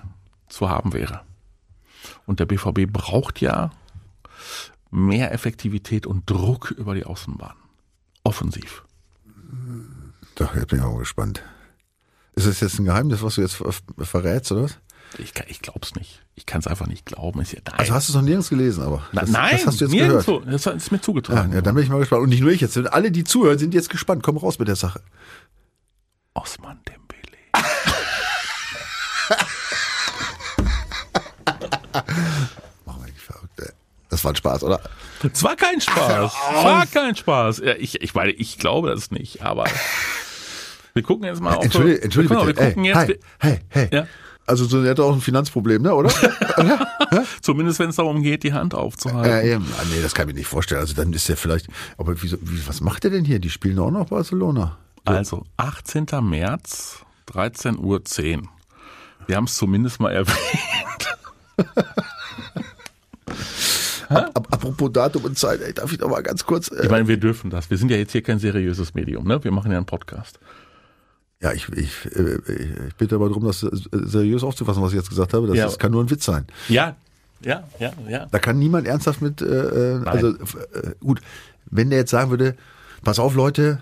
zu 0.51 0.69
haben 0.69 0.93
wäre. 0.93 1.23
Und 2.27 2.39
der 2.39 2.45
BVB 2.45 2.87
braucht 2.87 3.41
ja 3.41 3.71
mehr 4.91 5.33
Effektivität 5.33 6.07
und 6.07 6.29
Druck 6.29 6.71
über 6.71 6.95
die 6.95 7.07
Außenbahn. 7.07 7.57
Offensiv. 8.25 8.85
Doch, 10.37 10.55
jetzt 10.55 10.69
bin 10.69 10.79
ich 10.79 10.85
auch 10.85 10.99
gespannt. 10.99 11.43
Ist 12.35 12.47
das 12.47 12.61
jetzt 12.61 12.79
ein 12.79 12.85
Geheimnis, 12.85 13.23
was 13.23 13.35
du 13.35 13.41
jetzt 13.43 13.55
ver 13.55 13.73
verrätst, 13.99 14.53
oder 14.53 14.63
was? 14.65 14.79
Ich, 15.19 15.35
kann- 15.35 15.47
ich 15.49 15.61
glaub's 15.61 15.95
nicht. 15.97 16.23
Ich 16.37 16.47
kann 16.47 16.61
es 16.61 16.67
einfach 16.69 16.87
nicht 16.87 17.05
glauben. 17.05 17.41
Ja, 17.43 17.59
Also 17.73 17.93
hast 17.93 18.09
du 18.09 18.13
es 18.13 18.15
noch 18.17 18.23
nirgends 18.23 18.49
gelesen, 18.49 18.83
aber. 18.85 19.03
Na, 19.13 19.23
das, 19.23 19.31
nein, 19.31 19.51
das 19.57 19.67
hast 19.67 19.81
du 19.81 19.85
jetzt 19.87 19.93
nirgendwo. 19.93 20.39
gehört. 20.41 20.55
Das 20.67 20.67
ist 20.75 20.93
mir 20.93 20.99
Ja, 20.99 21.03
zugetragen. 21.03 21.53
ja, 21.53 21.61
dann 21.61 21.75
bin 21.75 21.83
ich 21.85 21.91
mal 21.91 21.99
gespannt. 21.99 22.23
Und 22.23 22.29
nicht 22.29 22.41
nur 22.43 22.51
ich 22.53 22.61
jetzt. 22.61 22.77
Alle, 22.79 23.11
die 23.11 23.25
zuhören, 23.25 23.59
sind 23.59 23.75
jetzt 23.75 23.91
gespannt. 23.91 24.23
Komm 24.23 24.37
raus 24.37 24.59
mit 24.61 24.69
der 24.69 24.77
Sache. 24.77 25.03
Osman 26.35 26.79
Dembele. 26.87 27.39
Wir 32.85 33.05
nicht 33.07 33.19
verrückt, 33.21 33.61
ey. 33.61 33.71
Das 34.09 34.25
war 34.25 34.33
ein 34.33 34.37
Spaß, 34.37 34.63
oder? 34.65 34.81
Es 35.33 35.43
war 35.43 35.57
kein 35.57 35.81
Spaß. 35.81 36.33
Es 36.33 36.65
war 36.65 36.87
kein 36.87 37.15
Spaß. 37.15 37.59
Ja, 37.59 37.75
ich, 37.79 38.01
ich 38.01 38.15
meine, 38.15 38.33
ich 38.33 38.59
glaube 38.59 38.91
das 38.91 39.11
nicht, 39.11 39.43
aber 39.43 39.67
wir 40.95 41.03
gucken 41.03 41.27
jetzt 41.27 41.41
mal 41.41 41.55
auf. 41.55 41.65
Entschuldige, 41.65 42.03
entschuldige 42.03 42.35
mal, 42.35 42.47
bitte. 42.47 42.61
Wir 42.61 42.69
gucken 42.69 42.85
Ey, 42.85 42.91
jetzt, 42.91 43.09
hey, 43.09 43.19
hey, 43.39 43.61
hey. 43.69 43.89
Ja. 43.93 44.07
Also 44.47 44.65
so, 44.65 44.85
hat 44.85 44.99
auch 44.99 45.15
ein 45.15 45.21
Finanzproblem, 45.21 45.83
ne, 45.83 45.95
oder? 45.95 46.11
zumindest 47.41 47.79
wenn 47.79 47.91
es 47.91 47.97
darum 47.97 48.21
geht, 48.23 48.43
die 48.43 48.53
Hand 48.53 48.75
aufzuhalten. 48.75 49.31
Ja, 49.31 49.43
eben. 49.43 49.65
Ah, 49.79 49.85
nee, 49.89 50.03
das 50.03 50.13
kann 50.13 50.29
ich 50.29 50.35
mir 50.35 50.41
nicht 50.41 50.49
vorstellen. 50.49 50.81
Also 50.81 50.95
dann 50.95 51.13
ist 51.13 51.31
er 51.31 51.37
vielleicht, 51.37 51.69
aber 51.99 52.21
wieso, 52.21 52.37
wie, 52.41 52.67
was 52.67 52.81
macht 52.81 53.05
er 53.05 53.11
denn 53.11 53.25
hier? 53.25 53.39
Die 53.39 53.51
spielen 53.51 53.79
auch 53.79 53.93
noch 53.93 54.09
Barcelona. 54.09 54.77
Also, 55.05 55.45
18. 55.57 56.07
März, 56.23 57.05
13.10 57.33 57.79
Uhr. 57.79 58.03
Wir 59.27 59.37
haben 59.37 59.45
es 59.45 59.55
zumindest 59.55 60.01
mal 60.01 60.11
erwähnt. 60.11 60.37
Ap 64.11 64.53
apropos 64.53 64.91
Datum 64.93 65.25
und 65.25 65.39
Zeit, 65.39 65.61
ey, 65.63 65.73
darf 65.73 65.93
ich 65.93 65.99
noch 66.01 66.09
mal 66.11 66.23
ganz 66.23 66.45
kurz. 66.45 66.69
Äh, 66.71 66.85
Ich 66.85 66.91
meine, 66.91 67.07
wir 67.09 67.17
dürfen 67.17 67.49
das. 67.51 67.71
Wir 67.71 67.79
sind 67.79 67.91
ja 67.91 67.97
jetzt 67.97 68.13
hier 68.13 68.23
kein 68.23 68.39
seriöses 68.39 68.95
Medium, 68.95 69.27
ne? 69.27 69.43
Wir 69.45 69.51
machen 69.53 69.71
ja 69.71 69.77
einen 69.79 69.87
Podcast. 69.87 70.39
ja, 71.41 71.53
ich, 71.53 71.69
ich, 71.71 72.07
äh, 72.17 72.39
ich 72.89 72.95
bitte 72.97 73.15
aber 73.15 73.29
darum, 73.29 73.45
das 73.45 73.63
äh, 73.63 73.71
seriös 73.93 74.43
aufzufassen, 74.43 74.83
was 74.83 74.91
ich 74.93 74.99
jetzt 74.99 75.09
gesagt 75.09 75.33
habe. 75.33 75.47
Das, 75.47 75.57
Ja. 75.57 75.65
das 75.65 75.79
kann 75.79 75.93
nur 75.93 76.03
ein 76.05 76.11
Witz 76.11 76.25
sein. 76.25 76.47
Ja, 76.69 76.97
ja, 77.43 77.63
ja, 77.79 77.93
ja. 78.09 78.27
Da 78.31 78.39
kann 78.39 78.59
niemand 78.59 78.87
ernsthaft 78.87 79.23
mit, 79.23 79.41
äh, 79.41 79.47
äh, 79.47 80.05
also 80.05 80.29
äh, 80.33 80.35
gut, 81.01 81.21
wenn 81.71 81.89
der 81.91 82.01
jetzt 82.01 82.11
sagen 82.11 82.31
würde, 82.31 82.57
pass 83.03 83.19
auf 83.19 83.35
Leute, 83.35 83.81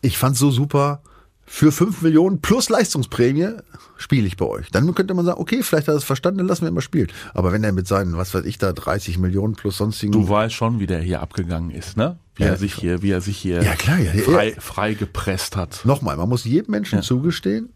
ich 0.00 0.18
fand's 0.18 0.38
so 0.40 0.50
super, 0.50 1.00
für 1.46 1.70
5 1.70 2.02
Millionen 2.02 2.40
plus 2.40 2.68
Leistungsprämie 2.68 3.50
spiele 3.96 4.26
ich 4.26 4.36
bei 4.36 4.44
euch. 4.44 4.70
Dann 4.70 4.92
könnte 4.94 5.14
man 5.14 5.24
sagen, 5.24 5.40
okay, 5.40 5.62
vielleicht 5.62 5.86
hat 5.88 5.94
er 5.94 5.98
es 5.98 6.04
verstanden, 6.04 6.38
dann 6.38 6.48
lassen 6.48 6.62
wir 6.62 6.68
ihn 6.68 6.74
mal 6.74 6.80
spielen. 6.80 7.08
Aber 7.34 7.52
wenn 7.52 7.62
er 7.64 7.72
mit 7.72 7.86
seinen, 7.86 8.16
was 8.16 8.34
weiß 8.34 8.44
ich 8.44 8.58
da, 8.58 8.72
30 8.72 9.18
Millionen 9.18 9.54
plus 9.54 9.78
sonstigen... 9.78 10.12
Du 10.12 10.28
weißt 10.28 10.54
schon, 10.54 10.80
wie 10.80 10.86
der 10.86 11.00
hier 11.00 11.22
abgegangen 11.22 11.70
ist, 11.70 11.96
ne? 11.96 12.18
Wie 12.34 12.42
Ja, 12.42 12.50
er 12.50 12.56
sich 12.56 12.74
hier, 12.74 13.00
wie 13.02 13.10
er 13.10 13.20
sich 13.20 13.38
hier 13.38 13.62
Ja, 13.62 13.74
klar, 13.74 13.98
ja, 13.98 14.12
frei, 14.12 14.54
frei 14.58 14.94
gepresst 14.94 15.56
hat. 15.56 15.80
Nochmal, 15.84 16.16
man 16.16 16.28
muss 16.28 16.44
jedem 16.44 16.72
Menschen 16.72 17.00
zugestehen, 17.02 17.70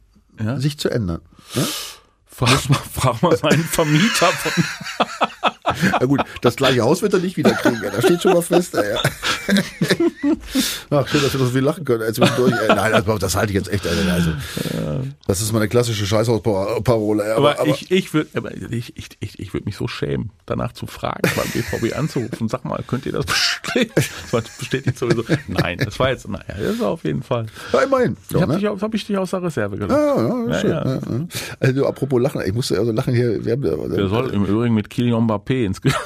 sich 0.56 0.78
zu 0.78 0.90
ändern. 0.90 1.20
Ne? 1.54 1.66
Frag 2.26 2.70
mal, 2.70 2.78
frag 2.92 3.22
mal 3.22 3.36
seinen 3.36 3.64
Vermieter 3.64 4.26
von. 4.26 4.64
Ja 6.00 6.06
gut, 6.06 6.20
das 6.40 6.56
gleiche 6.56 6.82
Haus 6.82 7.02
wird 7.02 7.12
er 7.14 7.20
nicht 7.20 7.36
wieder 7.36 7.52
kriegen. 7.52 7.80
Ja, 7.84 7.90
da 7.90 8.00
steht 8.02 8.22
schon 8.22 8.32
mal 8.32 8.42
fest. 8.42 8.74
Ey. 8.74 8.96
Ach, 10.90 11.06
schön, 11.08 11.22
dass 11.22 11.32
wir 11.32 11.38
das 11.40 11.48
so 11.48 11.54
viel 11.54 11.60
lachen 11.62 11.84
können. 11.84 12.02
Jetzt 12.02 12.18
durch. 12.18 12.52
Ey, 12.52 12.68
nein, 12.68 12.92
also, 12.94 13.18
das 13.18 13.36
halte 13.36 13.52
ich 13.52 13.56
jetzt 13.56 13.72
echt. 13.72 13.86
Alter, 13.86 14.12
also, 14.12 14.30
das 15.26 15.40
ist 15.40 15.52
meine 15.52 15.68
klassische 15.68 16.06
Scheißhausparole. 16.06 17.24
Aber, 17.36 17.50
Aber, 17.50 17.60
aber, 17.60 17.70
ich, 17.70 17.90
ich 17.90 18.12
würde, 18.14 18.28
ich, 18.70 18.96
ich, 18.96 19.08
ich, 19.20 19.38
ich 19.38 19.52
würde 19.54 19.64
mich 19.66 19.76
so 19.76 19.88
schämen, 19.88 20.30
danach 20.46 20.72
zu 20.72 20.86
fragen, 20.86 21.20
beim 21.36 21.48
BVB 21.50 21.96
anzurufen. 21.96 22.48
Sag 22.48 22.64
mal, 22.64 22.82
könnt 22.86 23.06
ihr 23.06 23.12
das 23.12 23.26
bestätigen? 23.26 23.92
Das 24.32 24.44
bestätigt 24.58 24.98
sowieso. 24.98 25.24
Nein, 25.48 25.78
das 25.78 25.98
war 25.98 26.10
jetzt, 26.10 26.28
naja, 26.28 26.44
das 26.58 26.78
war 26.80 26.88
auf 26.88 27.04
jeden 27.04 27.22
Fall. 27.22 27.46
ja, 27.72 27.80
immerhin. 27.80 28.16
Ich 28.28 28.34
Ja, 28.34 28.42
habe 28.42 28.52
ne? 28.54 28.58
dich, 28.58 28.68
hab 28.68 28.94
ich 28.94 29.06
dich 29.06 29.16
aus 29.18 29.30
der 29.30 29.42
Reserve 29.42 29.76
gelassen. 29.76 29.94
ja, 29.94 30.16
ja, 30.16 30.52
Ja, 30.52 30.60
schön. 30.60 30.70
ja. 30.70 30.84
Ja, 30.84 30.94
ja. 30.94 31.00
Also 31.60 31.86
apropos 31.86 32.20
Lachen, 32.20 32.42
ich 32.44 32.52
musste 32.52 32.78
also 32.78 32.92
lachen 32.92 33.14
hier. 33.14 33.44
Wir 33.44 33.52
haben, 33.52 33.62
Der 33.62 34.08
soll 34.08 34.30
im 34.30 34.44
Übrigen 34.44 34.74
mit 34.74 34.90
Kylian 34.90 35.26
Mbappé 35.26 35.49
ins 35.50 35.80
Ge 35.80 35.92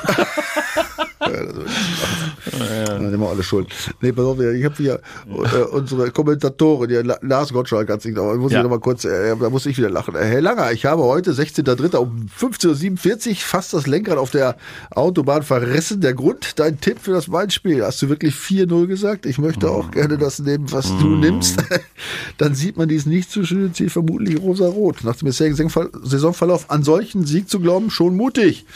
Ja, 1.26 2.98
nehmen 2.98 3.20
wir 3.20 3.28
alle 3.28 3.42
schuld. 3.42 3.68
Nee, 4.00 4.12
pass 4.12 4.24
auf, 4.24 4.38
ich 4.40 4.64
habe 4.64 4.74
hier 4.76 5.00
äh, 5.26 5.62
unsere 5.72 6.10
Kommentatorin, 6.10 6.88
die 6.88 6.94
La- 6.96 7.18
Lars 7.22 7.52
Gottschalk 7.52 7.88
hat 7.90 8.02
sich, 8.02 8.16
aber 8.16 8.34
muss 8.36 8.52
Ja. 8.52 8.58
ich 8.58 8.62
noch 8.62 8.70
mal 8.70 8.78
kurz, 8.80 9.04
äh, 9.04 9.34
da 9.36 9.50
muss 9.50 9.66
ich 9.66 9.76
wieder 9.78 9.90
lachen. 9.90 10.14
Herr 10.16 10.40
Langer, 10.40 10.70
ich 10.72 10.84
habe 10.84 11.02
heute, 11.02 11.32
16.03. 11.32 11.96
um 11.96 12.26
15.47 12.38 13.28
Uhr 13.30 13.36
fast 13.36 13.72
das 13.72 13.86
Lenkrad 13.86 14.18
auf 14.18 14.30
der 14.30 14.56
Autobahn 14.90 15.42
verrissen. 15.42 16.00
Der 16.00 16.14
Grund, 16.14 16.58
dein 16.58 16.80
Tipp 16.80 16.98
für 17.00 17.12
das 17.12 17.30
Weinspiel. 17.32 17.82
Hast 17.84 18.02
du 18.02 18.08
wirklich 18.08 18.34
4-0 18.34 18.86
gesagt? 18.86 19.26
Ich 19.26 19.38
möchte 19.38 19.70
auch 19.70 19.90
gerne 19.90 20.18
das 20.18 20.38
nehmen, 20.40 20.70
was 20.70 20.86
du 20.98 21.16
nimmst. 21.16 21.64
Dann 22.38 22.54
sieht 22.54 22.76
man 22.76 22.88
dieses 22.88 23.06
nicht 23.06 23.30
zu 23.30 23.44
schöne 23.44 23.72
Ziel 23.72 23.90
vermutlich 23.90 24.40
rosa-rot. 24.40 25.04
Nach 25.04 25.16
dem 25.16 25.26
bisherigen 25.26 25.70
Saisonverlauf 26.02 26.70
an 26.70 26.82
solchen 26.82 27.24
Sieg 27.24 27.48
zu 27.48 27.60
glauben, 27.60 27.90
schon 27.90 28.16
mutig. 28.16 28.66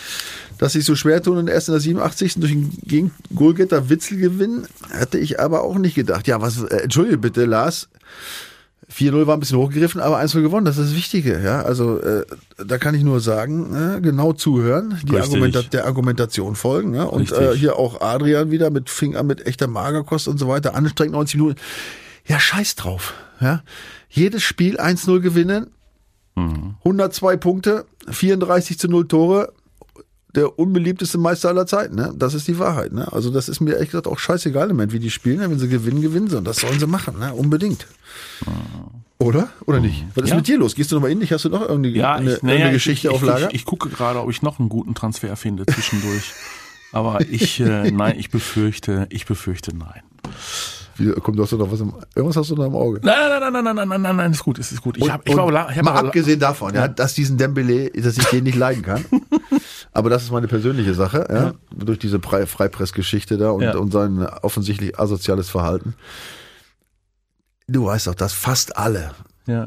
Dass 0.59 0.73
sie 0.73 0.81
so 0.81 0.95
schwer 0.97 1.23
tun 1.23 1.39
und 1.39 1.49
erst 1.49 1.69
in 1.69 1.75
der 1.75 1.81
87. 1.81 2.35
durch 2.37 2.55
den 2.83 3.11
Goalgetter 3.35 3.89
Witzel 3.89 4.19
gewinnen, 4.19 4.67
hätte 4.91 5.19
ich 5.19 5.41
aber 5.41 5.63
auch 5.63 5.79
nicht 5.79 5.95
gedacht. 5.95 6.27
Ja, 6.27 6.41
was, 6.41 6.63
äh, 6.63 6.77
entschuldige 6.83 7.19
bitte, 7.19 7.45
Lars. 7.45 7.89
4-0 8.91 9.27
war 9.27 9.37
ein 9.37 9.41
bisschen 9.41 9.59
hochgegriffen, 9.59 10.01
aber 10.01 10.19
1-0 10.19 10.41
gewonnen, 10.41 10.65
das 10.65 10.79
ist 10.79 10.91
das 10.91 10.97
Wichtige. 10.97 11.41
Ja, 11.43 11.61
also 11.63 12.01
äh, 12.01 12.25
da 12.57 12.79
kann 12.79 12.95
ich 12.95 13.03
nur 13.03 13.21
sagen, 13.21 13.75
äh, 13.75 14.01
genau 14.01 14.33
zuhören, 14.33 14.99
die. 15.05 15.17
Argumenta 15.17 15.63
der 15.63 15.85
Argumentation 15.85 16.57
folgen. 16.57 16.95
Ja? 16.95 17.05
Und 17.05 17.31
Richtig. 17.31 17.39
äh, 17.39 17.57
hier 17.57 17.77
auch 17.77 18.01
Adrian 18.01 18.51
wieder 18.51 18.71
mit 18.71 18.89
Finger 18.89 19.23
mit 19.23 19.47
echter 19.47 19.67
Magerkost 19.67 20.27
und 20.27 20.39
so 20.39 20.49
weiter, 20.49 20.75
anstrengend 20.75 21.13
90 21.13 21.37
Minuten. 21.39 21.61
Ja, 22.27 22.41
scheiß 22.41 22.77
drauf. 22.77 23.13
Ja? 23.41 23.63
Jedes 24.09 24.43
Spiel 24.43 24.81
1-0 24.81 25.21
gewinnen, 25.21 25.67
102 26.85 27.37
Punkte, 27.37 27.85
34 28.09 28.79
zu 28.79 28.89
0 28.89 29.09
Tore, 29.09 29.53
der 30.35 30.59
unbeliebteste 30.59 31.19
Meister 31.19 31.49
aller 31.49 31.67
Zeiten. 31.67 31.97
Ne? 31.97 32.13
Das 32.17 32.35
ist 32.35 32.47
die 32.49 32.59
Wahrheit. 32.59 32.93
Ne? 32.93 33.11
Also 33.13 33.31
das 33.31 33.49
ist 33.49 33.61
mir 33.61 33.73
ehrlich 33.73 33.91
gesagt 33.91 34.07
auch 34.07 34.19
scheißegal 34.19 34.71
im 34.71 34.77
Moment, 34.77 34.93
wie 34.93 34.99
die 34.99 35.11
spielen. 35.11 35.41
Wenn 35.41 35.59
sie 35.59 35.69
gewinnen, 35.69 36.03
gewinnen 36.03 36.29
sie. 36.29 36.37
Und 36.37 36.45
das 36.45 36.59
sollen 36.59 36.79
sie 36.79 36.87
machen, 36.87 37.19
ne? 37.19 37.33
unbedingt. 37.33 37.87
Ah. 38.45 38.91
Oder? 39.19 39.49
Oder 39.67 39.81
nicht? 39.81 40.05
Mhm. 40.05 40.11
Was 40.15 40.25
ist 40.25 40.31
ja. 40.31 40.37
mit 40.37 40.49
dir 40.49 40.59
los? 40.59 40.75
Gehst 40.75 40.93
du 40.93 40.97
nochmal 40.97 41.11
in 41.11 41.21
dich? 41.21 41.33
Hast 41.33 41.45
du 41.45 41.49
noch 41.49 41.69
irgendwie 41.69 41.91
ja, 41.91 42.15
eine, 42.15 42.35
ich, 42.35 42.43
naja, 42.43 42.71
Geschichte 42.71 43.09
ich, 43.09 43.15
ich, 43.15 43.21
auf 43.21 43.27
Lager? 43.27 43.49
Ich, 43.53 43.65
gucke 43.65 43.89
gerade, 43.89 44.21
ob 44.21 44.31
ich 44.31 44.43
noch 44.43 44.61
einen 44.61 44.69
guten 44.69 44.95
Transfer 44.95 45.35
finde 45.37 45.67
zwischendurch. 45.67 46.33
Aber 46.93 47.21
ich, 47.21 47.61
äh, 47.61 47.91
nein, 47.91 48.19
ich 48.19 48.31
befürchte, 48.31 49.07
ich 49.11 49.27
befürchte 49.27 49.77
nein. 49.77 50.03
Komm, 51.21 51.37
du 51.37 51.43
hast 51.43 51.53
doch 51.53 51.59
noch 51.59 51.71
was 51.71 51.81
im, 51.81 51.93
irgendwas 52.15 52.37
hast 52.37 52.51
du 52.51 52.57
noch 52.57 52.67
im 52.67 52.75
Auge. 52.75 53.01
Nein, 53.03 53.15
nein, 53.29 53.53
nein, 53.53 53.53
nein, 53.53 53.65
nein, 53.65 53.77
nein, 53.77 53.89
nein, 53.89 54.03
nein, 54.03 54.17
nein, 54.17 54.33
ist 54.33 54.43
gut, 54.43 54.59
ist, 54.59 54.73
ist 54.73 54.83
gut. 54.83 54.97
Ich, 54.97 55.05
und, 55.05 55.13
hab, 55.13 55.29
ich 55.29 55.37
hab, 55.37 55.71
ich 55.71 55.77
hab 55.77 55.85
mal 55.85 55.95
abgesehen 55.95 56.41
davon, 56.41 56.75
ja, 56.75 56.89
dass 56.89 57.15
diesen 57.15 57.37
Dembele, 57.37 57.91
dass 57.91 58.19
ich 58.19 58.25
den 58.27 58.45
nicht 58.45 58.57
leiden 58.57 58.83
kann. 58.83 59.05
Aber 59.93 60.11
das 60.11 60.23
ist 60.23 60.31
meine 60.31 60.49
persönliche 60.49 60.95
Sache, 60.95 61.27
ja, 61.31 61.53
durch 61.75 61.99
diese 61.99 62.19
Pre- 62.19 62.47
Freipressgeschichte 62.47 63.37
da 63.39 63.51
und, 63.51 63.63
Ja. 63.63 63.77
und 63.77 63.93
sein 63.93 64.25
offensichtlich 64.43 64.99
asoziales 64.99 65.49
Verhalten. 65.49 65.95
Du 67.67 67.87
weißt 67.87 68.07
doch, 68.07 68.15
dass 68.15 68.33
fast 68.33 68.77
alle, 68.77 69.13
ja, 69.47 69.67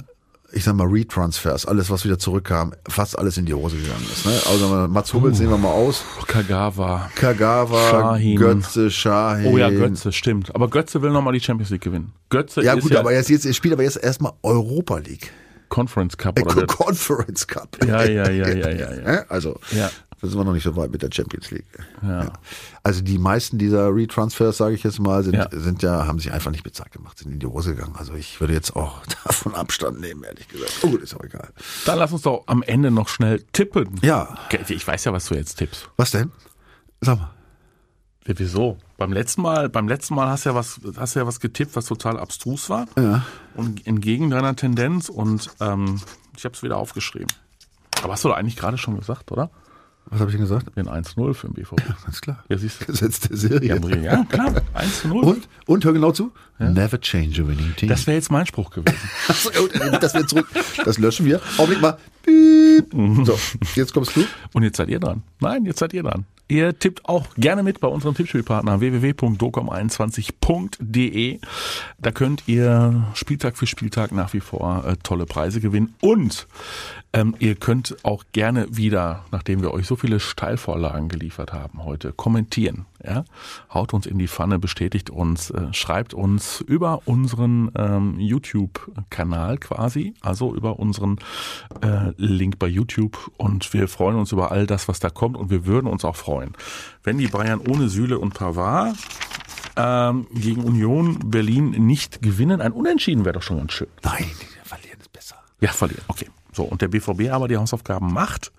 ich 0.53 0.63
sag 0.63 0.75
mal 0.75 0.87
Retransfers, 0.87 1.65
alles 1.65 1.89
was 1.89 2.03
wieder 2.03 2.17
zurückkam, 2.19 2.73
fast 2.87 3.17
alles 3.17 3.37
in 3.37 3.45
die 3.45 3.53
Hose 3.53 3.77
gegangen 3.77 4.05
ist. 4.11 4.25
Ne? 4.25 4.33
Also 4.49 4.87
Mats 4.89 5.13
Hummels 5.13 5.37
Uh. 5.37 5.43
nehmen 5.43 5.53
wir 5.53 5.57
mal 5.59 5.71
aus, 5.71 6.03
Kagawa. 6.27 7.09
Kagawa, 7.15 7.89
Shahin. 7.89 8.37
Götze, 8.37 8.89
Shahin. 8.91 9.53
Oh 9.53 9.57
ja, 9.57 9.69
Götze, 9.69 10.11
stimmt. 10.11 10.53
Aber 10.53 10.69
Götze 10.69 11.01
will 11.01 11.11
nochmal 11.11 11.33
die 11.33 11.39
Champions 11.39 11.69
League 11.69 11.81
gewinnen. 11.83 12.13
Götze 12.29 12.63
Ja 12.63 12.73
ist 12.73 12.83
gut, 12.83 12.91
ja 12.91 12.99
aber 12.99 13.13
jetzt, 13.13 13.29
jetzt 13.29 13.45
er 13.45 13.53
spielt 13.53 13.73
aber 13.73 13.83
jetzt 13.83 13.97
erstmal 13.97 14.33
Europa 14.43 14.97
League, 14.97 15.31
Conference 15.69 16.17
Cup 16.17 16.37
äh, 16.39 16.41
oder 16.43 16.55
der, 16.55 16.67
Conference 16.67 17.47
Cup. 17.47 17.77
Ja, 17.85 18.03
ja, 18.03 18.29
ja, 18.29 18.47
ja, 18.49 18.69
ja, 18.69 18.93
ja. 18.93 19.13
Ja, 19.13 19.25
Also, 19.29 19.59
Ja. 19.71 19.89
Da 20.21 20.27
sind 20.27 20.37
wir 20.39 20.43
noch 20.45 20.53
nicht 20.53 20.63
so 20.63 20.75
weit 20.75 20.91
mit 20.91 21.01
der 21.01 21.09
Champions 21.11 21.49
League. 21.51 21.65
Ja. 22.03 22.31
Also 22.83 23.01
die 23.01 23.17
meisten 23.17 23.57
dieser 23.57 23.93
Retransfers, 23.93 24.57
sage 24.57 24.75
ich 24.75 24.83
jetzt 24.83 24.99
mal, 24.99 25.23
sind 25.23 25.33
Ja. 25.35 25.47
sind 25.51 25.81
ja 25.83 26.05
haben 26.05 26.19
sich 26.19 26.31
einfach 26.31 26.51
nicht 26.51 26.63
bezahlt 26.63 26.91
gemacht, 26.91 27.17
sind 27.17 27.31
in 27.31 27.39
die 27.39 27.47
Hose 27.47 27.75
gegangen. 27.75 27.95
Also 27.97 28.13
ich 28.13 28.39
würde 28.39 28.53
jetzt 28.53 28.75
auch 28.75 29.01
davon 29.25 29.55
Abstand 29.55 29.99
nehmen, 29.99 30.23
ehrlich 30.23 30.47
gesagt. 30.47 30.79
Oh 30.83 30.89
gut, 30.89 31.01
ist 31.01 31.15
auch 31.15 31.23
egal. 31.23 31.49
Dann 31.85 31.97
lass 31.97 32.11
uns 32.11 32.21
doch 32.21 32.43
am 32.47 32.61
Ende 32.63 32.91
noch 32.91 33.07
schnell 33.07 33.41
tippen. 33.53 33.99
Ja, 34.03 34.37
Ich 34.67 34.87
weiß 34.87 35.05
ja, 35.05 35.13
was 35.13 35.25
du 35.25 35.35
jetzt 35.35 35.55
tippst. 35.55 35.89
was 35.97 36.11
denn? 36.11 36.31
Sag 37.01 37.17
mal. 37.17 37.31
Ja, 38.27 38.33
Wieso? 38.37 38.77
Beim 38.97 39.11
letzten 39.13 39.41
Mal, 39.41 39.67
beim 39.67 39.87
letzten 39.87 40.13
Mal 40.13 40.27
hast 40.29 40.45
du 40.45 40.49
ja 40.49 40.55
was, 40.55 40.79
hast 40.95 41.15
du 41.15 41.19
ja 41.21 41.25
was 41.25 41.39
getippt, 41.39 41.75
was 41.75 41.85
total 41.85 42.19
abstrus 42.19 42.69
war. 42.69 42.85
Ja. 42.95 43.25
Und 43.55 43.87
entgegen 43.87 44.29
deiner 44.29 44.55
Tendenz 44.55 45.09
und 45.09 45.49
ähm, 45.59 45.99
ich 46.37 46.45
habe 46.45 46.53
es 46.55 46.61
wieder 46.61 46.77
aufgeschrieben. 46.77 47.27
Aber 48.03 48.13
hast 48.13 48.23
du 48.23 48.27
doch 48.29 48.35
eigentlich 48.35 48.57
gerade 48.57 48.77
schon 48.77 48.95
gesagt, 48.99 49.31
oder? 49.31 49.49
Was 50.11 50.19
habe 50.19 50.29
ich 50.29 50.35
denn 50.35 50.41
gesagt? 50.41 50.75
Den 50.75 50.89
1-0 50.89 51.33
für 51.33 51.47
den 51.47 51.53
BVB. 51.53 51.81
Ganz 52.03 52.19
klar. 52.19 52.43
Ja, 52.49 52.57
siehst 52.57 52.81
du. 52.81 52.85
Gesetz 52.87 53.21
der 53.21 53.37
Serie. 53.37 53.79
Ja, 53.79 53.97
ja 53.97 54.25
klar. 54.25 54.53
1-0. 54.75 55.09
Und, 55.09 55.47
und 55.65 55.85
hör 55.85 55.93
genau 55.93 56.11
zu. 56.11 56.33
Never 56.59 56.99
change 56.99 57.41
a 57.41 57.47
winning 57.47 57.73
team. 57.77 57.87
Das 57.87 58.05
wäre 58.07 58.15
jetzt 58.17 58.29
mein 58.29 58.45
Spruch 58.45 58.71
gewesen. 58.71 58.97
Das 60.01 60.13
wird 60.13 60.29
zurück. 60.29 60.47
Das 60.83 60.97
löschen 60.97 61.25
wir. 61.25 61.39
Augenblick 61.57 61.81
mal. 61.81 61.97
Mhm. 62.27 63.23
So, 63.25 63.39
jetzt 63.75 63.93
kommst 63.93 64.15
du. 64.15 64.25
Und 64.53 64.63
jetzt 64.63 64.77
seid 64.77 64.89
ihr 64.89 64.99
dran. 64.99 65.23
Nein, 65.39 65.63
jetzt 65.65 65.79
seid 65.79 65.93
ihr 65.93 66.03
dran. 66.03 66.25
Ihr 66.51 66.77
tippt 66.77 67.07
auch 67.07 67.27
gerne 67.37 67.63
mit 67.63 67.79
bei 67.79 67.87
unserem 67.87 68.13
Tippspielpartner 68.13 68.81
www.docom21.de. 68.81 71.39
Da 71.97 72.11
könnt 72.11 72.43
ihr 72.45 73.07
Spieltag 73.13 73.55
für 73.55 73.67
Spieltag 73.67 74.11
nach 74.11 74.33
wie 74.33 74.41
vor 74.41 74.83
äh, 74.85 74.97
tolle 75.01 75.25
Preise 75.25 75.61
gewinnen. 75.61 75.95
Und 76.01 76.45
ähm, 77.13 77.35
ihr 77.39 77.55
könnt 77.55 77.97
auch 78.03 78.23
gerne 78.31 78.67
wieder, 78.75 79.25
nachdem 79.31 79.61
wir 79.61 79.73
euch 79.73 79.85
so 79.85 79.95
viele 79.95 80.19
Steilvorlagen 80.19 81.09
geliefert 81.09 81.51
haben 81.51 81.83
heute, 81.83 82.13
kommentieren. 82.13 82.85
Ja? 83.03 83.25
Haut 83.73 83.93
uns 83.93 84.05
in 84.05 84.17
die 84.17 84.29
Pfanne, 84.29 84.59
bestätigt 84.59 85.09
uns, 85.09 85.49
äh, 85.49 85.73
schreibt 85.73 86.13
uns 86.13 86.61
über 86.61 87.01
unseren 87.05 87.71
ähm, 87.75 88.17
YouTube-Kanal 88.17 89.57
quasi, 89.57 90.13
also 90.21 90.55
über 90.55 90.79
unseren 90.79 91.19
äh, 91.81 92.13
Link 92.15 92.59
bei 92.59 92.67
YouTube. 92.67 93.31
Und 93.37 93.73
wir 93.73 93.89
freuen 93.89 94.15
uns 94.15 94.31
über 94.31 94.51
all 94.51 94.65
das, 94.65 94.87
was 94.87 94.99
da 94.99 95.09
kommt. 95.09 95.35
Und 95.35 95.49
wir 95.49 95.65
würden 95.65 95.87
uns 95.87 96.05
auch 96.05 96.15
freuen, 96.15 96.40
wenn 97.03 97.17
die 97.17 97.27
Bayern 97.27 97.59
ohne 97.59 97.89
Süle 97.89 98.19
und 98.19 98.33
Pavard 98.33 98.95
ähm, 99.75 100.27
gegen 100.33 100.63
Union 100.63 101.31
Berlin 101.31 101.71
nicht 101.71 102.21
gewinnen. 102.21 102.61
Ein 102.61 102.71
Unentschieden 102.71 103.25
wäre 103.25 103.33
doch 103.33 103.43
schon 103.43 103.57
ganz 103.57 103.73
schön. 103.73 103.87
Nein, 104.03 104.25
verlieren 104.63 104.99
ist 104.99 105.11
besser. 105.11 105.35
Ja, 105.59 105.71
verlieren. 105.71 106.03
Okay. 106.07 106.27
So, 106.53 106.63
und 106.63 106.81
der 106.81 106.89
BVB 106.89 107.29
aber 107.31 107.47
die 107.47 107.55
Hausaufgaben 107.55 108.11
macht, 108.11 108.51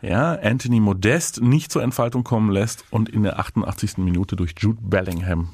ja, 0.00 0.34
Anthony 0.34 0.80
Modest 0.80 1.42
nicht 1.42 1.70
zur 1.70 1.82
Entfaltung 1.82 2.24
kommen 2.24 2.50
lässt 2.50 2.84
und 2.90 3.10
in 3.10 3.22
der 3.22 3.38
88. 3.38 3.98
Minute 3.98 4.34
durch 4.34 4.54
Jude 4.58 4.78
Bellingham 4.80 5.50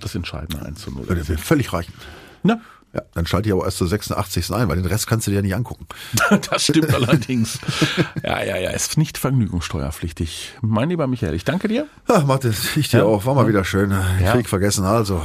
das 0.00 0.14
entscheidende 0.14 0.64
1 0.64 0.78
zu 0.78 0.90
0. 0.90 1.08
Würde 1.08 1.24
mir 1.26 1.38
völlig 1.38 1.72
reichen. 1.72 1.94
Na, 2.42 2.60
Ja, 2.94 3.02
dann 3.14 3.26
schalte 3.26 3.48
ich 3.48 3.52
aber 3.52 3.64
erst 3.64 3.78
zur 3.78 3.88
86. 3.88 4.50
ein, 4.52 4.68
weil 4.68 4.76
den 4.76 4.86
Rest 4.86 5.06
kannst 5.06 5.26
du 5.26 5.30
dir 5.30 5.36
ja 5.36 5.42
nicht 5.42 5.54
angucken. 5.54 5.86
das 6.50 6.64
stimmt 6.64 6.94
allerdings. 6.94 7.58
Ja, 8.22 8.42
ja, 8.42 8.56
ja, 8.56 8.70
ist 8.70 8.96
nicht 8.96 9.18
vergnügungssteuerpflichtig. 9.18 10.54
Mein 10.62 10.88
lieber 10.88 11.06
Michael, 11.06 11.34
ich 11.34 11.44
danke 11.44 11.68
dir. 11.68 11.86
Ach, 12.08 12.24
Mathis, 12.24 12.76
ich 12.76 12.88
dir 12.88 12.98
Ja. 12.98 13.04
auch. 13.04 13.26
War 13.26 13.34
mal 13.34 13.48
wieder 13.48 13.64
schön. 13.64 13.92
Ich 14.18 14.24
Ja. 14.24 14.32
krieg 14.32 14.48
vergessen. 14.48 14.84
Also, 14.84 15.22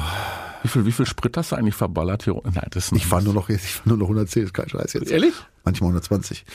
Wie 0.63 0.67
viel, 0.67 0.85
wie 0.85 0.91
viel 0.91 1.05
Sprit 1.07 1.35
hast 1.37 1.53
du 1.53 1.55
eigentlich 1.55 1.73
verballert 1.75 2.23
hier? 2.23 2.35
Nein, 2.43 2.67
das 2.71 2.91
ist 2.91 2.97
ich 2.97 3.07
fahre 3.07 3.23
nur 3.23 3.33
noch 3.33 3.49
jetzt, 3.49 3.63
ich 3.65 3.73
fahr 3.75 3.87
nur 3.87 3.97
noch 3.97 4.07
110, 4.07 4.43
ist 4.43 4.53
kein 4.53 4.69
Scheiß 4.69 4.93
jetzt. 4.93 5.09
Ehrlich? 5.09 5.33
Manchmal 5.63 5.87
120. 5.89 6.45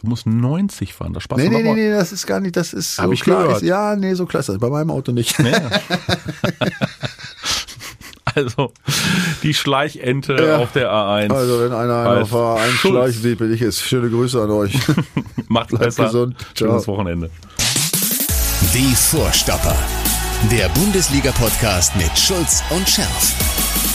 Du 0.00 0.08
musst 0.08 0.26
90 0.26 0.92
fahren, 0.94 1.12
da 1.12 1.20
sparst 1.20 1.44
Nee, 1.44 1.50
nee, 1.50 1.62
nee, 1.62 1.74
nee, 1.74 1.90
das 1.92 2.10
ist 2.10 2.26
gar 2.26 2.40
nicht, 2.40 2.56
das 2.56 2.72
ist 2.72 2.98
Hab 2.98 3.06
so 3.06 3.12
ich 3.12 3.20
klar. 3.20 3.44
gehört. 3.44 3.62
Ja, 3.62 3.94
nee, 3.94 4.14
so 4.14 4.26
klasse. 4.26 4.58
Bei 4.58 4.68
meinem 4.70 4.90
Auto 4.90 5.12
nicht. 5.12 5.36
Also, 8.36 8.72
die 9.42 9.54
Schleichente 9.54 10.34
Ja. 10.34 10.56
auf 10.58 10.72
der 10.72 10.90
A1. 10.90 11.32
Also, 11.32 11.60
wenn 11.60 11.72
einer 11.72 12.22
auf 12.22 12.32
A1 12.32 12.70
Schulz. 12.70 12.94
schleicht, 12.94 13.22
sieht, 13.22 13.38
bin 13.38 13.52
ich 13.52 13.60
es. 13.62 13.80
Schöne 13.80 14.08
Grüße 14.10 14.40
an 14.40 14.50
euch. 14.50 14.74
Macht 15.48 15.68
Bleibt 15.70 15.84
besser. 15.84 16.04
gesund. 16.04 16.36
Ciao. 16.54 16.70
Schönes 16.70 16.88
Wochenende. 16.88 17.30
Die 18.74 18.94
Vorstopper. 18.94 19.76
Der 20.50 20.68
Bundesliga-Podcast 20.70 21.94
mit 21.96 22.10
Schulz 22.18 22.62
und 22.70 22.88
Scherf. 22.88 23.34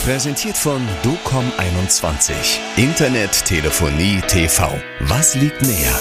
Präsentiert 0.04 0.56
von 0.56 0.80
DOCOM21. 1.04 2.32
Internet, 2.76 3.44
Telefonie, 3.44 4.20
TV. 4.28 4.70
Was 5.00 5.34
liegt 5.34 5.60
näher? 5.62 5.98